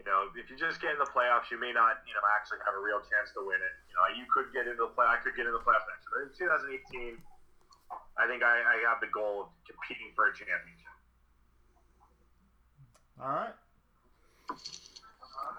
You 0.00 0.04
know, 0.08 0.26
if 0.34 0.50
you 0.50 0.56
just 0.58 0.82
get 0.82 0.96
in 0.96 1.00
the 1.00 1.10
playoffs, 1.10 1.50
you 1.50 1.60
may 1.60 1.70
not, 1.70 2.02
you 2.08 2.14
know, 2.14 2.24
actually 2.34 2.58
have 2.66 2.74
a 2.74 2.82
real 2.82 2.98
chance 3.06 3.30
to 3.38 3.40
win 3.46 3.60
it. 3.60 3.74
You 3.86 3.94
know, 3.94 4.04
you 4.18 4.26
could 4.26 4.50
get 4.50 4.66
into 4.66 4.88
the 4.88 4.92
play. 4.92 5.06
I 5.06 5.22
could 5.22 5.36
get 5.38 5.46
into 5.46 5.58
the 5.58 5.64
playoffs 5.64 5.86
next 5.86 6.08
year. 6.10 6.26
But 6.26 6.34
in 6.34 7.14
2018, 7.14 7.22
I 8.18 8.26
think 8.26 8.42
I, 8.42 8.54
I 8.66 8.76
have 8.90 8.98
the 8.98 9.12
goal 9.14 9.46
of 9.46 9.48
competing 9.62 10.10
for 10.18 10.26
a 10.28 10.32
championship. 10.34 10.96
All 13.20 13.30
right. 13.30 13.54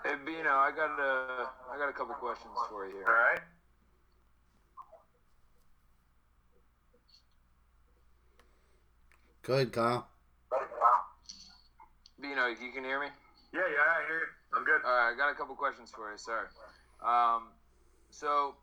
Hey, 0.04 0.20
Bino, 0.26 0.52
I 0.52 0.72
got 0.76 1.00
a, 1.00 1.48
I 1.72 1.78
got 1.80 1.88
a 1.88 1.94
couple 1.94 2.14
questions 2.16 2.52
for 2.70 2.86
you 2.86 3.00
All 3.00 3.08
here. 3.08 3.08
right. 3.08 3.42
Go 9.44 9.54
ahead, 9.56 9.72
Kyle. 9.72 10.08
Bino, 12.20 12.48
you 12.48 12.72
can 12.74 12.84
hear 12.84 13.00
me? 13.00 13.08
Yeah, 13.54 13.62
yeah, 13.70 13.86
I 13.86 14.08
hear 14.10 14.18
you. 14.18 14.30
I'm 14.58 14.66
good. 14.66 14.82
All 14.84 14.92
right, 14.92 15.14
I 15.14 15.18
got 15.18 15.32
a 15.32 15.36
couple 15.36 15.54
questions 15.54 15.94
for 15.94 16.12
you. 16.12 16.18
sir. 16.18 16.50
Um, 17.06 17.54
so, 18.10 18.56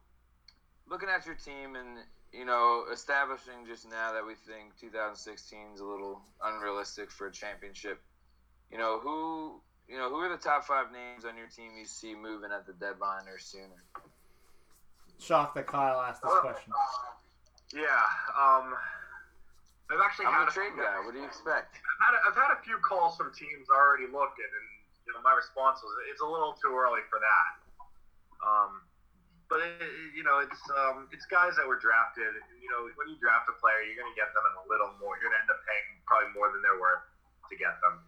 looking 0.90 1.08
at 1.08 1.24
your 1.26 1.36
team 1.36 1.76
and 1.76 2.02
you 2.32 2.44
know 2.44 2.84
establishing 2.92 3.66
just 3.66 3.88
now 3.88 4.12
that 4.12 4.26
we 4.26 4.34
think 4.34 4.74
2016 4.80 5.58
is 5.74 5.80
a 5.80 5.84
little 5.84 6.20
unrealistic 6.42 7.10
for 7.10 7.28
a 7.28 7.32
championship. 7.32 8.00
You 8.72 8.78
know 8.78 8.98
who 8.98 9.60
you 9.88 9.96
know 9.96 10.10
who 10.10 10.16
are 10.16 10.28
the 10.28 10.42
top 10.42 10.64
five 10.64 10.90
names 10.90 11.24
on 11.24 11.36
your 11.36 11.46
team 11.46 11.70
you 11.78 11.86
see 11.86 12.14
moving 12.14 12.50
at 12.50 12.66
the 12.66 12.72
deadline 12.74 13.28
or 13.28 13.38
sooner? 13.38 13.82
Shocked 15.20 15.54
that 15.54 15.66
Kyle 15.66 16.00
asked 16.00 16.22
this 16.22 16.32
question. 16.40 16.72
Yeah. 17.74 18.02
Um, 18.34 18.74
I've 19.90 20.02
actually 20.02 20.26
I'm 20.26 20.34
had 20.34 20.48
a 20.48 20.50
trade 20.50 20.74
guy. 20.78 21.02
What 21.04 21.14
do 21.14 21.20
you 21.20 21.26
expect? 21.26 21.76
I've 21.76 22.00
had, 22.00 22.14
a, 22.14 22.18
I've 22.30 22.38
had 22.38 22.50
a 22.54 22.60
few 22.62 22.78
calls 22.78 23.18
from 23.18 23.34
teams 23.34 23.66
already 23.68 24.06
looking, 24.06 24.48
and 24.48 24.79
you 25.10 25.18
know 25.18 25.26
my 25.26 25.34
response 25.34 25.82
was 25.82 25.90
it's 26.06 26.22
a 26.22 26.30
little 26.30 26.54
too 26.54 26.70
early 26.70 27.02
for 27.10 27.18
that. 27.18 27.50
Um, 28.46 28.86
but 29.50 29.58
it, 29.58 29.82
you 30.14 30.22
know 30.22 30.38
it's 30.38 30.62
um, 30.78 31.10
it's 31.10 31.26
guys 31.26 31.58
that 31.58 31.66
were 31.66 31.82
drafted. 31.82 32.30
You 32.62 32.70
know 32.70 32.86
when 32.94 33.10
you 33.10 33.18
draft 33.18 33.50
a 33.50 33.56
player, 33.58 33.82
you're 33.82 33.98
going 33.98 34.06
to 34.06 34.14
get 34.14 34.30
them 34.30 34.46
in 34.46 34.54
a 34.62 34.66
little 34.70 34.94
more. 35.02 35.18
You're 35.18 35.26
going 35.26 35.34
to 35.34 35.42
end 35.42 35.50
up 35.50 35.58
paying 35.66 35.98
probably 36.06 36.30
more 36.30 36.54
than 36.54 36.62
they're 36.62 36.78
worth 36.78 37.02
to 37.50 37.58
get 37.58 37.74
them. 37.82 37.98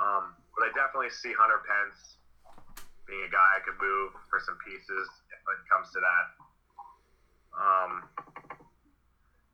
Um, 0.00 0.24
but 0.56 0.64
I 0.64 0.72
definitely 0.72 1.12
see 1.12 1.36
Hunter 1.36 1.60
Pence 1.60 2.16
being 3.04 3.20
a 3.20 3.28
guy 3.28 3.48
I 3.56 3.60
could 3.60 3.76
move 3.76 4.16
for 4.32 4.40
some 4.40 4.56
pieces 4.64 5.04
if 5.28 5.40
it 5.44 5.60
comes 5.68 5.92
to 5.92 6.00
that. 6.00 6.26
Um, 7.52 7.92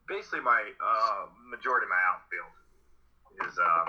basically, 0.07 0.47
my 0.47 0.63
uh, 0.79 1.27
majority 1.51 1.91
of 1.91 1.93
my 1.93 2.03
outfield 2.07 2.55
is 3.43 3.55
um, 3.59 3.87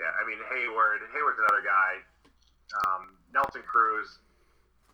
yeah. 0.00 0.12
I 0.16 0.24
mean 0.24 0.40
Heyward. 0.60 1.00
Heyward's 1.16 1.40
another 1.40 1.64
guy. 1.64 2.04
Um, 2.84 3.16
Nelson 3.32 3.64
Cruz. 3.64 4.20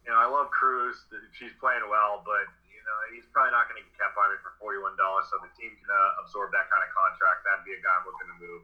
You 0.06 0.14
know, 0.14 0.22
I 0.22 0.30
love 0.30 0.54
Cruz. 0.54 0.94
She's 1.34 1.50
playing 1.58 1.82
well, 1.90 2.22
but 2.22 2.46
you 2.70 2.78
know 2.78 2.98
he's 3.10 3.26
probably 3.34 3.50
not 3.50 3.66
going 3.66 3.82
to 3.82 3.84
get 3.90 3.98
kept 3.98 4.14
by 4.14 4.30
me 4.30 4.38
for 4.38 4.54
forty-one 4.62 4.94
dollars. 4.94 5.26
So 5.26 5.42
the 5.42 5.50
team 5.58 5.74
can 5.74 5.90
uh, 5.90 6.22
absorb 6.22 6.54
that 6.54 6.70
kind 6.70 6.86
of 6.86 6.90
contract. 6.94 7.42
That'd 7.42 7.66
be 7.66 7.74
a 7.74 7.82
guy 7.82 7.90
I'm 7.98 8.06
looking 8.06 8.30
to 8.30 8.38
move. 8.38 8.62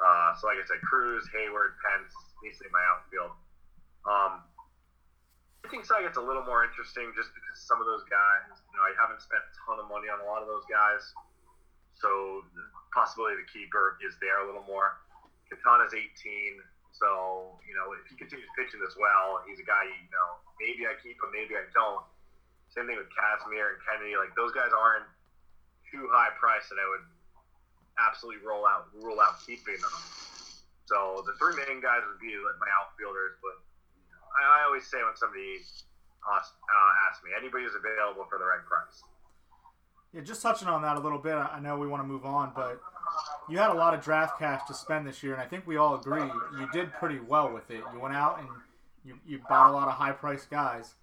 Uh, 0.00 0.32
so 0.40 0.48
like 0.48 0.56
I 0.56 0.64
said, 0.64 0.80
Cruz, 0.82 1.28
Heyward, 1.30 1.76
Pence, 1.84 2.16
basically 2.40 2.72
my 2.72 2.82
outfield. 2.96 3.36
Um, 4.08 4.42
I 5.62 5.70
think 5.70 5.84
so 5.86 5.96
gets 6.02 6.18
a 6.18 6.24
little 6.24 6.44
more 6.44 6.66
interesting 6.66 7.14
just 7.16 7.32
because 7.32 7.56
some 7.64 7.78
of 7.80 7.86
those 7.86 8.04
guys, 8.10 8.52
you 8.52 8.76
know, 8.76 8.84
I 8.84 8.92
haven't 9.00 9.22
spent 9.22 9.40
a 9.40 9.52
ton 9.64 9.80
of 9.80 9.86
money 9.88 10.12
on 10.12 10.20
a 10.20 10.26
lot 10.26 10.44
of 10.44 10.48
those 10.48 10.66
guys. 10.66 11.00
So 11.94 12.42
the 12.52 12.64
possibility 12.92 13.38
of 13.38 13.46
the 13.46 13.50
keeper 13.54 13.96
is 14.02 14.18
there 14.18 14.42
a 14.42 14.46
little 14.50 14.66
more. 14.66 15.03
Katana's 15.48 15.92
18, 15.92 16.60
so, 16.94 17.58
you 17.66 17.74
know, 17.74 17.90
if 17.98 18.06
he 18.06 18.14
continues 18.14 18.46
pitching 18.54 18.78
this 18.78 18.94
well, 18.94 19.42
he's 19.42 19.58
a 19.58 19.66
guy, 19.66 19.82
you 19.82 20.10
know, 20.14 20.38
maybe 20.62 20.86
I 20.86 20.94
keep 21.02 21.18
him, 21.18 21.34
maybe 21.34 21.58
I 21.58 21.66
don't. 21.74 22.06
Same 22.70 22.86
thing 22.86 22.98
with 22.98 23.10
Kazmir 23.10 23.74
and 23.74 23.78
Kennedy. 23.82 24.14
Like, 24.14 24.34
those 24.38 24.54
guys 24.54 24.70
aren't 24.70 25.06
too 25.90 26.06
high 26.14 26.30
priced 26.38 26.70
that 26.70 26.78
I 26.78 26.86
would 26.90 27.06
absolutely 27.98 28.42
roll 28.46 28.66
out, 28.66 28.90
rule 28.94 29.18
out 29.18 29.42
keeping 29.42 29.78
them. 29.78 29.94
So 30.86 31.22
the 31.26 31.34
three 31.40 31.56
main 31.56 31.80
guys 31.80 32.02
would 32.06 32.20
be 32.20 32.34
like 32.38 32.58
my 32.60 32.70
outfielders, 32.78 33.40
but 33.40 33.56
I, 34.34 34.66
always 34.66 34.84
say 34.86 34.98
when 35.00 35.16
somebody 35.16 35.62
asks, 36.26 36.52
uh, 36.54 36.92
asks 37.08 37.22
me, 37.22 37.30
anybody 37.34 37.64
who's 37.64 37.78
available 37.78 38.26
for 38.26 38.36
the 38.36 38.44
right 38.44 38.62
price. 38.66 39.00
Yeah, 40.14 40.20
just 40.20 40.42
touching 40.42 40.68
on 40.68 40.82
that 40.82 40.96
a 40.96 41.00
little 41.00 41.18
bit. 41.18 41.34
I 41.34 41.58
know 41.60 41.76
we 41.76 41.88
want 41.88 42.02
to 42.02 42.06
move 42.06 42.24
on, 42.24 42.52
but 42.54 42.80
you 43.48 43.58
had 43.58 43.70
a 43.70 43.74
lot 43.74 43.94
of 43.94 44.02
draft 44.02 44.38
cash 44.38 44.60
to 44.68 44.74
spend 44.74 45.06
this 45.06 45.22
year, 45.22 45.32
and 45.32 45.42
I 45.42 45.46
think 45.46 45.66
we 45.66 45.76
all 45.76 45.96
agree 45.96 46.22
you 46.22 46.68
did 46.72 46.92
pretty 46.92 47.18
well 47.18 47.52
with 47.52 47.70
it. 47.70 47.82
You 47.92 48.00
went 48.00 48.14
out 48.14 48.38
and 48.38 48.48
you, 49.04 49.18
you 49.26 49.40
bought 49.48 49.70
a 49.70 49.72
lot 49.72 49.88
of 49.88 49.94
high 49.94 50.12
priced 50.12 50.50
guys. 50.50 50.94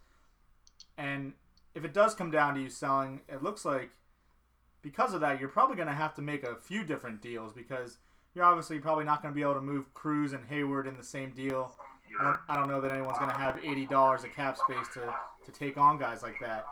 And 0.98 1.34
if 1.76 1.84
it 1.84 1.94
does 1.94 2.16
come 2.16 2.32
down 2.32 2.56
to 2.56 2.62
you 2.62 2.70
selling, 2.70 3.22
it 3.28 3.44
looks 3.44 3.66
like 3.66 3.92
because 4.82 5.14
of 5.14 5.22
that, 5.22 5.40
you're 5.40 5.50
probably 5.50 5.76
going 5.76 5.88
to 5.88 5.94
have 5.94 6.16
to 6.16 6.22
make 6.22 6.44
a 6.44 6.56
few 6.56 6.84
different 6.84 7.22
deals 7.22 7.54
because 7.54 7.98
you're 8.34 8.46
obviously 8.46 8.80
probably 8.80 9.06
not 9.06 9.22
going 9.22 9.34
to 9.34 9.36
be 9.36 9.42
able 9.42 9.56
to 9.56 9.62
move 9.62 9.94
Cruz 9.94 10.34
and 10.34 10.50
Heyward 10.50 10.88
in 10.88 10.96
the 10.96 11.04
same 11.04 11.32
deal. 11.32 11.76
I 12.20 12.24
don't, 12.24 12.38
I 12.50 12.56
don't 12.56 12.68
know 12.70 12.82
that 12.82 12.92
anyone's 12.92 13.18
going 13.18 13.30
to 13.32 13.38
have 13.38 13.60
eighty 13.64 13.86
dollars 13.86 14.24
of 14.24 14.34
cap 14.34 14.58
space 14.58 14.88
to, 14.96 15.14
to 15.46 15.52
take 15.52 15.78
on 15.78 15.98
guys 15.98 16.24
like 16.24 16.40
that. 16.42 16.66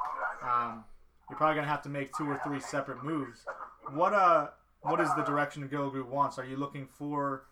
Um, 0.43 0.83
you're 1.29 1.37
probably 1.37 1.55
to 1.61 1.69
have 1.69 1.81
to 1.83 1.89
make 1.89 2.15
two 2.17 2.25
or 2.29 2.39
three 2.43 2.59
separate 2.59 3.03
moves. 3.03 3.45
What 3.93 4.13
uh, 4.13 4.49
what 4.81 4.99
is 4.99 5.09
the 5.15 5.23
direction 5.23 5.67
Gorilla 5.67 5.91
Group 5.91 6.09
wants? 6.09 6.39
Are 6.39 6.45
you 6.45 6.57
looking 6.57 6.87
for 6.87 7.45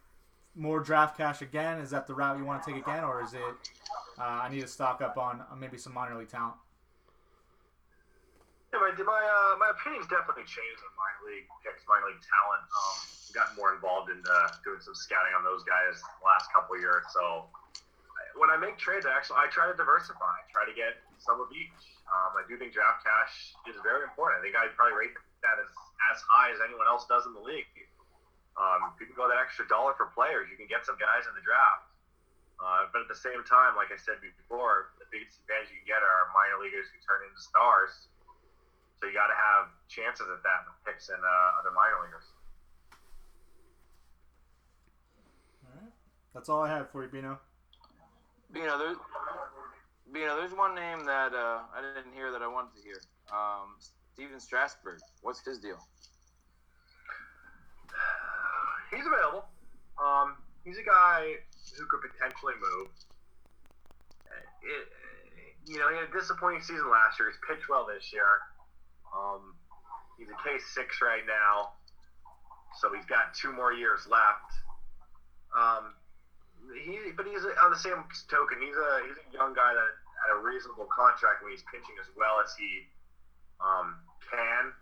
more 0.56 0.80
draft 0.80 1.18
cash 1.18 1.42
again? 1.42 1.80
Is 1.80 1.92
that 1.92 2.08
the 2.08 2.14
route 2.14 2.38
you 2.38 2.46
want 2.46 2.64
to 2.64 2.72
take 2.72 2.82
again, 2.82 3.04
or 3.04 3.22
is 3.22 3.34
it 3.34 3.42
uh, 4.20 4.24
I 4.24 4.50
need 4.50 4.62
to 4.62 4.68
stock 4.68 5.02
up 5.02 5.18
on 5.18 5.42
uh, 5.42 5.56
maybe 5.56 5.78
some 5.78 5.94
minor 5.94 6.18
league 6.18 6.30
talent? 6.30 6.56
Yeah, 8.74 8.80
my 8.80 8.92
my, 8.92 9.22
uh, 9.22 9.58
my 9.60 9.72
opinion's 9.72 10.08
definitely 10.08 10.44
changed 10.44 10.82
on 10.82 10.92
minor 10.98 11.36
league 11.36 11.48
picks, 11.64 11.86
minor 11.88 12.08
league 12.10 12.24
talent. 12.26 12.64
Um, 12.66 13.18
gotten 13.38 13.56
more 13.56 13.76
involved 13.76 14.10
in 14.10 14.18
uh, 14.26 14.50
doing 14.66 14.82
some 14.82 14.96
scouting 14.96 15.34
on 15.38 15.46
those 15.46 15.62
guys 15.64 16.02
last 16.26 16.50
couple 16.50 16.74
years. 16.80 17.06
So 17.14 17.46
when 18.38 18.54
I 18.54 18.58
make 18.58 18.78
trades, 18.78 19.06
I 19.06 19.14
actually 19.14 19.42
I 19.42 19.50
try 19.50 19.68
to 19.68 19.76
diversify. 19.76 20.26
I 20.26 20.46
try 20.50 20.64
to 20.66 20.74
get 20.74 21.02
some 21.18 21.42
of 21.42 21.50
each. 21.52 21.82
Um, 22.08 22.38
I 22.40 22.46
do 22.48 22.56
think 22.56 22.72
draft 22.72 23.04
cash 23.04 23.58
is 23.68 23.76
very 23.84 24.08
important. 24.08 24.40
I 24.40 24.42
think 24.46 24.56
I'd 24.56 24.72
probably 24.78 24.96
rate 24.96 25.14
that 25.44 25.58
as 25.60 25.70
as 26.14 26.18
high 26.30 26.54
as 26.54 26.62
anyone 26.64 26.88
else 26.88 27.10
does 27.10 27.26
in 27.26 27.34
the 27.34 27.44
league. 27.44 27.68
Um, 28.58 28.90
if 28.94 29.02
you 29.02 29.06
can 29.06 29.18
go 29.18 29.30
that 29.30 29.38
extra 29.38 29.68
dollar 29.70 29.94
for 29.94 30.10
players, 30.18 30.50
you 30.50 30.58
can 30.58 30.66
get 30.66 30.82
some 30.82 30.98
guys 30.98 31.30
in 31.30 31.34
the 31.38 31.46
draft. 31.46 31.94
Uh, 32.58 32.90
but 32.90 33.06
at 33.06 33.10
the 33.10 33.18
same 33.18 33.46
time, 33.46 33.78
like 33.78 33.94
I 33.94 34.00
said 34.02 34.18
before, 34.18 34.98
the 34.98 35.06
biggest 35.14 35.38
advantage 35.46 35.70
you 35.70 35.78
can 35.86 35.94
get 35.94 36.02
are 36.02 36.34
minor 36.34 36.58
leaguers 36.58 36.90
who 36.90 36.98
turn 37.06 37.22
into 37.30 37.38
stars. 37.38 38.10
So 38.98 39.06
you 39.06 39.14
got 39.14 39.30
to 39.30 39.38
have 39.38 39.70
chances 39.86 40.26
at 40.26 40.42
that 40.42 40.66
with 40.66 40.78
picks 40.82 41.14
and 41.14 41.22
uh, 41.22 41.60
other 41.62 41.70
minor 41.70 42.02
leaguers. 42.02 42.26
All 45.70 45.78
right, 45.78 45.94
that's 46.34 46.50
all 46.50 46.66
I 46.66 46.74
have 46.74 46.90
for 46.90 47.06
you, 47.06 47.14
Bino. 47.14 47.38
Bino, 48.52 48.78
there's 48.78 48.98
Bino, 50.12 50.38
there's 50.38 50.54
one 50.54 50.74
name 50.74 51.04
that 51.06 51.34
uh, 51.34 51.68
I 51.76 51.82
didn't 51.82 52.14
hear 52.14 52.32
that 52.32 52.42
I 52.42 52.48
wanted 52.48 52.76
to 52.78 52.82
hear. 52.82 53.02
Um, 53.32 53.76
Stephen 54.14 54.40
Strasburg. 54.40 55.00
What's 55.22 55.46
his 55.46 55.60
deal? 55.60 55.78
He's 58.90 59.06
available. 59.06 59.46
Um, 60.00 60.38
he's 60.64 60.78
a 60.78 60.88
guy 60.88 61.36
who 61.78 61.86
could 61.86 62.02
potentially 62.10 62.54
move. 62.56 62.88
It, 64.64 64.88
you 65.68 65.78
know, 65.80 65.90
he 65.92 66.00
had 66.00 66.08
a 66.08 66.14
disappointing 66.16 66.62
season 66.62 66.90
last 66.90 67.20
year. 67.20 67.30
He's 67.30 67.40
pitched 67.44 67.68
well 67.70 67.86
this 67.86 68.14
year. 68.14 68.40
Um, 69.12 69.54
he's 70.18 70.30
a 70.32 70.38
K 70.40 70.56
six 70.74 71.02
right 71.04 71.28
now, 71.28 71.76
so 72.80 72.94
he's 72.96 73.06
got 73.06 73.36
two 73.36 73.52
more 73.52 73.74
years 73.74 74.08
left. 74.08 74.50
Um, 75.52 75.97
he, 76.74 77.12
but 77.16 77.28
he's 77.28 77.44
on 77.64 77.72
the 77.72 77.80
same 77.80 78.04
token, 78.28 78.60
he's 78.60 78.76
a 78.76 78.92
he's 79.08 79.20
a 79.20 79.28
young 79.32 79.54
guy 79.54 79.72
that 79.72 79.92
had 80.26 80.34
a 80.36 80.40
reasonable 80.42 80.88
contract 80.90 81.44
when 81.44 81.52
he's 81.52 81.64
pitching 81.72 81.96
as 82.02 82.10
well 82.18 82.42
as 82.44 82.52
he 82.58 82.88
um, 83.62 84.02
can. 84.28 84.74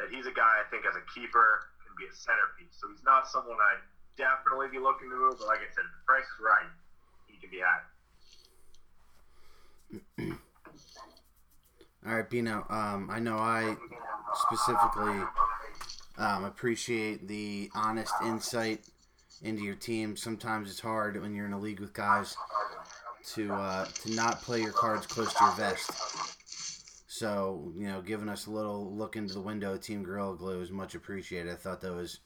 That 0.00 0.08
he's 0.08 0.24
a 0.24 0.32
guy 0.32 0.62
I 0.62 0.64
think 0.72 0.88
as 0.88 0.96
a 0.96 1.04
keeper 1.12 1.68
can 1.84 1.92
be 1.98 2.08
a 2.08 2.14
centerpiece. 2.14 2.72
So 2.80 2.88
he's 2.88 3.04
not 3.04 3.28
someone 3.28 3.60
I'd 3.60 3.84
definitely 4.16 4.72
be 4.72 4.80
looking 4.80 5.10
to 5.10 5.16
move. 5.16 5.36
But 5.38 5.52
like 5.52 5.60
I 5.60 5.68
said, 5.74 5.84
if 5.84 5.92
the 5.92 6.04
price 6.08 6.24
is 6.24 6.40
right, 6.40 6.70
he 7.28 7.36
can 7.36 7.50
be 7.52 7.60
had. 7.60 7.82
All 12.06 12.16
right, 12.16 12.28
Bino. 12.28 12.66
Um, 12.68 13.10
I 13.12 13.20
know 13.20 13.36
I 13.36 13.76
specifically 14.34 15.22
um, 16.18 16.44
appreciate 16.44 17.28
the 17.28 17.70
honest 17.74 18.14
insight 18.24 18.80
into 19.42 19.62
your 19.62 19.74
team. 19.74 20.16
Sometimes 20.16 20.70
it's 20.70 20.80
hard 20.80 21.20
when 21.20 21.34
you're 21.34 21.46
in 21.46 21.52
a 21.52 21.58
league 21.58 21.80
with 21.80 21.92
guys 21.92 22.36
to 23.34 23.52
uh, 23.52 23.84
to 23.84 24.14
not 24.14 24.42
play 24.42 24.60
your 24.60 24.72
cards 24.72 25.06
close 25.06 25.32
to 25.34 25.44
your 25.44 25.54
vest. 25.54 25.90
So 27.06 27.72
you 27.76 27.86
know, 27.86 28.00
giving 28.00 28.28
us 28.28 28.46
a 28.46 28.50
little 28.50 28.94
look 28.94 29.16
into 29.16 29.34
the 29.34 29.40
window 29.40 29.74
of 29.74 29.80
Team 29.80 30.02
Gorilla 30.02 30.36
Glue 30.36 30.60
is 30.60 30.70
much 30.70 30.94
appreciated. 30.94 31.52
I 31.52 31.56
thought 31.56 31.80
that 31.82 31.92
was 31.92 32.20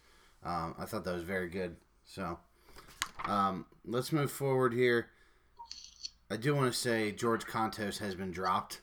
um, 0.45 0.75
I 0.79 0.85
thought 0.85 1.05
that 1.05 1.15
was 1.15 1.25
very 1.25 1.49
good. 1.49 1.77
So 2.05 2.39
um, 3.27 3.67
let's 3.85 4.13
move 4.13 4.31
forward 4.31 4.73
here. 4.73 5.09
I 6.31 6.37
do 6.37 6.55
want 6.55 6.73
to 6.73 6.79
say 6.79 7.13
George 7.13 7.47
Kontos 7.47 7.99
has 7.99 8.15
been 8.15 8.31
dropped 8.31 8.81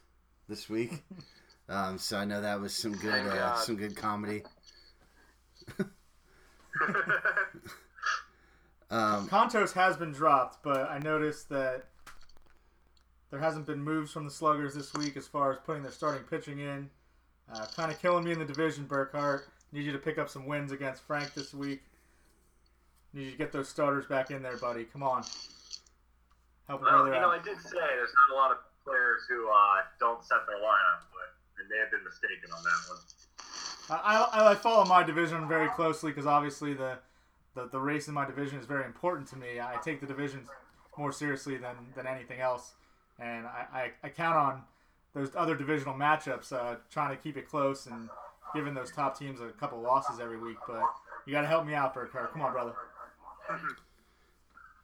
this 0.47 0.69
week. 0.69 1.03
Um, 1.69 1.97
so 1.97 2.17
I 2.17 2.25
know 2.25 2.41
that 2.41 2.59
was 2.59 2.73
some 2.75 2.91
good 2.91 3.25
uh, 3.25 3.55
some 3.55 3.77
good 3.77 3.95
comedy. 3.95 4.43
um, 8.94 9.28
Kontos 9.28 9.74
has 9.74 9.98
been 9.98 10.12
dropped, 10.12 10.64
but 10.64 10.89
I 10.89 11.00
noticed 11.00 11.50
that 11.50 11.86
there 13.32 13.39
hasn't 13.39 13.66
been 13.66 13.84
moves 13.84 14.12
from 14.12 14.26
the 14.26 14.32
Sluggers 14.32 14.76
this 14.76 14.94
week 14.94 15.18
as 15.18 15.28
far 15.28 15.52
as 15.52 15.58
putting 15.66 15.82
their 15.82 15.91
starting 15.91 16.24
pitching 16.24 16.60
in. 16.60 16.89
Uh, 17.52 17.66
kind 17.76 17.91
of 17.91 18.00
killing 18.00 18.24
me 18.24 18.32
in 18.32 18.39
the 18.39 18.46
division, 18.46 18.86
Burkhart. 18.86 19.44
Need 19.72 19.86
you 19.86 19.91
to 19.91 19.98
pick 19.98 20.18
up 20.18 20.30
some 20.30 20.46
wins 20.46 20.72
against 20.72 21.02
Frank 21.04 21.34
this 21.34 21.54
week. 21.54 21.82
Need 23.14 23.26
you 23.26 23.32
to 23.32 23.38
get 23.38 23.52
those 23.52 23.68
starters 23.68 24.06
back 24.06 24.32
in 24.32 24.44
there, 24.44 24.58
buddy. 24.58 24.86
Come 24.86 25.04
on. 25.04 25.24
Help 26.68 26.82
a 26.82 26.84
Well, 26.84 26.91
brother 26.91 27.16
you 27.16 27.22
know, 27.22 27.32
out. 27.32 27.39
I 27.39 27.44
did 27.44 27.60
say 27.60 27.72
there's 27.74 28.14
not 28.30 28.36
a 28.36 28.38
lot 28.38 28.52
of 28.52 28.58
players 28.84 29.22
who 29.28 29.50
uh, 29.50 29.82
don't 30.00 30.24
set 30.24 30.38
their 30.48 30.58
lineup, 30.58 31.02
but 31.12 31.34
and 31.60 31.70
they 31.70 31.78
have 31.80 31.91
been 31.91 32.04
mistaken 32.04 32.52
on 32.56 32.64
that 32.64 32.80
one. 32.89 33.00
I, 33.89 34.39
I, 34.39 34.52
I 34.52 34.56
follow 34.56 34.86
my 34.86 35.04
division 35.04 35.48
very 35.48 35.70
closely 35.70 36.12
because 36.12 36.26
obviously 36.26 36.74
the, 36.74 36.98
the, 37.56 37.68
the 37.68 37.80
race 37.80 38.08
in 38.08 38.14
my 38.14 38.26
division 38.26 38.60
is 38.60 38.66
very 38.66 38.86
important 38.86 39.28
to 39.30 39.38
me. 39.38 39.60
I 39.60 39.78
take 39.84 40.01
the 40.01 40.08
division 40.08 40.47
more 40.97 41.12
seriously 41.12 41.58
than, 41.58 41.76
than 41.95 42.08
anything 42.08 42.39
else. 42.39 42.74
And 43.20 43.45
I, 43.45 43.66
I, 43.74 43.91
I 44.04 44.10
count 44.10 44.36
on 44.36 44.62
those 45.14 45.30
other 45.36 45.56
divisional 45.56 45.93
matchups, 45.93 46.51
uh, 46.51 46.78
trying 46.89 47.16
to 47.16 47.22
keep 47.22 47.38
it 47.38 47.47
close 47.47 47.86
and 47.86 48.10
giving 48.56 48.74
those 48.74 48.91
top 48.91 49.18
teams 49.18 49.39
a 49.39 49.49
couple 49.49 49.80
losses 49.82 50.20
every 50.20 50.39
week. 50.39 50.58
But 50.68 50.84
you 51.26 51.34
got 51.34 51.41
to 51.41 51.47
help 51.47 51.66
me 51.66 51.74
out, 51.74 51.93
Burkhardt. 51.93 52.34
Come 52.34 52.41
on, 52.41 52.51
brother. 52.51 52.74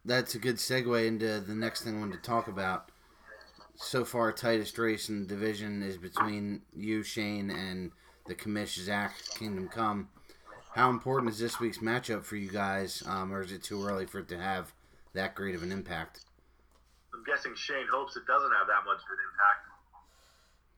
that's 0.04 0.34
a 0.34 0.38
good 0.38 0.56
segue 0.56 1.06
into 1.06 1.40
the 1.40 1.54
next 1.54 1.82
thing 1.82 1.96
I 1.96 2.00
wanted 2.00 2.22
to 2.22 2.28
talk 2.28 2.48
about. 2.48 2.90
So 3.74 4.04
far, 4.04 4.30
tightest 4.32 4.78
race 4.78 5.08
in 5.08 5.22
the 5.22 5.26
division 5.26 5.82
is 5.82 5.96
between 5.96 6.62
you, 6.76 7.02
Shane, 7.02 7.50
and 7.50 7.92
the 8.26 8.34
commish 8.34 8.78
Zach 8.78 9.14
Kingdom 9.38 9.68
Come. 9.68 10.08
How 10.74 10.88
important 10.88 11.32
is 11.32 11.38
this 11.38 11.58
week's 11.58 11.78
matchup 11.78 12.22
for 12.22 12.36
you 12.36 12.48
guys, 12.48 13.02
um, 13.06 13.32
or 13.32 13.42
is 13.42 13.50
it 13.50 13.62
too 13.62 13.84
early 13.84 14.06
for 14.06 14.20
it 14.20 14.28
to 14.28 14.38
have 14.38 14.72
that 15.14 15.34
great 15.34 15.56
of 15.56 15.64
an 15.64 15.72
impact? 15.72 16.20
I'm 17.12 17.24
guessing 17.24 17.54
Shane 17.56 17.86
hopes 17.92 18.16
it 18.16 18.24
doesn't 18.26 18.52
have 18.52 18.68
that 18.68 18.84
much 18.86 18.98
of 18.98 19.10
an 19.10 19.18
impact. 19.32 19.66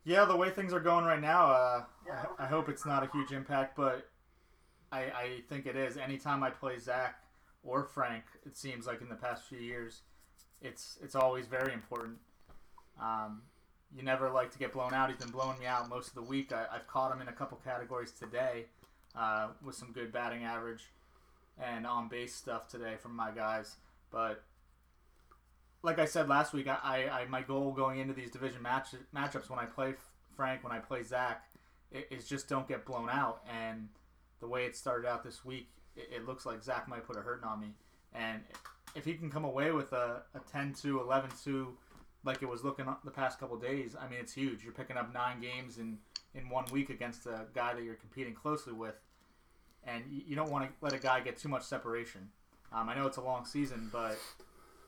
Yeah, 0.04 0.24
the 0.24 0.36
way 0.36 0.48
things 0.48 0.72
are 0.72 0.80
going 0.80 1.04
right 1.04 1.20
now, 1.20 1.44
uh, 1.44 1.84
I, 2.10 2.44
I 2.44 2.46
hope 2.46 2.70
it's 2.70 2.86
not 2.86 3.02
a 3.02 3.10
huge 3.12 3.32
impact, 3.32 3.76
but 3.76 4.08
I, 4.90 5.00
I 5.00 5.40
think 5.50 5.66
it 5.66 5.76
is. 5.76 5.98
Anytime 5.98 6.42
I 6.42 6.48
play 6.48 6.78
Zach 6.78 7.22
or 7.62 7.84
Frank, 7.84 8.24
it 8.46 8.56
seems 8.56 8.86
like 8.86 9.02
in 9.02 9.10
the 9.10 9.14
past 9.14 9.44
few 9.44 9.58
years, 9.58 10.00
it's 10.62 10.98
it's 11.02 11.14
always 11.14 11.46
very 11.46 11.72
important. 11.74 12.16
Um, 13.00 13.42
you 13.94 14.02
never 14.02 14.30
like 14.30 14.50
to 14.52 14.58
get 14.58 14.72
blown 14.72 14.94
out. 14.94 15.10
He's 15.10 15.18
been 15.18 15.30
blowing 15.30 15.58
me 15.58 15.66
out 15.66 15.88
most 15.90 16.08
of 16.08 16.14
the 16.14 16.22
week. 16.22 16.50
I, 16.50 16.64
I've 16.74 16.86
caught 16.86 17.12
him 17.12 17.20
in 17.20 17.28
a 17.28 17.32
couple 17.32 17.60
categories 17.62 18.10
today 18.10 18.64
uh, 19.16 19.48
with 19.64 19.74
some 19.74 19.92
good 19.92 20.12
batting 20.12 20.44
average 20.44 20.84
and 21.62 21.86
on 21.86 22.08
base 22.08 22.34
stuff 22.34 22.68
today 22.68 22.94
from 23.00 23.14
my 23.14 23.30
guys. 23.30 23.76
But 24.10 24.42
like 25.82 25.98
I 25.98 26.04
said 26.04 26.28
last 26.28 26.52
week, 26.52 26.68
I, 26.68 27.08
I, 27.10 27.26
my 27.26 27.42
goal 27.42 27.72
going 27.72 27.98
into 27.98 28.14
these 28.14 28.30
division 28.30 28.62
match 28.62 28.88
matchups 29.14 29.50
when 29.50 29.58
I 29.58 29.66
play 29.66 29.94
Frank, 30.36 30.62
when 30.64 30.72
I 30.72 30.78
play 30.78 31.02
Zach, 31.02 31.44
is 32.10 32.28
just 32.28 32.48
don't 32.48 32.66
get 32.68 32.84
blown 32.84 33.10
out. 33.10 33.42
And 33.50 33.88
the 34.40 34.46
way 34.46 34.64
it 34.64 34.76
started 34.76 35.06
out 35.08 35.24
this 35.24 35.44
week, 35.44 35.68
it, 35.96 36.08
it 36.16 36.26
looks 36.26 36.46
like 36.46 36.62
Zach 36.62 36.88
might 36.88 37.06
put 37.06 37.16
a 37.16 37.20
hurting 37.20 37.46
on 37.46 37.60
me. 37.60 37.74
And 38.14 38.40
if 38.94 39.04
he 39.04 39.14
can 39.14 39.30
come 39.30 39.44
away 39.44 39.72
with 39.72 39.92
a, 39.92 40.22
a 40.34 40.40
10 40.50 40.74
2, 40.80 41.00
11 41.00 41.30
2, 41.42 41.68
like 42.24 42.42
it 42.42 42.48
was 42.48 42.62
looking 42.62 42.86
the 43.04 43.10
past 43.10 43.40
couple 43.40 43.56
days, 43.56 43.96
I 44.00 44.08
mean, 44.08 44.20
it's 44.20 44.32
huge. 44.32 44.62
You're 44.62 44.72
picking 44.72 44.96
up 44.96 45.12
nine 45.12 45.40
games 45.40 45.78
in, 45.78 45.98
in 46.34 46.48
one 46.48 46.64
week 46.72 46.90
against 46.90 47.26
a 47.26 47.46
guy 47.54 47.74
that 47.74 47.82
you're 47.82 47.94
competing 47.94 48.34
closely 48.34 48.72
with. 48.72 48.94
And 49.84 50.04
you, 50.10 50.36
don't 50.36 50.50
want 50.50 50.64
to 50.64 50.70
let 50.80 50.92
a 50.92 50.98
guy 50.98 51.20
get 51.20 51.36
too 51.38 51.48
much 51.48 51.64
separation. 51.64 52.28
Um, 52.72 52.88
I 52.88 52.94
know 52.94 53.06
it's 53.06 53.16
a 53.16 53.22
long 53.22 53.44
season, 53.44 53.90
but 53.92 54.16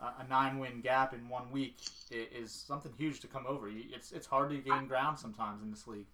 a 0.00 0.22
a 0.22 0.26
nine 0.28 0.58
win 0.58 0.80
gap 0.80 1.12
in 1.14 1.28
one 1.28 1.50
week 1.50 1.76
is 2.10 2.52
something 2.52 2.92
huge 2.96 3.20
to 3.20 3.26
come 3.26 3.44
over. 3.46 3.68
It's 3.68 4.12
it's 4.12 4.26
hard 4.26 4.50
to 4.50 4.56
gain 4.58 4.86
ground 4.86 5.18
sometimes 5.18 5.62
in 5.62 5.70
this 5.70 5.86
league. 5.86 6.06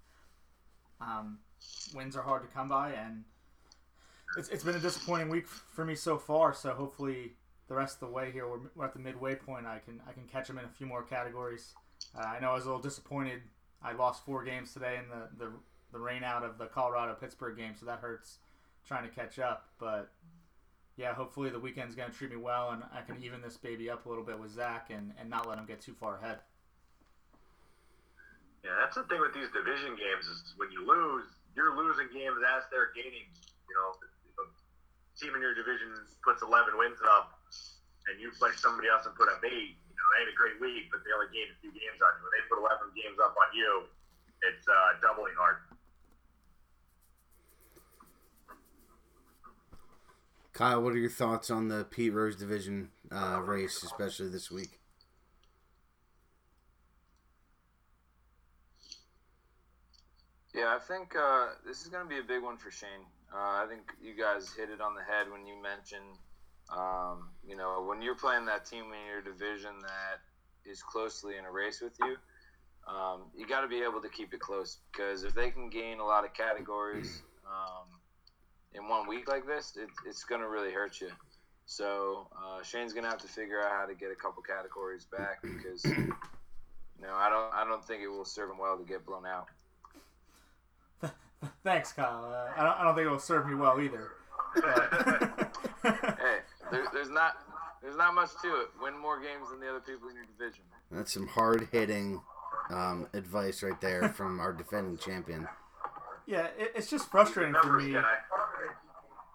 Um, 1.00 1.38
wins 1.94 2.16
are 2.16 2.22
hard 2.22 2.42
to 2.42 2.48
come 2.48 2.68
by, 2.68 2.92
and 2.92 3.24
it's, 4.36 4.48
it's 4.48 4.64
been 4.64 4.76
a 4.76 4.80
disappointing 4.80 5.28
week 5.28 5.46
for 5.46 5.84
me 5.84 5.94
so 5.94 6.18
far. 6.18 6.54
So 6.54 6.70
hopefully 6.70 7.32
the 7.68 7.74
rest 7.74 8.02
of 8.02 8.08
the 8.08 8.14
way 8.14 8.30
here, 8.30 8.48
we're, 8.48 8.58
we're 8.74 8.84
at 8.84 8.92
the 8.92 8.98
midway 8.98 9.34
point. 9.34 9.66
I 9.66 9.78
can 9.78 10.00
I 10.08 10.12
can 10.12 10.24
catch 10.24 10.48
them 10.48 10.58
in 10.58 10.64
a 10.64 10.68
few 10.68 10.86
more 10.86 11.02
categories. 11.02 11.74
Uh, 12.18 12.22
I 12.22 12.40
know 12.40 12.50
I 12.50 12.54
was 12.54 12.64
a 12.64 12.68
little 12.68 12.82
disappointed. 12.82 13.42
I 13.82 13.92
lost 13.92 14.24
four 14.24 14.44
games 14.44 14.72
today 14.72 14.98
in 14.98 15.08
the 15.08 15.44
the, 15.44 15.50
the 15.92 15.98
rain 15.98 16.22
out 16.22 16.44
of 16.44 16.58
the 16.58 16.66
Colorado 16.66 17.14
Pittsburgh 17.14 17.56
game, 17.56 17.74
so 17.78 17.86
that 17.86 17.98
hurts 18.00 18.38
trying 18.86 19.08
to 19.08 19.14
catch 19.14 19.38
up. 19.38 19.68
But 19.78 20.10
yeah, 20.96 21.14
hopefully 21.14 21.50
the 21.50 21.58
weekend's 21.58 21.94
going 21.94 22.10
to 22.10 22.16
treat 22.16 22.30
me 22.30 22.36
well, 22.36 22.70
and 22.70 22.82
I 22.92 23.00
can 23.00 23.22
even 23.24 23.40
this 23.40 23.56
baby 23.56 23.88
up 23.88 24.04
a 24.04 24.08
little 24.08 24.24
bit 24.24 24.38
with 24.38 24.52
Zach 24.52 24.90
and, 24.90 25.12
and 25.18 25.30
not 25.30 25.48
let 25.48 25.56
him 25.56 25.64
get 25.64 25.80
too 25.80 25.94
far 25.94 26.18
ahead. 26.20 26.38
Yeah, 28.60 28.76
that's 28.76 29.00
the 29.00 29.08
thing 29.08 29.20
with 29.24 29.32
these 29.32 29.48
division 29.56 29.96
games 29.96 30.28
is 30.28 30.52
when 30.60 30.68
you 30.68 30.84
lose, 30.84 31.24
you're 31.56 31.72
losing 31.72 32.12
games 32.12 32.36
as 32.52 32.68
they're 32.68 32.92
gaining. 32.92 33.32
You 33.32 33.74
know, 33.80 33.96
if 33.96 34.36
a 34.36 34.46
team 35.16 35.32
in 35.32 35.40
your 35.40 35.56
division 35.56 35.88
puts 36.20 36.44
11 36.44 36.76
wins 36.76 37.00
up, 37.08 37.40
and 38.12 38.20
you 38.20 38.28
play 38.36 38.52
somebody 38.60 38.92
else 38.92 39.08
and 39.08 39.16
put 39.16 39.32
up 39.32 39.40
eight, 39.40 39.79
know, 40.00 40.08
they 40.16 40.20
had 40.24 40.30
a 40.32 40.38
great 40.40 40.56
week, 40.58 40.88
but 40.88 41.04
they 41.04 41.12
only 41.12 41.28
gained 41.28 41.52
a 41.52 41.58
few 41.60 41.70
games 41.70 42.00
on 42.00 42.10
you. 42.16 42.22
When 42.24 42.32
they 42.32 42.42
put 42.48 42.58
11 42.58 42.96
games 42.96 43.18
up 43.20 43.36
on 43.36 43.48
you, 43.52 43.70
it's 44.42 44.64
uh, 44.64 44.96
doubly 45.04 45.36
hard. 45.36 45.60
Kyle, 50.52 50.82
what 50.82 50.92
are 50.92 50.98
your 50.98 51.10
thoughts 51.10 51.50
on 51.50 51.68
the 51.68 51.84
Pete 51.84 52.12
Rose 52.12 52.36
division 52.36 52.90
uh, 53.10 53.40
race, 53.40 53.82
especially 53.82 54.28
this 54.28 54.50
week? 54.50 54.80
Yeah, 60.54 60.76
I 60.76 60.78
think 60.78 61.14
uh, 61.16 61.56
this 61.64 61.82
is 61.82 61.88
going 61.88 62.02
to 62.02 62.08
be 62.08 62.18
a 62.18 62.22
big 62.22 62.42
one 62.42 62.58
for 62.58 62.70
Shane. 62.70 63.06
Uh, 63.32 63.62
I 63.62 63.66
think 63.68 63.82
you 64.02 64.14
guys 64.14 64.52
hit 64.52 64.68
it 64.68 64.80
on 64.80 64.94
the 64.94 65.02
head 65.02 65.30
when 65.30 65.46
you 65.46 65.54
mentioned, 65.62 66.18
um, 66.76 67.30
you 67.46 67.56
know, 67.56 67.84
when 67.88 68.00
you're 68.02 68.14
playing 68.14 68.46
that 68.46 68.64
team 68.64 68.84
in 68.84 69.06
your 69.06 69.20
division 69.22 69.72
that 69.82 70.20
is 70.70 70.82
closely 70.82 71.36
in 71.36 71.44
a 71.44 71.50
race 71.50 71.80
with 71.80 71.96
you, 72.00 72.16
um, 72.86 73.22
you 73.36 73.46
got 73.46 73.60
to 73.62 73.68
be 73.68 73.82
able 73.82 74.00
to 74.00 74.08
keep 74.08 74.32
it 74.32 74.40
close 74.40 74.78
because 74.92 75.24
if 75.24 75.34
they 75.34 75.50
can 75.50 75.68
gain 75.68 75.98
a 75.98 76.04
lot 76.04 76.24
of 76.24 76.32
categories 76.34 77.22
um, 77.46 77.86
in 78.72 78.88
one 78.88 79.08
week 79.08 79.28
like 79.28 79.46
this, 79.46 79.76
it, 79.76 79.88
it's 80.06 80.24
going 80.24 80.40
to 80.40 80.48
really 80.48 80.72
hurt 80.72 81.00
you. 81.00 81.10
So 81.66 82.26
uh, 82.36 82.62
Shane's 82.62 82.92
going 82.92 83.04
to 83.04 83.10
have 83.10 83.20
to 83.20 83.28
figure 83.28 83.62
out 83.62 83.70
how 83.70 83.86
to 83.86 83.94
get 83.94 84.10
a 84.10 84.16
couple 84.16 84.42
categories 84.42 85.04
back 85.04 85.42
because, 85.42 85.84
you 85.84 86.12
know, 87.00 87.14
I 87.14 87.30
don't, 87.30 87.54
I 87.54 87.64
don't 87.64 87.84
think 87.84 88.02
it 88.02 88.08
will 88.08 88.24
serve 88.24 88.50
him 88.50 88.58
well 88.58 88.76
to 88.76 88.84
get 88.84 89.06
blown 89.06 89.24
out. 89.24 89.46
Thanks, 91.64 91.92
Kyle. 91.92 92.24
Uh, 92.24 92.60
I, 92.60 92.64
don't, 92.64 92.80
I 92.80 92.84
don't 92.84 92.94
think 92.94 93.06
it 93.06 93.10
will 93.10 93.18
serve 93.18 93.46
me 93.46 93.54
well 93.54 93.80
either. 93.80 94.12
But 96.70 96.76
hey, 96.76 96.82
there, 96.82 96.90
there's 96.92 97.10
not 97.10 97.36
there's 97.82 97.96
not 97.96 98.14
much 98.14 98.30
to 98.42 98.48
it. 98.60 98.68
Win 98.82 98.98
more 98.98 99.20
games 99.20 99.50
than 99.50 99.60
the 99.60 99.68
other 99.68 99.80
people 99.80 100.08
in 100.08 100.16
your 100.16 100.26
division. 100.26 100.64
That's 100.90 101.12
some 101.12 101.26
hard 101.26 101.68
hitting 101.72 102.20
um, 102.70 103.06
advice 103.14 103.62
right 103.62 103.80
there 103.80 104.08
from 104.10 104.40
our 104.40 104.52
defending 104.52 104.98
champion. 104.98 105.48
yeah, 106.26 106.48
it, 106.58 106.72
it's 106.74 106.90
just 106.90 107.10
frustrating 107.10 107.54
for 107.54 107.72
me. 107.80 107.92
guy. 107.92 108.04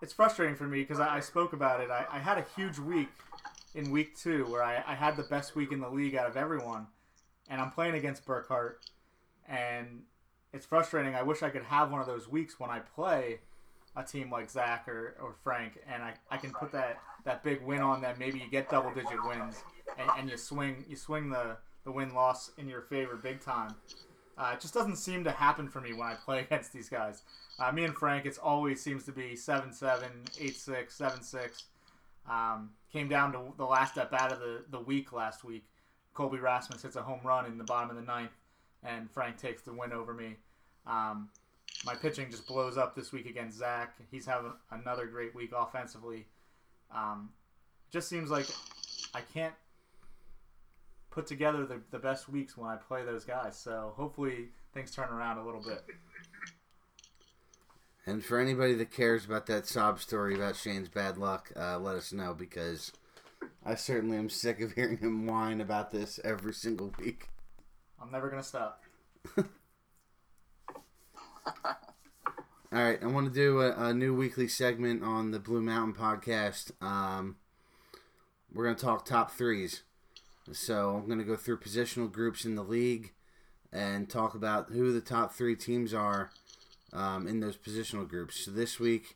It's 0.01 0.13
frustrating 0.13 0.55
for 0.55 0.65
me 0.67 0.81
because 0.81 0.99
I, 0.99 1.17
I 1.17 1.19
spoke 1.19 1.53
about 1.53 1.81
it. 1.81 1.89
I, 1.89 2.05
I 2.11 2.19
had 2.19 2.38
a 2.38 2.45
huge 2.55 2.77
week 2.77 3.09
in 3.73 3.91
week 3.91 4.15
two 4.15 4.45
where 4.45 4.63
I, 4.63 4.83
I 4.86 4.95
had 4.95 5.17
the 5.17 5.23
best 5.23 5.55
week 5.55 5.71
in 5.71 5.79
the 5.79 5.89
league 5.89 6.15
out 6.15 6.27
of 6.27 6.38
everyone, 6.38 6.88
and 7.49 7.59
I'm 7.59 7.71
playing 7.71 7.95
against 7.95 8.25
Burkhart, 8.25 8.75
and 9.47 10.03
it's 10.53 10.65
frustrating. 10.65 11.15
I 11.15 11.23
wish 11.23 11.41
I 11.43 11.49
could 11.49 11.63
have 11.63 11.91
one 11.91 12.01
of 12.01 12.07
those 12.07 12.29
weeks 12.29 12.59
when 12.59 12.69
I 12.69 12.79
play 12.79 13.39
a 13.95 14.03
team 14.03 14.29
like 14.29 14.49
Zach 14.49 14.88
or, 14.88 15.15
or 15.21 15.36
Frank, 15.43 15.79
and 15.91 16.03
I, 16.03 16.13
I 16.29 16.38
can 16.38 16.51
put 16.51 16.71
that, 16.73 16.99
that 17.26 17.43
big 17.43 17.61
win 17.61 17.82
on 17.82 18.01
them. 18.01 18.15
Maybe 18.17 18.39
you 18.39 18.49
get 18.49 18.69
double 18.69 18.93
digit 18.93 19.23
wins, 19.26 19.63
and, 19.99 20.09
and 20.17 20.30
you 20.30 20.38
swing 20.38 20.86
you 20.88 20.95
swing 20.95 21.30
the, 21.30 21.57
the 21.84 21.91
win 21.91 22.13
loss 22.13 22.51
in 22.57 22.69
your 22.69 22.82
favor 22.82 23.15
big 23.15 23.41
time. 23.41 23.76
Uh, 24.38 24.51
it 24.53 24.61
just 24.61 24.73
doesn't 24.73 24.97
seem 24.97 25.23
to 25.23 25.32
happen 25.32 25.67
for 25.67 25.82
me 25.82 25.93
when 25.93 26.07
I 26.07 26.15
play 26.15 26.39
against 26.51 26.71
these 26.71 26.89
guys. 26.89 27.23
Uh, 27.59 27.71
me 27.71 27.84
and 27.86 27.95
Frank, 27.95 28.26
it's 28.26 28.38
always 28.38 28.82
seems 28.82 29.03
to 29.05 29.11
be 29.11 29.36
7 29.36 29.73
7, 29.73 30.09
8 30.39 30.55
6, 30.55 30.95
7 30.95 31.21
6. 31.21 31.63
Um, 32.30 32.71
came 32.91 33.07
down 33.07 33.34
to 33.34 33.53
the 33.57 33.65
last 33.65 33.97
at 33.97 34.09
bat 34.11 34.32
of 34.32 34.39
the, 34.39 34.63
the 34.69 34.80
week 34.80 35.13
last 35.13 35.43
week. 35.43 35.65
Colby 36.13 36.39
Rasmus 36.39 36.82
hits 36.82 36.95
a 36.95 37.01
home 37.01 37.19
run 37.23 37.45
in 37.45 37.57
the 37.57 37.63
bottom 37.63 37.89
of 37.89 37.95
the 37.97 38.01
ninth, 38.01 38.32
and 38.84 39.11
Frank 39.11 39.38
takes 39.38 39.61
the 39.61 39.73
win 39.73 39.91
over 39.91 40.13
me. 40.13 40.38
Um, 40.88 41.30
my 41.86 41.93
pitching 41.93 42.32
just 42.32 42.47
blows 42.47 42.78
up 42.78 42.95
this 42.95 43.11
week 43.11 43.26
against 43.26 43.57
Zach. 43.57 43.95
He's 44.11 44.26
having 44.26 44.53
another 44.71 45.07
great 45.07 45.36
week 45.36 45.51
offensively. 45.55 46.26
Um, 46.93 47.29
just 47.91 48.09
seems 48.09 48.29
like 48.29 48.47
I 49.13 49.21
can't 49.21 49.53
put 51.11 51.27
together 51.27 51.65
the, 51.65 51.79
the 51.91 51.99
best 51.99 52.27
weeks 52.27 52.57
when 52.57 52.69
I 52.69 52.75
play 52.75 53.05
those 53.05 53.23
guys. 53.23 53.57
So 53.57 53.93
hopefully 53.95 54.49
things 54.73 54.91
turn 54.91 55.09
around 55.09 55.38
a 55.38 55.45
little 55.45 55.61
bit. 55.61 55.83
And 58.05 58.23
for 58.23 58.39
anybody 58.39 58.75
that 58.75 58.91
cares 58.91 59.25
about 59.25 59.47
that 59.47 59.65
sob 59.65 59.99
story 59.99 60.36
about 60.36 60.55
Shane's 60.55 60.89
bad 60.89 61.17
luck, 61.17 61.51
uh, 61.55 61.79
let 61.79 61.95
us 61.95 62.13
know 62.13 62.36
because 62.36 62.91
I 63.65 63.75
certainly 63.75 64.17
am 64.17 64.29
sick 64.29 64.61
of 64.61 64.73
hearing 64.73 64.97
him 64.97 65.25
whine 65.25 65.59
about 65.61 65.91
this 65.91 66.19
every 66.23 66.53
single 66.53 66.93
week. 66.99 67.29
I'm 67.99 68.11
never 68.11 68.29
gonna 68.29 68.43
stop. 68.43 68.83
All 72.76 72.84
right, 72.84 73.01
I 73.01 73.05
want 73.05 73.26
to 73.26 73.34
do 73.34 73.61
a, 73.61 73.71
a, 73.71 73.93
new 73.93 74.13
weekly 74.13 74.49
segment 74.49 75.01
on 75.01 75.32
the 75.32 75.39
Blue 75.39 75.61
Mountain 75.61 75.93
podcast. 75.93 76.71
Um, 76.84 77.38
we're 78.53 78.65
going 78.65 78.76
to 78.76 78.84
talk 78.84 79.05
top 79.05 79.32
threes. 79.32 79.84
So 80.51 80.97
I'm 80.97 81.05
going 81.05 81.19
to 81.19 81.23
go 81.23 81.38
through 81.38 81.59
positional 81.59 82.11
groups 82.11 82.43
in 82.43 82.55
the 82.55 82.65
league 82.65 83.13
and 83.71 84.09
talk 84.09 84.36
about 84.36 84.71
who 84.71 84.91
the 84.91 84.99
top 84.99 85.32
three 85.32 85.55
teams 85.55 85.93
are 85.93 86.32
um, 86.91 87.28
in 87.28 87.39
those 87.39 87.55
positional 87.55 88.05
groups. 88.05 88.43
So 88.43 88.51
this 88.51 88.78
week, 88.78 89.15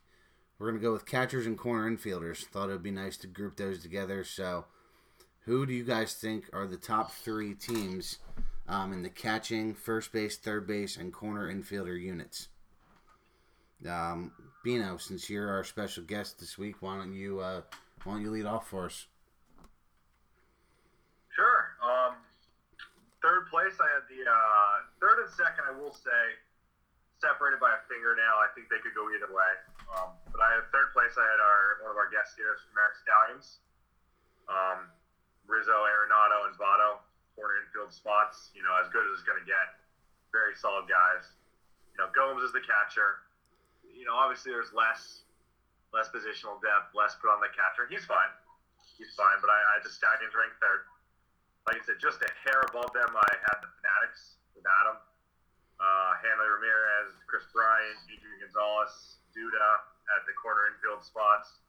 we're 0.57 0.69
going 0.69 0.79
to 0.79 0.87
go 0.87 0.93
with 0.93 1.05
catchers 1.05 1.45
and 1.45 1.57
corner 1.57 1.91
infielders. 1.91 2.45
Thought 2.45 2.69
it 2.69 2.71
would 2.71 2.81
be 2.81 2.91
nice 2.91 3.17
to 3.17 3.27
group 3.27 3.57
those 3.57 3.81
together. 3.81 4.23
So, 4.23 4.67
who 5.43 5.65
do 5.65 5.73
you 5.73 5.83
guys 5.83 6.13
think 6.13 6.45
are 6.53 6.65
the 6.65 6.77
top 6.77 7.11
three 7.11 7.55
teams 7.55 8.19
um, 8.69 8.93
in 8.93 9.01
the 9.01 9.09
catching, 9.09 9.73
first 9.73 10.13
base, 10.13 10.37
third 10.37 10.65
base, 10.65 10.95
and 10.95 11.11
corner 11.11 11.53
infielder 11.53 11.99
units? 11.99 12.47
Um, 13.87 14.31
Bino, 14.63 14.97
since 14.97 15.29
you're 15.29 15.47
our 15.47 15.63
special 15.63 16.03
guest 16.03 16.39
this 16.39 16.57
week, 16.57 16.81
why 16.81 16.97
don't 16.97 17.13
you 17.13 17.39
uh, 17.39 17.61
why 18.03 18.13
don't 18.13 18.21
you 18.23 18.31
lead 18.31 18.45
off 18.45 18.67
for 18.67 18.85
us? 18.85 19.07
Sure. 21.31 21.79
Um, 21.79 22.19
third 23.23 23.47
place, 23.47 23.79
I 23.79 23.87
had 23.95 24.03
the 24.11 24.19
uh, 24.27 24.75
third 24.99 25.23
and 25.23 25.31
second. 25.31 25.63
I 25.63 25.71
will 25.71 25.95
say 25.95 26.35
separated 27.23 27.63
by 27.63 27.71
a 27.71 27.79
fingernail. 27.87 28.35
I 28.43 28.51
think 28.51 28.67
they 28.67 28.83
could 28.83 28.95
go 28.95 29.07
either 29.15 29.31
way. 29.31 29.53
Um, 29.95 30.11
but 30.31 30.43
I 30.43 30.59
had 30.59 30.67
third 30.75 30.91
place. 30.91 31.15
I 31.15 31.23
had 31.23 31.39
our 31.39 31.83
one 31.87 31.91
of 31.95 31.99
our 31.99 32.11
guest 32.11 32.35
here 32.35 32.59
from 32.59 32.75
Merrick 32.75 32.99
Stallions, 32.99 33.63
um, 34.51 34.91
Rizzo, 35.47 35.87
Arenado, 35.87 36.51
and 36.51 36.55
Votto, 36.59 36.99
corner 37.39 37.63
infield 37.63 37.95
spots. 37.95 38.51
You 38.51 38.67
know, 38.67 38.75
as 38.75 38.91
good 38.91 39.07
as 39.07 39.15
it's 39.15 39.27
going 39.27 39.39
to 39.39 39.47
get. 39.47 39.79
Very 40.35 40.53
solid 40.59 40.85
guys. 40.91 41.31
You 41.95 42.03
know, 42.03 42.11
Gomes 42.11 42.43
is 42.43 42.51
the 42.51 42.61
catcher. 42.61 43.23
You 43.99 44.07
know, 44.07 44.15
obviously 44.15 44.55
there's 44.55 44.71
less 44.71 45.27
less 45.91 46.07
positional 46.07 46.55
depth, 46.63 46.95
less 46.95 47.19
put 47.19 47.27
on 47.27 47.43
the 47.43 47.51
catcher. 47.51 47.83
He's 47.91 48.07
fine. 48.07 48.31
He's 48.95 49.11
fine. 49.19 49.43
But 49.43 49.51
I, 49.51 49.59
I 49.75 49.83
the 49.83 49.91
Stallions 49.91 50.31
ranked 50.31 50.55
third. 50.63 50.87
Like 51.67 51.75
I 51.75 51.83
said, 51.83 51.99
just 51.99 52.23
a 52.23 52.29
hair 52.47 52.63
above 52.71 52.95
them, 52.95 53.11
I 53.11 53.31
had 53.43 53.59
the 53.59 53.67
Fanatics 53.83 54.39
with 54.55 54.63
Adam 54.63 55.03
uh, 55.79 56.11
Hanley 56.19 56.47
Ramirez, 56.59 57.15
Kris 57.25 57.47
Bryant, 57.55 57.99
Adrian 58.11 58.39
Gonzalez, 58.43 59.19
Duda 59.31 59.69
at 60.15 60.27
the 60.27 60.35
corner 60.35 60.67
infield 60.75 61.01
spots. 61.03 61.63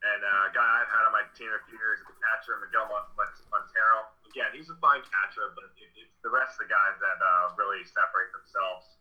And 0.00 0.24
uh, 0.24 0.48
a 0.48 0.52
guy 0.56 0.64
I've 0.64 0.88
had 0.88 1.04
on 1.04 1.12
my 1.12 1.26
team 1.36 1.52
a 1.52 1.60
few 1.68 1.76
years, 1.76 2.00
the 2.08 2.16
catcher, 2.16 2.56
Miguel 2.56 2.88
Montero. 2.88 4.08
Again, 4.32 4.48
he's 4.56 4.72
a 4.72 4.78
fine 4.80 5.04
catcher, 5.04 5.52
but 5.52 5.68
it, 5.76 5.92
it's 5.92 6.16
the 6.24 6.32
rest 6.32 6.56
of 6.56 6.64
the 6.64 6.70
guys 6.72 6.96
that 7.04 7.18
uh, 7.20 7.52
really 7.60 7.84
separate 7.84 8.32
themselves. 8.32 8.96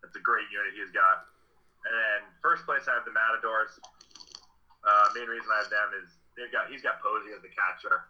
It's 0.00 0.16
a 0.16 0.24
great 0.24 0.48
unit 0.48 0.72
he's 0.72 0.94
got. 0.94 1.28
And 1.86 1.92
then 1.94 2.20
first 2.42 2.66
place, 2.66 2.86
I 2.90 2.98
have 2.98 3.06
the 3.06 3.14
Matadors. 3.14 3.78
Uh, 4.82 5.06
main 5.14 5.28
reason 5.28 5.46
I 5.50 5.66
have 5.66 5.70
them 5.70 5.90
is 6.02 6.18
they've 6.38 6.50
got 6.54 6.70
he's 6.70 6.82
got 6.82 7.02
Posey 7.02 7.34
as 7.34 7.42
the 7.42 7.52
catcher. 7.52 8.08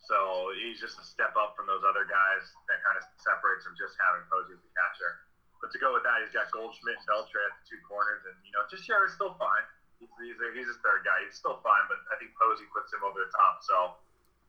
So 0.00 0.50
he's 0.58 0.80
just 0.80 0.98
a 0.98 1.06
step 1.06 1.36
up 1.38 1.54
from 1.54 1.70
those 1.70 1.84
other 1.86 2.08
guys 2.08 2.42
that 2.66 2.80
kind 2.82 2.96
of 2.98 3.04
separates 3.20 3.62
from 3.62 3.76
just 3.76 3.94
having 4.00 4.24
Posey 4.26 4.56
as 4.56 4.62
the 4.64 4.72
catcher. 4.74 5.28
But 5.60 5.70
to 5.76 5.78
go 5.78 5.92
with 5.92 6.02
that, 6.08 6.24
he's 6.24 6.32
got 6.32 6.48
Goldschmidt 6.50 6.96
and 6.96 7.06
Beltre 7.06 7.36
at 7.36 7.52
the 7.60 7.64
two 7.68 7.80
corners, 7.84 8.24
and 8.24 8.34
you 8.42 8.52
know, 8.56 8.64
Teixeira 8.72 9.04
is 9.06 9.12
still 9.12 9.36
fine. 9.36 9.62
He's, 10.00 10.08
he's, 10.16 10.40
a, 10.40 10.48
he's 10.56 10.70
a 10.72 10.78
third 10.80 11.04
guy. 11.04 11.20
He's 11.28 11.36
still 11.36 11.60
fine, 11.60 11.84
but 11.84 12.00
I 12.08 12.16
think 12.16 12.32
Posey 12.32 12.64
puts 12.72 12.88
him 12.88 13.04
over 13.04 13.20
the 13.20 13.28
top. 13.28 13.60
So 13.60 13.76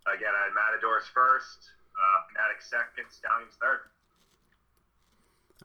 again, 0.07 0.31
I 0.31 0.47
had 0.47 0.55
Matadors 0.55 1.11
first, 1.11 1.75
uh, 1.93 2.31
second, 2.63 3.11
Stallions 3.11 3.59
third. 3.59 3.91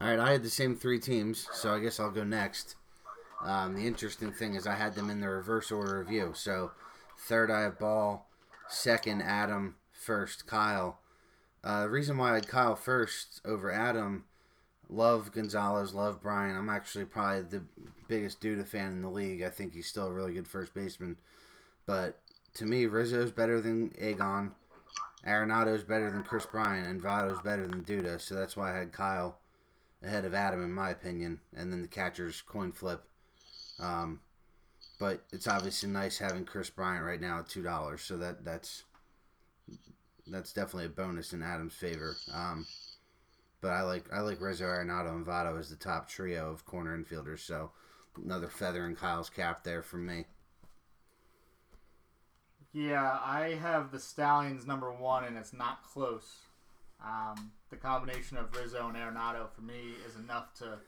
All 0.03 0.11
right, 0.11 0.18
I 0.18 0.32
had 0.34 0.42
the 0.42 0.51
same 0.51 0.74
three 0.74 0.99
teams, 0.99 1.49
so 1.55 1.72
I 1.72 1.78
guess 1.78 2.01
I'll 2.01 2.11
go 2.11 2.24
next. 2.24 2.74
Um, 3.45 3.74
the 3.74 3.87
interesting 3.87 4.32
thing 4.32 4.55
is 4.55 4.66
I 4.66 4.74
had 4.74 4.95
them 4.95 5.11
in 5.11 5.20
the 5.20 5.28
reverse 5.28 5.70
order 5.70 6.01
of 6.01 6.11
you. 6.11 6.32
So 6.34 6.72
third, 7.18 7.51
I 7.51 7.62
have 7.62 7.78
Ball 7.78 8.26
second, 8.68 9.22
Adam, 9.22 9.76
first, 9.93 10.47
Kyle. 10.47 10.99
Uh, 11.62 11.82
the 11.82 11.91
reason 11.91 12.16
why 12.16 12.32
I 12.32 12.34
had 12.34 12.49
Kyle 12.49 12.76
first 12.76 13.41
over 13.45 13.72
Adam, 13.72 14.24
love 14.89 15.32
Gonzalez, 15.32 15.95
love 15.95 16.22
Brian. 16.22 16.57
I'm 16.57 16.68
actually 16.68 17.05
probably 17.05 17.43
the 17.43 17.62
biggest 18.09 18.41
Duda 18.41 18.66
fan 18.66 18.93
in 18.93 19.03
the 19.03 19.11
league. 19.11 19.43
I 19.43 19.51
think 19.51 19.74
he's 19.74 19.89
still 19.89 20.07
a 20.07 20.12
really 20.12 20.32
good 20.32 20.49
first 20.49 20.74
baseman. 20.74 21.16
But 21.87 22.18
to 22.55 22.64
me, 22.64 22.87
Rizzo's 22.87 23.32
better 23.32 23.61
than 23.61 23.93
Agon. 24.01 24.53
Arenado's 25.26 25.82
better 25.82 26.11
than 26.11 26.22
Kris 26.22 26.47
Bryant, 26.47 26.87
and 26.87 27.03
Votto's 27.03 27.41
better 27.43 27.66
than 27.66 27.82
Duda. 27.82 28.20
So 28.20 28.34
that's 28.34 28.57
why 28.57 28.72
I 28.72 28.78
had 28.78 28.93
Kyle 28.93 29.39
ahead 30.03 30.24
of 30.24 30.34
Adam, 30.34 30.62
in 30.62 30.72
my 30.72 30.91
opinion. 30.91 31.41
And 31.55 31.72
then 31.72 31.82
the 31.82 31.89
catcher's 31.89 32.43
coin 32.43 32.72
flip. 32.72 33.03
Um, 33.79 34.20
but 34.99 35.22
it's 35.33 35.47
obviously 35.47 35.89
nice 35.91 36.18
having 36.18 36.45
Kris 36.45 36.70
Bryant 36.70 37.05
right 37.05 37.20
now 37.20 37.41
at 37.41 37.49
two 37.49 37.62
dollars. 37.62 38.03
So 38.03 38.16
that 38.18 38.45
that's 38.45 38.85
that's 40.27 40.53
definitely 40.53 40.87
a 40.87 40.91
bonus 40.91 41.33
in 41.33 41.43
Adam's 41.43 41.74
favor. 41.74 42.16
Um, 42.33 42.66
but 43.61 43.72
I 43.72 43.83
like 43.83 44.05
I 44.12 44.20
like 44.20 44.41
Rizzo 44.41 44.64
Arenado 44.64 45.14
and 45.14 45.27
Votto 45.27 45.59
as 45.59 45.70
the 45.70 45.77
top 45.77 46.09
trio 46.09 46.51
of 46.51 46.64
corner 46.64 46.97
infielders. 46.97 47.41
So 47.41 47.70
another 48.16 48.49
feather 48.49 48.87
in 48.87 48.97
Kyle's 48.97 49.31
cap 49.31 49.64
there 49.64 49.83
from 49.83 50.07
me. 50.07 50.24
Yeah, 52.72 53.18
I 53.24 53.59
have 53.61 53.91
the 53.91 53.99
Stallions 53.99 54.66
number 54.66 54.93
one, 54.93 55.24
and 55.24 55.39
it's 55.39 55.55
not 55.55 55.83
close. 55.83 56.37
Um, 57.03 57.53
the 57.70 57.77
combination 57.77 58.37
of 58.37 58.55
Rizzo 58.55 58.89
and 58.89 58.97
Arenado 58.97 59.49
for 59.55 59.62
me 59.62 59.95
is 60.07 60.16
enough 60.16 60.53
to 60.59 60.79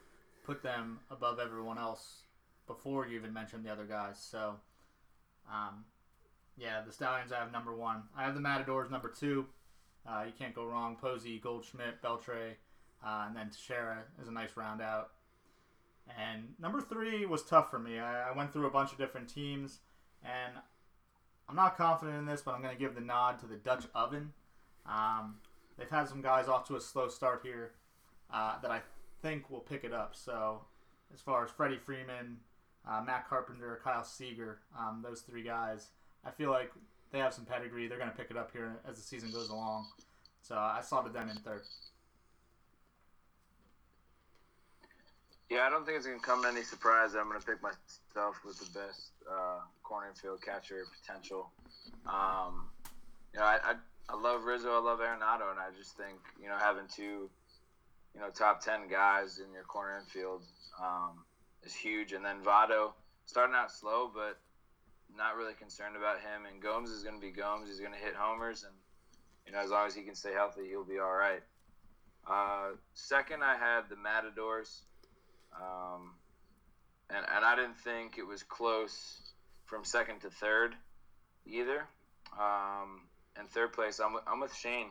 put 0.44 0.62
them 0.62 1.00
above 1.10 1.38
everyone 1.38 1.78
else 1.78 2.22
before 2.68 3.06
you 3.06 3.16
even 3.16 3.32
mentioned 3.32 3.64
the 3.64 3.72
other 3.72 3.84
guys. 3.84 4.18
So, 4.20 4.54
um, 5.50 5.84
yeah, 6.56 6.82
the 6.86 6.92
Stallions 6.92 7.32
I 7.32 7.38
have 7.38 7.52
number 7.52 7.74
one. 7.74 8.02
I 8.16 8.24
have 8.24 8.34
the 8.34 8.40
Matadors 8.40 8.90
number 8.90 9.08
two. 9.08 9.46
Uh, 10.08 10.24
you 10.26 10.32
can't 10.38 10.54
go 10.54 10.64
wrong. 10.64 10.96
Posey, 10.96 11.38
Goldschmidt, 11.38 12.02
Beltre, 12.02 12.52
uh, 13.04 13.24
and 13.26 13.36
then 13.36 13.50
Teixeira 13.50 14.04
is 14.22 14.28
a 14.28 14.32
nice 14.32 14.56
round 14.56 14.80
out. 14.80 15.10
And 16.16 16.54
number 16.58 16.80
three 16.80 17.26
was 17.26 17.42
tough 17.42 17.70
for 17.70 17.78
me. 17.78 17.98
I, 17.98 18.30
I 18.30 18.36
went 18.36 18.52
through 18.52 18.66
a 18.66 18.70
bunch 18.70 18.92
of 18.92 18.98
different 18.98 19.28
teams, 19.28 19.80
and 20.22 20.54
I'm 21.48 21.56
not 21.56 21.76
confident 21.76 22.18
in 22.18 22.26
this, 22.26 22.42
but 22.42 22.54
I'm 22.54 22.62
going 22.62 22.74
to 22.74 22.80
give 22.80 22.94
the 22.94 23.00
nod 23.00 23.38
to 23.40 23.46
the 23.46 23.56
Dutch 23.56 23.84
Oven. 23.94 24.32
Um, 24.86 25.36
they've 25.76 25.90
had 25.90 26.08
some 26.08 26.22
guys 26.22 26.48
off 26.48 26.66
to 26.68 26.76
a 26.76 26.80
slow 26.80 27.08
start 27.08 27.40
here 27.42 27.72
uh, 28.32 28.58
that 28.60 28.70
I 28.70 28.80
think 29.22 29.50
will 29.50 29.60
pick 29.60 29.84
it 29.84 29.92
up. 29.92 30.14
So, 30.14 30.62
as 31.12 31.20
far 31.20 31.44
as 31.44 31.50
Freddie 31.50 31.78
Freeman, 31.78 32.38
uh, 32.86 33.02
Matt 33.04 33.28
Carpenter, 33.28 33.80
Kyle 33.82 34.04
Seager, 34.04 34.60
um, 34.78 35.02
those 35.02 35.20
three 35.20 35.42
guys. 35.42 35.88
I 36.24 36.30
feel 36.30 36.50
like 36.50 36.70
they 37.12 37.18
have 37.18 37.32
some 37.32 37.44
pedigree. 37.44 37.88
They're 37.88 37.98
going 37.98 38.10
to 38.10 38.16
pick 38.16 38.30
it 38.30 38.36
up 38.36 38.50
here 38.52 38.76
as 38.88 38.96
the 38.96 39.02
season 39.02 39.30
goes 39.30 39.48
along. 39.48 39.86
So 40.42 40.56
I 40.56 40.80
slotted 40.82 41.12
them 41.12 41.28
in 41.28 41.36
third. 41.36 41.62
Yeah, 45.50 45.60
I 45.60 45.70
don't 45.70 45.86
think 45.86 45.96
it's 45.96 46.06
going 46.06 46.18
to 46.18 46.24
come 46.24 46.42
to 46.42 46.48
any 46.48 46.62
surprise. 46.62 47.14
I'm 47.14 47.28
going 47.28 47.40
to 47.40 47.46
pick 47.46 47.62
myself 47.62 48.36
with 48.44 48.58
the 48.58 48.78
best 48.78 49.12
uh, 49.30 49.60
corner 49.82 50.12
field 50.20 50.42
catcher 50.42 50.84
potential. 51.00 51.50
Um, 52.06 52.68
you 53.32 53.40
know, 53.40 53.46
I, 53.46 53.58
I 53.64 53.74
I 54.10 54.16
love 54.16 54.44
Rizzo, 54.44 54.72
I 54.72 54.80
love 54.80 55.00
Arenado, 55.00 55.50
and 55.50 55.60
I 55.60 55.68
just 55.76 55.96
think 55.96 56.18
you 56.40 56.48
know 56.48 56.56
having 56.58 56.84
two, 56.94 57.28
you 58.14 58.20
know, 58.20 58.30
top 58.30 58.62
ten 58.62 58.88
guys 58.88 59.38
in 59.38 59.52
your 59.52 59.64
corner 59.64 59.98
infield 59.98 60.42
um, 60.80 61.24
is 61.64 61.74
huge. 61.74 62.12
And 62.12 62.24
then 62.24 62.42
Votto 62.44 62.92
starting 63.26 63.54
out 63.54 63.70
slow, 63.70 64.10
but 64.12 64.38
not 65.16 65.36
really 65.36 65.54
concerned 65.54 65.96
about 65.96 66.16
him. 66.16 66.46
And 66.50 66.62
Gomes 66.62 66.90
is 66.90 67.02
going 67.02 67.16
to 67.16 67.20
be 67.20 67.32
Gomes. 67.32 67.68
He's 67.68 67.80
going 67.80 67.92
to 67.92 67.98
hit 67.98 68.14
homers, 68.14 68.64
and 68.64 68.74
you 69.46 69.52
know, 69.52 69.60
as 69.60 69.70
long 69.70 69.86
as 69.86 69.94
he 69.94 70.02
can 70.02 70.14
stay 70.14 70.32
healthy, 70.32 70.68
he'll 70.68 70.84
be 70.84 70.98
all 70.98 71.14
right. 71.14 71.42
Uh, 72.26 72.76
second, 72.94 73.42
I 73.42 73.56
had 73.56 73.88
the 73.88 73.96
Matadors, 73.96 74.82
um, 75.56 76.12
and 77.08 77.24
and 77.34 77.44
I 77.44 77.56
didn't 77.56 77.78
think 77.78 78.18
it 78.18 78.26
was 78.26 78.42
close 78.42 79.32
from 79.64 79.84
second 79.84 80.20
to 80.20 80.30
third 80.30 80.74
either. 81.46 81.86
Um, 82.38 83.02
and 83.36 83.48
third 83.48 83.72
place, 83.72 84.00
I'm, 84.00 84.16
I'm 84.26 84.40
with 84.40 84.54
Shane. 84.54 84.88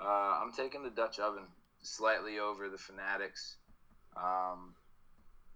Uh, 0.00 0.40
I'm 0.42 0.52
taking 0.52 0.82
the 0.82 0.90
Dutch 0.90 1.18
Oven 1.18 1.44
slightly 1.82 2.38
over 2.38 2.68
the 2.68 2.78
Fanatics. 2.78 3.56
Um, 4.16 4.74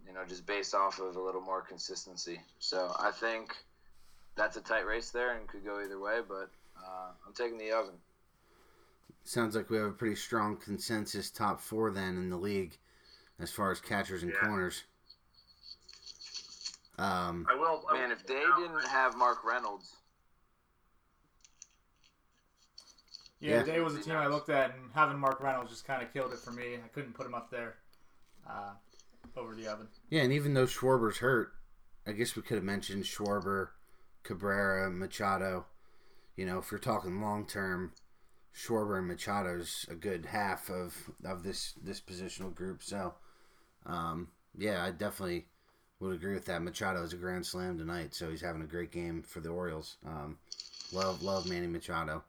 you 0.09 0.15
know, 0.15 0.25
just 0.27 0.47
based 0.47 0.75
off 0.75 0.99
of 0.99 1.17
a 1.17 1.21
little 1.21 1.43
more 1.43 1.61
consistency. 1.61 2.41
So 2.59 2.95
I 2.99 3.11
think 3.11 3.55
that's 4.37 4.57
a 4.57 4.61
tight 4.61 4.87
race 4.87 5.11
there 5.11 5.37
and 5.37 5.47
could 5.47 5.65
go 5.65 5.81
either 5.85 6.01
way, 6.01 6.21
but 6.27 6.51
uh, 6.79 7.11
I'm 7.27 7.35
taking 7.35 7.59
the 7.59 7.73
Oven. 7.73 7.95
Sounds 9.25 9.55
like 9.55 9.69
we 9.69 9.77
have 9.77 9.87
a 9.87 9.93
pretty 9.93 10.17
strong 10.17 10.57
consensus 10.57 11.31
top 11.31 11.61
four 11.61 11.91
then 11.91 12.17
in 12.17 12.31
the 12.31 12.37
league 12.37 12.79
as 13.39 13.51
far 13.51 13.71
as 13.71 13.81
catchers 13.81 14.23
and 14.23 14.33
Yeah. 14.33 14.41
corners. 14.41 14.85
Um, 16.99 17.47
I 17.49 17.55
will. 17.55 17.85
I 17.89 17.95
Man, 17.95 18.11
if 18.11 18.27
they 18.27 18.43
out 18.43 18.59
didn't 18.59 18.89
have 18.89 19.17
Mark 19.17 19.45
Reynolds, 19.45 19.95
Yeah, 23.41 23.59
Yeah. 23.59 23.63
Day 23.63 23.81
was 23.81 23.95
a 23.95 24.01
team 24.01 24.17
I 24.17 24.27
looked 24.27 24.49
at, 24.49 24.75
and 24.75 24.91
having 24.93 25.17
Mark 25.17 25.41
Reynolds 25.41 25.71
just 25.71 25.85
kind 25.85 26.03
of 26.03 26.13
killed 26.13 26.33
it 26.33 26.41
for 26.41 26.51
me. 26.51 26.75
I 26.75 26.89
couldn't 26.89 27.13
put 27.13 27.25
him 27.25 27.35
up 27.35 27.51
there 27.51 27.77
uh, 28.49 28.73
over 29.37 29.55
the 29.55 29.67
oven. 29.67 29.89
yeah, 30.11 30.23
and 30.23 30.33
even 30.33 30.55
though 30.55 30.67
Schwarber's 30.67 31.19
hurt, 31.19 31.53
I 32.07 32.13
guess 32.13 32.35
we 32.37 32.43
could 32.43 32.57
have 32.57 32.65
mentioned 32.65 33.05
Schwarber, 33.05 33.69
Cabrera, 34.23 34.91
Machado. 34.91 35.67
You 36.37 36.47
know, 36.47 36.59
if 36.59 36.71
you're 36.71 36.79
talking 36.81 37.21
long 37.21 37.47
term, 37.47 37.93
Schwarber 38.55 38.99
and 38.99 39.09
Machado's 39.09 39.87
a 39.91 39.95
good 39.95 40.27
half 40.27 40.71
of, 40.71 40.95
of 41.25 41.43
this 41.43 41.75
this 41.83 42.01
positional 42.01 42.55
group. 42.55 42.83
So, 42.83 43.15
um, 43.87 44.29
yeah, 44.57 44.85
I 44.85 44.91
definitely 44.91 45.47
would 46.01 46.15
agree 46.15 46.35
with 46.35 46.47
that. 46.47 46.63
Machado 46.63 47.03
is 47.03 47.13
a 47.13 47.17
grand 47.17 47.45
slam 47.45 47.77
tonight, 47.79 48.15
so 48.15 48.31
he's 48.31 48.41
having 48.41 48.63
a 48.63 48.67
great 48.67 48.91
game 48.93 49.23
for 49.23 49.41
the 49.41 49.49
Orioles. 49.51 49.97
Um, 50.07 50.39
love 50.93 51.23
love 51.23 51.49
Manny 51.49 51.67
Machado. 51.67 52.23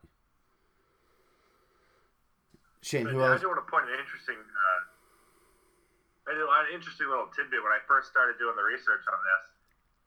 Shane, 2.81 3.03
But 3.03 3.13
who 3.13 3.19
yeah, 3.19 3.25
I 3.25 3.33
just 3.33 3.45
want 3.45 3.57
to 3.57 3.69
point 3.69 3.85
an 3.91 3.99
interesting, 3.99 4.35
uh, 4.35 4.39
I 4.39 4.79
did 4.79 4.88
an 6.37 6.71
interesting 6.73 7.09
little 7.09 7.29
tidbit 7.33 7.61
when 7.63 7.73
I 7.73 7.81
first 7.89 8.13
started 8.13 8.37
doing 8.37 8.53
the 8.53 8.65
research 8.65 9.01
on 9.09 9.19
this. 9.25 9.43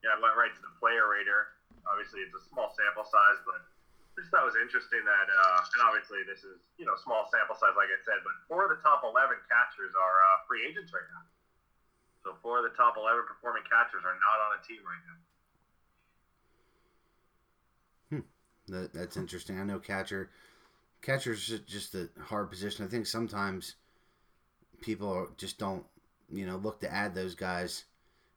Yeah, 0.06 0.14
I 0.14 0.18
went 0.18 0.34
right 0.38 0.50
to 0.50 0.62
the 0.62 0.74
player 0.78 1.06
rater. 1.06 1.54
Obviously, 1.86 2.22
it's 2.22 2.34
a 2.34 2.42
small 2.50 2.70
sample 2.74 3.06
size, 3.06 3.38
but 3.42 3.58
I 3.58 4.22
just 4.22 4.30
thought 4.30 4.46
it 4.46 4.54
was 4.54 4.60
interesting 4.60 5.02
that, 5.02 5.26
uh, 5.30 5.60
and 5.62 5.80
obviously 5.82 6.22
this 6.26 6.42
is 6.46 6.58
you 6.78 6.86
know 6.86 6.94
small 7.02 7.26
sample 7.30 7.58
size, 7.58 7.74
like 7.74 7.90
I 7.90 7.98
said, 8.06 8.22
but 8.22 8.34
four 8.46 8.66
of 8.66 8.70
the 8.70 8.82
top 8.82 9.02
eleven 9.02 9.38
catchers 9.50 9.94
are 9.94 10.16
uh, 10.22 10.46
free 10.46 10.62
agents 10.66 10.90
right 10.94 11.06
now. 11.10 11.24
So 12.22 12.38
four 12.42 12.62
of 12.62 12.66
the 12.66 12.74
top 12.78 12.94
eleven 12.98 13.26
performing 13.26 13.66
catchers 13.66 14.02
are 14.06 14.18
not 14.18 14.38
on 14.46 14.50
a 14.58 14.60
team 14.62 14.82
right 14.86 15.02
now. 15.06 15.18
That, 18.68 18.92
that's 18.92 19.16
interesting. 19.16 19.58
I 19.58 19.64
know 19.64 19.78
catcher, 19.78 20.30
catcher's 21.02 21.46
ju- 21.46 21.58
just 21.66 21.94
a 21.94 22.08
hard 22.20 22.50
position. 22.50 22.84
I 22.84 22.88
think 22.88 23.06
sometimes 23.06 23.74
people 24.80 25.28
just 25.36 25.58
don't, 25.58 25.84
you 26.32 26.46
know, 26.46 26.56
look 26.56 26.80
to 26.80 26.92
add 26.92 27.14
those 27.14 27.34
guys 27.34 27.84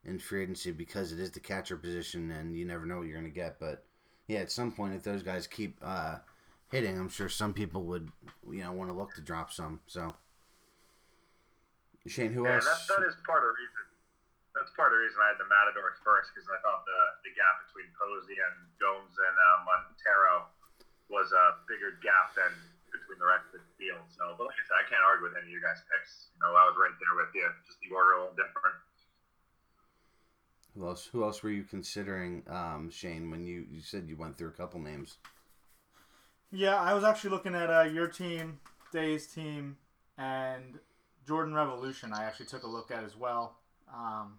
in 0.04 0.18
free 0.18 0.42
agency 0.42 0.70
because 0.70 1.12
it 1.12 1.18
is 1.18 1.32
the 1.32 1.40
catcher 1.40 1.76
position, 1.76 2.30
and 2.30 2.54
you 2.54 2.64
never 2.64 2.86
know 2.86 2.98
what 2.98 3.06
you're 3.08 3.18
going 3.18 3.30
to 3.32 3.34
get. 3.34 3.58
But 3.58 3.84
yeah, 4.28 4.40
at 4.40 4.52
some 4.52 4.70
point, 4.70 4.94
if 4.94 5.02
those 5.02 5.22
guys 5.22 5.46
keep 5.46 5.78
uh, 5.82 6.16
hitting, 6.70 6.98
I'm 6.98 7.08
sure 7.08 7.28
some 7.28 7.54
people 7.54 7.82
would, 7.84 8.10
you 8.50 8.62
know, 8.62 8.72
want 8.72 8.90
to 8.90 8.96
look 8.96 9.14
to 9.14 9.22
drop 9.22 9.50
some. 9.50 9.80
So, 9.86 10.12
Shane, 12.06 12.32
who 12.32 12.44
Yeah, 12.44 12.54
else? 12.54 12.68
that, 12.68 13.00
that 13.00 13.02
is 13.08 13.16
part 13.26 13.42
of 13.42 13.50
the 13.50 13.56
reason. 13.58 13.82
That's 14.54 14.72
part 14.72 14.92
of 14.92 15.00
the 15.00 15.04
reason 15.04 15.20
I 15.20 15.36
had 15.36 15.40
the 15.40 15.48
Matadors 15.48 16.00
first 16.00 16.32
because 16.32 16.48
I 16.48 16.56
thought 16.64 16.86
the, 16.88 17.00
the 17.28 17.32
gap 17.36 17.60
between 17.68 17.92
Posey 17.92 18.40
and 18.40 18.56
Gomes 18.80 19.12
and 19.12 19.34
uh, 19.36 19.56
Montero 19.68 20.48
was 21.12 21.28
a 21.36 21.60
bigger 21.68 22.00
gap 22.00 22.32
than 22.32 22.52
between 23.06 23.22
the 23.22 23.30
rest 23.30 23.46
of 23.54 23.62
the 23.62 23.72
field. 23.78 24.02
So, 24.10 24.34
but 24.34 24.50
like 24.50 24.58
I 24.58 24.64
said, 24.66 24.82
I 24.82 24.84
can't 24.90 25.06
argue 25.06 25.30
with 25.30 25.38
any 25.38 25.46
of 25.46 25.54
you 25.54 25.62
guys' 25.62 25.78
picks. 25.86 26.34
You 26.34 26.42
know, 26.42 26.58
I 26.58 26.66
was 26.66 26.74
right 26.74 26.90
there 26.98 27.14
with 27.14 27.30
you. 27.38 27.46
Just 27.62 27.78
the 27.78 27.94
order 27.94 28.18
a 28.18 28.26
little 28.26 28.34
different. 28.34 28.76
Who 30.74 30.90
else? 30.90 31.06
Who 31.06 31.22
else 31.22 31.38
were 31.46 31.54
you 31.54 31.62
considering, 31.62 32.42
um, 32.50 32.90
Shane? 32.90 33.30
When 33.30 33.46
you, 33.46 33.64
you 33.70 33.80
said 33.80 34.10
you 34.10 34.18
went 34.18 34.36
through 34.36 34.50
a 34.50 34.58
couple 34.58 34.82
names. 34.82 35.16
Yeah, 36.50 36.76
I 36.76 36.94
was 36.94 37.04
actually 37.04 37.30
looking 37.30 37.54
at 37.54 37.70
uh, 37.70 37.82
your 37.82 38.08
team, 38.08 38.60
Day's 38.92 39.26
team, 39.26 39.78
and 40.18 40.78
Jordan 41.26 41.54
Revolution. 41.54 42.12
I 42.12 42.24
actually 42.24 42.46
took 42.46 42.62
a 42.62 42.68
look 42.68 42.90
at 42.90 43.04
as 43.04 43.16
well. 43.16 43.56
Um, 43.92 44.38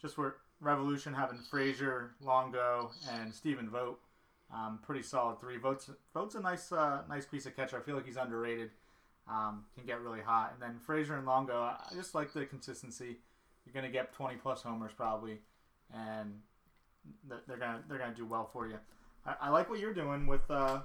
just 0.00 0.18
where 0.18 0.36
Revolution 0.60 1.14
having 1.14 1.38
Frazier, 1.38 2.14
Longo, 2.20 2.90
and 3.12 3.32
Stephen 3.32 3.70
Vogt. 3.70 4.00
Um, 4.52 4.78
pretty 4.82 5.02
solid 5.02 5.40
three. 5.40 5.58
Vogt's 5.58 5.90
Vogt's 6.14 6.34
a 6.34 6.40
nice 6.40 6.72
uh, 6.72 7.02
nice 7.08 7.26
piece 7.26 7.46
of 7.46 7.54
catcher. 7.54 7.76
I 7.76 7.80
feel 7.80 7.96
like 7.96 8.06
he's 8.06 8.16
underrated. 8.16 8.70
Um, 9.28 9.64
can 9.74 9.84
get 9.84 10.00
really 10.00 10.22
hot. 10.22 10.54
And 10.54 10.62
then 10.62 10.78
Frazier 10.78 11.16
and 11.16 11.26
Longo, 11.26 11.60
I 11.60 11.76
just 11.94 12.14
like 12.14 12.32
the 12.32 12.46
consistency. 12.46 13.18
You're 13.66 13.74
gonna 13.74 13.92
get 13.92 14.14
20 14.14 14.36
plus 14.36 14.62
homers 14.62 14.92
probably, 14.96 15.40
and 15.92 16.40
they're 17.46 17.58
gonna 17.58 17.82
they're 17.88 17.98
gonna 17.98 18.14
do 18.14 18.24
well 18.24 18.48
for 18.50 18.66
you. 18.66 18.78
I, 19.26 19.34
I 19.42 19.48
like 19.50 19.68
what 19.68 19.80
you're 19.80 19.92
doing 19.92 20.26
with 20.26 20.50
uh, 20.50 20.80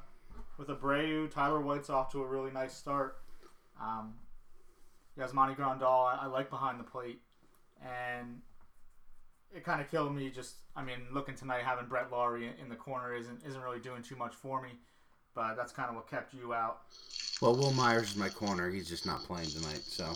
with 0.57 0.67
Abreu. 0.67 1.31
Tyler 1.31 1.61
White's 1.61 1.89
off 1.89 2.11
to 2.11 2.21
a 2.21 2.27
really 2.27 2.51
nice 2.51 2.73
start. 2.73 3.19
Um, 3.81 4.15
Yasmani 5.17 5.55
Grandal, 5.55 6.05
I, 6.05 6.23
I 6.23 6.25
like 6.25 6.49
behind 6.49 6.79
the 6.79 6.83
plate, 6.83 7.21
and 7.81 8.41
it 9.55 9.63
kind 9.63 9.81
of 9.81 9.89
killed 9.89 10.15
me. 10.15 10.29
Just, 10.29 10.55
I 10.75 10.83
mean, 10.83 10.97
looking 11.11 11.35
tonight, 11.35 11.63
having 11.63 11.85
Brett 11.85 12.11
Lawrie 12.11 12.47
in, 12.47 12.53
in 12.63 12.69
the 12.69 12.75
corner 12.75 13.13
isn't 13.15 13.43
isn't 13.45 13.61
really 13.61 13.79
doing 13.79 14.01
too 14.01 14.15
much 14.15 14.35
for 14.35 14.61
me. 14.61 14.69
But 15.35 15.55
that's 15.55 15.71
kind 15.71 15.89
of 15.89 15.95
what 15.95 16.07
kept 16.09 16.33
you 16.33 16.53
out. 16.53 16.81
Well, 17.41 17.55
Wil 17.55 17.73
Myers 17.73 18.11
is 18.11 18.15
my 18.15 18.29
corner. 18.29 18.69
He's 18.69 18.87
just 18.87 19.05
not 19.05 19.23
playing 19.23 19.49
tonight, 19.49 19.81
so. 19.81 20.13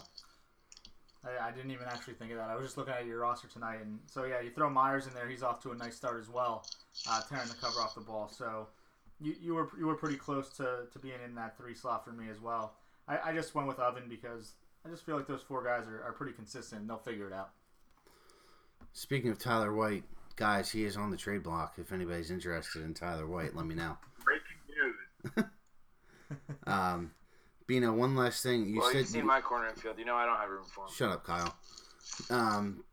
I, 1.26 1.48
I 1.48 1.52
didn't 1.52 1.72
even 1.72 1.88
actually 1.88 2.14
think 2.14 2.32
of 2.32 2.38
that. 2.38 2.50
I 2.50 2.56
was 2.56 2.66
just 2.66 2.78
looking 2.78 2.94
at 2.94 3.06
your 3.06 3.20
roster 3.20 3.48
tonight, 3.48 3.80
and 3.82 4.00
so 4.06 4.26
yeah, 4.26 4.42
you 4.42 4.52
throw 4.52 4.70
Myers 4.70 5.08
in 5.08 5.14
there. 5.14 5.28
He's 5.28 5.44
off 5.44 5.62
to 5.64 5.72
a 5.72 5.76
nice 5.76 5.96
start 5.96 6.20
as 6.20 6.30
well, 6.30 6.66
uh, 7.10 7.22
tearing 7.28 7.48
the 7.48 7.56
cover 7.56 7.80
off 7.80 7.96
the 7.96 8.02
ball. 8.02 8.30
So 8.30 8.68
you, 9.20 9.36
you 9.42 9.56
were 9.56 9.70
you 9.78 9.88
were 9.88 9.96
pretty 9.96 10.18
close 10.18 10.50
to, 10.58 10.86
to 10.92 11.00
being 11.00 11.20
in 11.26 11.36
that 11.36 11.58
three 11.58 11.74
slot 11.74 12.06
for 12.06 12.12
me 12.12 12.30
as 12.30 12.40
well. 12.40 12.76
I, 13.08 13.30
I 13.30 13.34
just 13.34 13.56
went 13.56 13.68
with 13.68 13.80
Oven 13.80 14.04
because 14.08 14.54
I 14.86 14.90
just 14.90 15.06
feel 15.06 15.16
like 15.16 15.28
those 15.28 15.42
four 15.42 15.64
guys 15.64 15.88
are, 15.88 16.04
are 16.04 16.14
pretty 16.14 16.34
consistent. 16.34 16.82
and 16.82 16.90
They'll 16.90 16.98
figure 16.98 17.28
it 17.28 17.34
out. 17.34 17.50
Speaking 18.98 19.30
of 19.30 19.38
Tyler 19.38 19.76
White, 19.76 20.06
guys, 20.38 20.72
he 20.72 20.84
is 20.84 20.98
on 20.98 21.12
the 21.12 21.18
trade 21.18 21.44
block. 21.44 21.76
If 21.78 21.92
anybody's 21.92 22.32
interested 22.32 22.82
in 22.82 22.96
Tyler 22.96 23.28
White, 23.28 23.56
let 23.56 23.68
me 23.68 23.76
know. 23.76 23.96
Breaking 24.26 25.36
news. 25.36 25.46
Um, 26.66 27.12
Bino, 27.68 27.94
one 27.94 28.16
last 28.16 28.44
thing. 28.44 28.68
You 28.68 28.80
well, 28.82 28.92
said 28.92 29.08
seen 29.08 29.26
my 29.26 29.40
corner 29.40 29.70
infield. 29.70 29.98
You 29.98 30.04
know 30.04 30.16
I 30.16 30.26
don't 30.26 30.36
have 30.36 30.50
room 30.50 30.66
for 30.66 30.82
him. 30.82 30.90
Shut 30.94 31.10
up, 31.10 31.24
Kyle. 31.24 31.56
Um, 32.30 32.84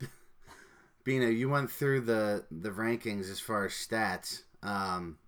Bino, 1.05 1.27
you 1.27 1.49
went 1.49 1.71
through 1.73 2.03
the 2.03 2.45
the 2.53 2.71
rankings 2.71 3.29
as 3.31 3.41
far 3.41 3.65
as 3.65 3.73
stats. 3.73 4.43
Um, 4.63 5.19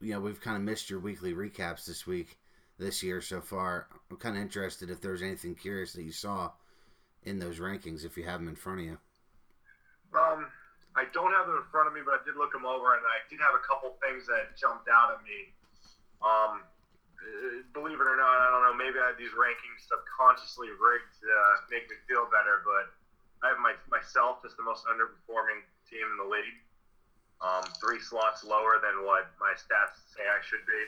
you 0.00 0.12
know, 0.14 0.18
we've 0.20 0.40
kind 0.40 0.56
of 0.56 0.62
missed 0.64 0.90
your 0.90 0.98
weekly 0.98 1.34
recaps 1.34 1.84
this 1.84 2.04
week, 2.04 2.38
this 2.78 3.00
year 3.04 3.20
so 3.20 3.40
far. 3.40 3.86
I'm 4.10 4.16
kind 4.16 4.36
of 4.36 4.42
interested 4.42 4.90
if 4.90 5.00
there 5.00 5.12
was 5.12 5.22
anything 5.22 5.54
curious 5.54 5.92
that 5.92 6.02
you 6.02 6.12
saw 6.12 6.50
in 7.22 7.38
those 7.38 7.60
rankings, 7.60 8.04
if 8.04 8.16
you 8.16 8.24
have 8.24 8.40
them 8.40 8.48
in 8.48 8.56
front 8.56 8.80
of 8.80 8.86
you. 8.86 8.98
Um, 10.16 10.48
I 10.96 11.04
don't 11.12 11.30
have 11.36 11.44
them 11.44 11.60
in 11.60 11.68
front 11.68 11.86
of 11.86 11.92
me, 11.92 12.00
but 12.00 12.16
I 12.16 12.20
did 12.24 12.40
look 12.40 12.56
them 12.56 12.64
over, 12.64 12.96
and 12.96 13.04
I 13.04 13.20
did 13.28 13.36
have 13.44 13.52
a 13.52 13.60
couple 13.60 13.92
things 14.00 14.24
that 14.32 14.56
jumped 14.56 14.88
out 14.88 15.12
at 15.12 15.20
me. 15.20 15.52
Um, 16.24 16.64
uh, 17.20 17.60
believe 17.76 18.00
it 18.00 18.08
or 18.08 18.16
not, 18.16 18.36
I 18.40 18.48
don't 18.48 18.64
know. 18.64 18.72
Maybe 18.72 18.96
I 18.96 19.12
have 19.12 19.20
these 19.20 19.36
rankings 19.36 19.84
subconsciously 19.84 20.72
rigged 20.72 21.12
to 21.20 21.28
uh, 21.28 21.54
make 21.68 21.84
me 21.92 22.00
feel 22.08 22.24
better, 22.32 22.64
but 22.64 22.96
I 23.44 23.52
have 23.52 23.60
my 23.60 23.76
myself 23.92 24.40
as 24.48 24.56
the 24.56 24.64
most 24.64 24.88
underperforming 24.88 25.60
team 25.84 26.06
in 26.08 26.16
the 26.16 26.28
league. 26.28 26.58
Um, 27.44 27.68
three 27.76 28.00
slots 28.00 28.40
lower 28.40 28.80
than 28.80 29.04
what 29.04 29.28
my 29.36 29.52
stats 29.52 30.00
say 30.16 30.24
I 30.24 30.40
should 30.40 30.64
be. 30.64 30.82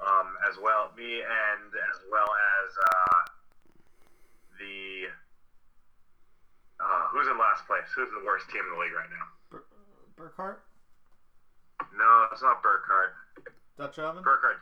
Um, 0.00 0.40
as 0.48 0.56
well, 0.56 0.88
me 0.96 1.20
and 1.20 1.68
as 1.68 1.98
well 2.08 2.30
as 2.32 2.68
uh, 2.72 3.20
the 4.56 5.12
uh, 6.78 7.04
who's 7.10 7.26
in 7.26 7.36
last 7.38 7.66
place? 7.66 7.86
Who's 7.94 8.10
the 8.14 8.22
worst 8.24 8.46
team 8.50 8.62
in 8.62 8.70
the 8.74 8.80
league 8.80 8.94
right 8.94 9.10
now? 9.10 9.26
Bur- 9.50 9.68
Burkhart? 10.16 10.62
No, 11.94 12.10
it's 12.30 12.42
not 12.42 12.62
Burkhardt. 12.62 13.14
Dutch 13.78 13.98
oven. 13.98 14.22
Burkhardt. 14.22 14.58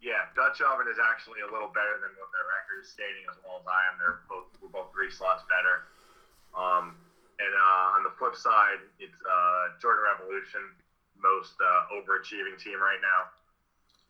Yeah, 0.00 0.30
Dutch 0.38 0.62
oven 0.62 0.86
is 0.88 0.96
actually 1.02 1.42
a 1.42 1.50
little 1.50 1.68
better 1.74 1.98
than 1.98 2.14
what 2.16 2.30
their 2.30 2.46
record 2.46 2.80
is 2.80 2.88
stating, 2.88 3.26
as 3.28 3.36
well 3.42 3.58
as 3.60 3.66
I 3.66 3.80
am. 3.90 3.94
They're 3.98 4.20
both 4.30 4.48
we're 4.62 4.72
both 4.72 4.94
three 4.94 5.10
slots 5.10 5.42
better. 5.50 5.90
Um, 6.54 6.96
and 7.38 7.52
uh, 7.54 7.96
on 7.98 8.06
the 8.06 8.14
flip 8.16 8.34
side, 8.38 8.82
it's 9.02 9.14
uh, 9.26 9.74
Jordan 9.82 10.06
Revolution, 10.06 10.62
most 11.18 11.54
uh, 11.58 11.94
overachieving 11.98 12.56
team 12.58 12.78
right 12.78 13.02
now. 13.02 13.20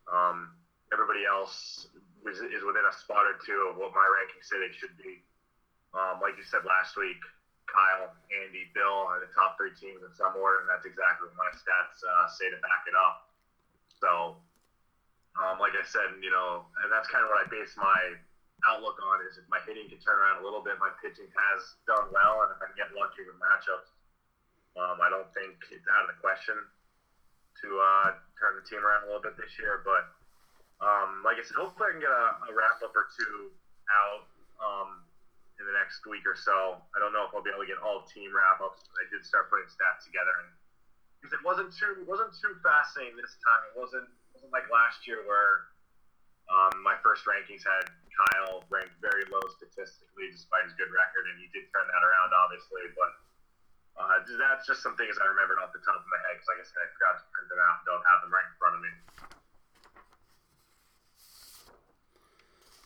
Um, 0.09 0.53
everybody 0.92 1.28
else 1.28 1.88
is, 2.24 2.40
is 2.40 2.64
within 2.64 2.84
a 2.88 2.94
spot 2.96 3.28
or 3.28 3.36
two 3.44 3.68
of 3.68 3.76
what 3.76 3.92
my 3.92 4.05
ranking 4.05 4.40
city 4.40 4.72
should 4.76 4.96
be. 4.96 5.20
Um, 5.97 6.20
like 6.20 6.36
you 6.36 6.45
said 6.45 6.64
last 6.68 6.97
week, 6.97 7.20
Kyle, 7.68 8.12
Andy, 8.32 8.68
Bill 8.72 9.09
are 9.09 9.20
the 9.20 9.28
top 9.36 9.61
three 9.61 9.72
teams 9.76 10.01
in 10.01 10.12
some 10.16 10.36
order, 10.41 10.64
and 10.64 10.68
that's 10.68 10.89
exactly 10.89 11.28
what 11.28 11.36
my 11.36 11.53
stats 11.53 12.01
uh, 12.01 12.26
say 12.28 12.49
to 12.49 12.59
back 12.64 12.89
it 12.89 12.97
up. 12.97 13.28
So, 14.01 14.41
um, 15.36 15.61
like 15.61 15.76
I 15.76 15.84
said, 15.84 16.16
you 16.24 16.32
know, 16.32 16.64
and 16.84 16.89
that's 16.89 17.09
kind 17.12 17.24
of 17.24 17.28
what 17.28 17.45
I 17.45 17.47
base 17.53 17.76
my 17.76 18.01
outlook 18.66 18.99
on 19.05 19.22
is 19.28 19.39
if 19.39 19.47
my 19.47 19.62
hitting 19.62 19.86
can 19.86 20.01
turn 20.03 20.18
around 20.18 20.43
a 20.43 20.45
little 20.45 20.64
bit, 20.64 20.80
my 20.82 20.91
pitching 20.99 21.28
has 21.28 21.61
done 21.86 22.11
well, 22.11 22.43
and 22.47 22.51
if 22.57 22.59
I 22.59 22.72
can 22.72 22.78
get 22.78 22.91
lucky 22.97 23.22
with 23.22 23.39
matchups, 23.39 23.93
um, 24.80 24.99
I 25.03 25.12
don't 25.12 25.28
think 25.36 25.59
it's 25.70 25.86
out 25.93 26.07
of 26.07 26.11
the 26.11 26.18
question 26.18 26.57
to 26.57 27.68
uh, 27.78 28.09
turn 28.39 28.59
the 28.59 28.64
team 28.66 28.82
around 28.82 29.07
a 29.07 29.07
little 29.11 29.22
bit 29.22 29.34
this 29.39 29.51
year. 29.59 29.82
But 29.82 30.07
um, 30.78 31.26
like 31.26 31.39
I 31.39 31.43
said, 31.43 31.59
hopefully 31.59 31.91
I 31.91 31.93
can 31.99 32.03
get 32.03 32.14
a, 32.14 32.26
a 32.49 32.51
wrap 32.55 32.78
up 32.82 32.95
or 32.95 33.11
two 33.11 33.51
out 33.91 34.22
um, 34.62 35.03
in 35.59 35.66
the 35.66 35.74
next 35.74 36.06
week 36.06 36.22
or 36.22 36.38
so. 36.38 36.78
I 36.94 37.02
don't 37.02 37.11
know 37.11 37.26
if 37.26 37.34
I'll 37.34 37.42
be 37.42 37.50
able 37.50 37.66
to 37.66 37.70
get 37.70 37.82
all 37.82 38.06
team 38.06 38.30
wrap 38.30 38.62
ups, 38.62 38.86
but 38.86 38.96
I 39.02 39.06
did 39.11 39.26
start 39.26 39.50
putting 39.50 39.66
stats 39.66 40.06
together, 40.06 40.32
and 40.46 40.50
because 41.18 41.34
it 41.34 41.42
wasn't 41.42 41.74
too 41.74 41.98
it 41.98 42.06
wasn't 42.06 42.30
too 42.38 42.54
fascinating 42.62 43.18
this 43.18 43.34
time. 43.42 43.62
It 43.70 43.76
wasn't 43.76 44.06
it 44.06 44.30
wasn't 44.38 44.54
like 44.54 44.70
last 44.70 45.02
year 45.04 45.26
where 45.26 45.74
um, 46.48 46.80
my 46.80 46.96
first 47.04 47.28
rankings 47.28 47.61
had 47.66 47.90
Kyle 48.18 48.64
ranked 48.72 48.96
very 49.04 49.22
low 49.28 49.42
statistically 49.61 50.32
despite 50.32 50.64
his 50.66 50.74
good 50.78 50.90
record, 50.90 51.28
and 51.28 51.36
he 51.38 51.46
did 51.52 51.68
turn 51.70 51.86
that 51.86 52.02
around, 52.02 52.30
obviously. 52.34 52.88
But 52.96 53.12
uh, 53.98 54.16
that's 54.38 54.64
just 54.64 54.80
some 54.80 54.94
things 54.94 55.18
I 55.18 55.26
remembered 55.26 55.59
off 55.59 55.74
the 55.74 55.82
top 55.82 56.00
of 56.00 56.09
my 56.09 56.20
head 56.26 56.38
because, 56.38 56.48
like 56.50 56.61
I 56.62 56.66
said, 56.66 56.80
I 56.82 56.88
forgot 56.94 57.14
to 57.18 57.26
print 57.34 57.46
them 57.50 57.61
out 57.62 57.74
and 57.82 57.86
don't 57.86 58.06
have 58.06 58.20
them 58.22 58.30
right 58.32 58.46
in 58.46 58.56
front 58.56 58.74
of 58.78 58.82
me. 58.82 58.92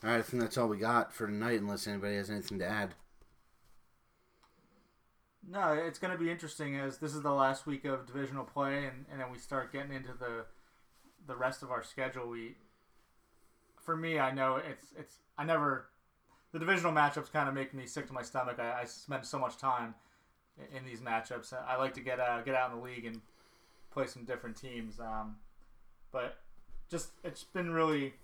All 0.05 0.11
right, 0.11 0.19
I 0.19 0.23
think 0.23 0.43
that's 0.43 0.59
all 0.59 0.69
we 0.69 0.79
got 0.79 1.13
for 1.13 1.29
tonight, 1.29 1.61
unless 1.61 1.87
anybody 1.87 2.17
has 2.17 2.29
anything 2.29 2.59
to 2.59 2.67
add. 2.67 2.95
No, 5.49 5.73
it's 5.73 5.99
going 5.99 6.13
to 6.13 6.19
be 6.19 6.31
interesting 6.31 6.77
as 6.77 6.99
this 6.99 7.15
is 7.15 7.23
the 7.23 7.33
last 7.33 7.67
week 7.67 7.85
of 7.85 8.07
divisional 8.07 8.45
play, 8.45 8.87
and, 8.87 9.07
and 9.11 9.21
then 9.21 9.31
we 9.31 9.39
start 9.39 9.73
getting 9.73 9.93
into 9.93 10.13
the 10.13 10.45
the 11.27 11.37
rest 11.37 11.63
of 11.63 11.71
our 11.71 11.85
schedule. 11.85 12.29
We, 12.29 12.57
for 13.81 13.97
me, 13.97 14.19
I 14.19 14.33
know 14.33 14.57
it's 14.57 14.87
it's 14.99 15.19
I 15.39 15.45
never 15.45 15.87
the 16.53 16.59
divisional 16.59 16.93
matchups 16.93 17.33
kind 17.33 17.49
of 17.49 17.55
make 17.55 17.73
me 17.73 17.87
sick 17.87 18.07
to 18.09 18.13
my 18.13 18.23
stomach. 18.23 18.59
I, 18.59 18.83
I 18.83 18.85
spend 18.85 19.25
so 19.25 19.39
much 19.39 19.57
time 19.57 19.95
in, 20.77 20.85
these 20.85 21.01
matchups. 21.01 21.53
I 21.53 21.77
like 21.77 21.95
to 21.95 22.01
get 22.01 22.19
uh, 22.19 22.43
get 22.43 22.57
out 22.57 22.73
in 22.73 22.79
the 22.79 22.85
league 22.85 23.05
and 23.05 23.21
play 23.93 24.07
some 24.07 24.25
different 24.25 24.57
teams. 24.57 24.99
Um, 24.99 25.37
but 26.11 26.39
just 26.91 27.11
it's 27.25 27.45
been 27.45 27.71
really 27.71 28.15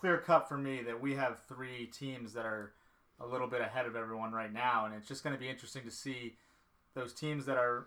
clear 0.00 0.18
cut 0.18 0.48
for 0.48 0.58
me 0.58 0.82
that 0.82 1.00
we 1.00 1.14
have 1.14 1.40
three 1.48 1.86
teams 1.86 2.32
that 2.34 2.46
are 2.46 2.72
a 3.20 3.26
little 3.26 3.46
bit 3.48 3.60
ahead 3.60 3.86
of 3.86 3.96
everyone 3.96 4.32
right 4.32 4.52
now, 4.52 4.84
and 4.84 4.94
it's 4.94 5.08
just 5.08 5.24
going 5.24 5.34
to 5.34 5.40
be 5.40 5.48
interesting 5.48 5.84
to 5.84 5.90
see 5.90 6.36
those 6.94 7.12
teams 7.12 7.46
that 7.46 7.56
are 7.56 7.86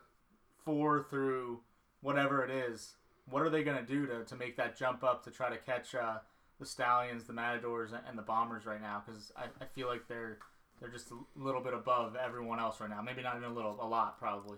four 0.65 1.05
through 1.09 1.59
whatever 2.01 2.43
it 2.43 2.49
is. 2.49 2.93
What 3.29 3.43
are 3.43 3.49
they 3.49 3.63
going 3.63 3.77
to 3.77 3.85
do 3.85 4.07
to, 4.07 4.23
to 4.23 4.35
make 4.35 4.57
that 4.57 4.77
jump 4.77 5.03
up 5.03 5.23
to 5.25 5.31
try 5.31 5.49
to 5.49 5.57
catch 5.57 5.93
uh, 5.93 6.17
the 6.59 6.65
Stallions, 6.65 7.25
the 7.25 7.33
Matadors, 7.33 7.91
and 8.07 8.17
the 8.17 8.23
Bombers 8.23 8.65
right 8.65 8.81
now? 8.81 9.03
Because 9.05 9.31
I, 9.37 9.43
I 9.61 9.65
feel 9.65 9.87
like 9.87 10.07
they're 10.07 10.39
they're 10.79 10.89
just 10.89 11.11
a 11.11 11.15
little 11.35 11.61
bit 11.61 11.73
above 11.73 12.15
everyone 12.15 12.59
else 12.59 12.79
right 12.79 12.89
now. 12.89 13.01
Maybe 13.01 13.21
not 13.21 13.35
even 13.35 13.51
a 13.51 13.53
little, 13.53 13.77
a 13.81 13.85
lot 13.87 14.17
probably. 14.17 14.57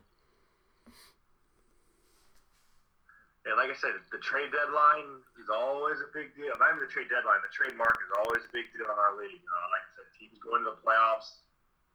Yeah, 3.41 3.57
like 3.57 3.73
I 3.73 3.77
said, 3.77 3.97
the 4.13 4.21
trade 4.21 4.53
deadline 4.53 5.17
is 5.41 5.49
always 5.49 5.97
a 5.97 6.09
big 6.13 6.37
deal. 6.37 6.53
Not 6.61 6.77
even 6.77 6.85
the 6.85 6.93
trade 6.93 7.09
deadline, 7.09 7.41
the 7.41 7.49
trade 7.49 7.73
market 7.73 8.05
is 8.05 8.13
always 8.21 8.45
a 8.45 8.51
big 8.53 8.69
deal 8.69 8.85
in 8.85 8.93
our 8.93 9.17
league. 9.17 9.41
Uh, 9.41 9.67
like 9.73 9.81
I 9.81 9.89
said, 9.97 10.07
teams 10.13 10.37
go 10.37 10.61
into 10.61 10.77
the 10.77 10.79
playoffs 10.85 11.41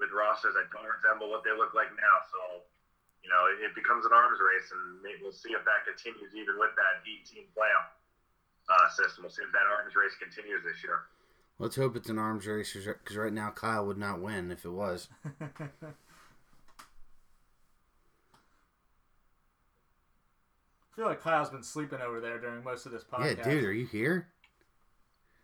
with 0.03 0.11
rosters 0.11 0.59
that 0.59 0.67
don't 0.75 0.91
resemble 0.91 1.31
what 1.31 1.47
they 1.47 1.55
look 1.55 1.71
like 1.71 1.95
now. 1.95 2.17
So, 2.35 2.67
you 3.23 3.31
know, 3.31 3.47
it, 3.47 3.71
it 3.71 3.73
becomes 3.79 4.03
an 4.03 4.11
arms 4.11 4.43
race, 4.43 4.75
and 4.75 4.99
maybe 5.07 5.23
we'll 5.23 5.39
see 5.39 5.55
if 5.55 5.63
that 5.63 5.87
continues 5.87 6.35
even 6.35 6.59
with 6.59 6.75
that 6.75 7.07
18 7.07 7.47
playoff 7.55 7.95
uh, 8.67 8.91
system. 8.91 9.23
We'll 9.23 9.35
see 9.35 9.47
if 9.47 9.55
that 9.55 9.71
arms 9.71 9.95
race 9.95 10.19
continues 10.19 10.67
this 10.67 10.83
year. 10.83 11.07
Let's 11.63 11.79
hope 11.79 11.95
it's 11.95 12.11
an 12.11 12.19
arms 12.19 12.47
race 12.47 12.75
because 12.75 13.17
right 13.17 13.33
now 13.33 13.55
Kyle 13.55 13.87
would 13.87 14.03
not 14.03 14.21
win 14.21 14.51
if 14.51 14.67
it 14.67 14.75
was. 14.75 15.09
feel 20.97 21.07
like 21.07 21.21
Kyle's 21.23 21.51
been 21.51 21.63
sleeping 21.63 22.01
over 22.01 22.21
there 22.21 22.39
during 22.41 22.65
most 22.65 22.87
of 22.87 22.93
this 22.93 23.05
podcast. 23.05 23.39
Yeah, 23.39 23.45
dude, 23.45 23.65
are 23.65 23.73
you 23.73 23.87
here? 23.87 24.29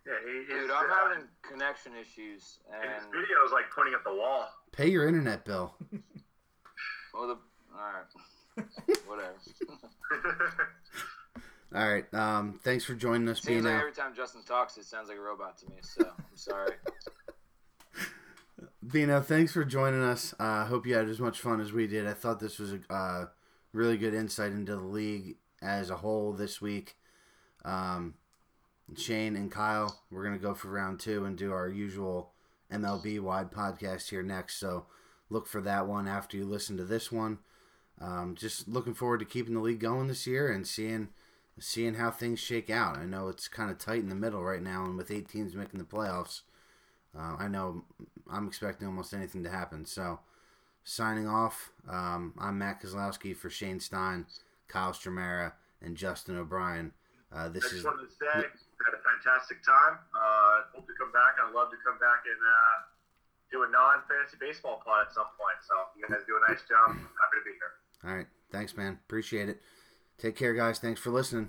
Yeah, 0.07 0.15
he, 0.25 0.53
Dude, 0.53 0.71
I'm 0.71 0.91
uh, 0.91 0.95
having 0.95 1.25
connection 1.43 1.93
issues, 1.95 2.59
and 2.73 2.91
his 2.91 3.05
video 3.05 3.37
is 3.47 3.53
like 3.53 3.67
pointing 3.75 3.95
at 3.95 4.03
the 4.03 4.13
wall. 4.13 4.49
Pay 4.73 4.89
your 4.89 5.07
internet 5.07 5.45
bill. 5.45 5.75
well, 7.15 7.29
the 7.29 7.39
all 7.75 7.93
right, 7.93 8.67
whatever. 9.07 9.35
All 11.75 11.91
right. 11.91 12.05
Um, 12.13 12.61
thanks 12.63 12.85
for 12.85 12.95
joining 12.95 13.27
us, 13.31 13.41
Seems 13.41 13.65
like 13.65 13.73
Bino. 13.73 13.81
every 13.81 13.93
time 13.93 14.15
Justin 14.15 14.43
talks, 14.43 14.77
it 14.77 14.85
sounds 14.85 15.09
like 15.09 15.17
a 15.17 15.23
robot 15.23 15.57
to 15.57 15.67
me. 15.71 15.77
So 15.81 16.05
I'm 16.07 16.37
sorry. 16.37 16.73
Bino, 18.87 19.23
thanks 19.23 19.55
for 19.55 19.65
joining 19.65 20.03
us. 20.03 20.35
I 20.39 20.61
uh, 20.61 20.65
hope 20.67 20.87
you 20.87 20.95
had 20.95 21.09
as 21.09 21.19
much 21.19 21.41
fun 21.41 21.63
as 21.63 21.73
we 21.73 21.87
did. 21.87 22.07
I 22.07 22.13
thought 22.13 22.41
this 22.41 22.59
was 22.59 22.75
a 22.75 22.93
uh, 22.93 23.27
really 23.73 23.97
good 23.97 24.13
insight 24.13 24.53
into 24.53 24.77
the 24.77 24.83
league 24.83 25.37
as 25.63 25.91
a 25.91 25.97
whole 25.97 26.33
this 26.33 26.61
week. 26.61 26.97
Um, 27.65 28.15
Shane 28.97 29.37
and 29.37 29.51
Kyle, 29.51 30.03
we're 30.11 30.25
going 30.25 30.39
to 30.39 30.45
go 30.45 30.55
for 30.55 30.69
round 30.69 31.01
two 31.01 31.25
and 31.25 31.39
do 31.39 31.53
our 31.53 31.69
usual 31.69 32.33
MLB 32.71 33.21
wide 33.21 33.51
podcast 33.51 34.11
here 34.11 34.23
next. 34.23 34.59
So 34.59 34.87
look 35.31 35.47
for 35.47 35.61
that 35.63 35.87
one 35.87 36.09
after 36.09 36.37
you 36.37 36.45
listen 36.45 36.77
to 36.77 36.85
this 36.85 37.13
one. 37.13 37.39
Um, 38.01 38.35
just 38.35 38.67
looking 38.69 38.95
forward 38.95 39.21
to 39.21 39.25
keeping 39.25 39.55
the 39.55 39.61
league 39.61 39.81
going 39.81 40.09
this 40.09 40.27
year 40.27 40.51
and 40.51 40.67
seeing 40.67 41.09
seeing 41.59 41.95
how 41.95 42.11
things 42.11 42.41
shake 42.41 42.71
out. 42.71 42.97
I 42.97 43.05
know 43.05 43.29
it's 43.29 43.47
kind 43.47 43.71
of 43.71 43.79
tight 43.79 44.01
in 44.01 44.09
the 44.09 44.15
middle 44.15 44.43
right 44.43 44.63
now, 44.63 44.85
and 44.85 44.97
with 44.97 45.11
eight 45.11 45.29
teams 45.29 45.55
making 45.55 45.79
the 45.79 45.85
playoffs, 45.85 46.41
uh, 47.17 47.37
I 47.39 47.47
know 47.47 47.85
I'm 48.31 48.47
expecting 48.49 48.87
almost 48.87 49.13
anything 49.13 49.45
to 49.45 49.51
happen. 49.51 49.85
So, 49.85 50.21
signing 50.83 51.29
off, 51.29 51.71
um, 51.89 52.33
I'm 52.39 52.59
Matt 52.59 52.83
Kozlowski 52.83 53.37
for 53.37 53.51
Shane 53.51 53.81
Stein, 53.81 54.27
Kyle 54.73 54.93
Stramera, 54.97 55.53
and 55.83 55.97
Justin 55.97 56.39
O'Brien. 56.39 56.93
Uh, 57.29 57.45
I 57.45 57.49
this 57.49 57.65
just 57.65 57.75
is 57.77 57.85
wanted 57.85 58.09
to 58.09 58.13
say, 58.17 58.33
I 58.33 58.83
had 58.89 58.97
a 58.97 59.03
fantastic 59.05 59.61
time. 59.65 60.01
Uh, 60.17 60.73
hope 60.73 60.87
to 60.89 60.97
come 60.99 61.13
back. 61.13 61.37
I'd 61.37 61.53
love 61.53 61.69
to 61.71 61.77
come 61.85 62.01
back 62.01 62.25
and 62.25 62.41
uh, 62.41 62.77
do 63.53 63.63
a 63.65 63.69
non 63.69 64.01
fantasy 64.09 64.37
baseball 64.41 64.81
pod 64.85 65.07
at 65.09 65.13
some 65.13 65.29
point. 65.37 65.61
So, 65.61 65.75
you 65.97 66.09
guys 66.09 66.25
do 66.27 66.41
a 66.41 66.51
nice 66.51 66.65
job. 66.65 66.97
Happy 66.97 67.37
to 67.37 67.45
be 67.45 67.53
here. 67.53 67.73
all 68.09 68.17
right. 68.17 68.27
Thanks, 68.51 68.77
man. 68.77 68.99
Appreciate 69.05 69.49
it. 69.49 69.61
Take 70.19 70.37
care, 70.37 70.53
guys. 70.55 70.79
Thanks 70.79 71.01
for 71.01 71.11
listening. 71.11 71.49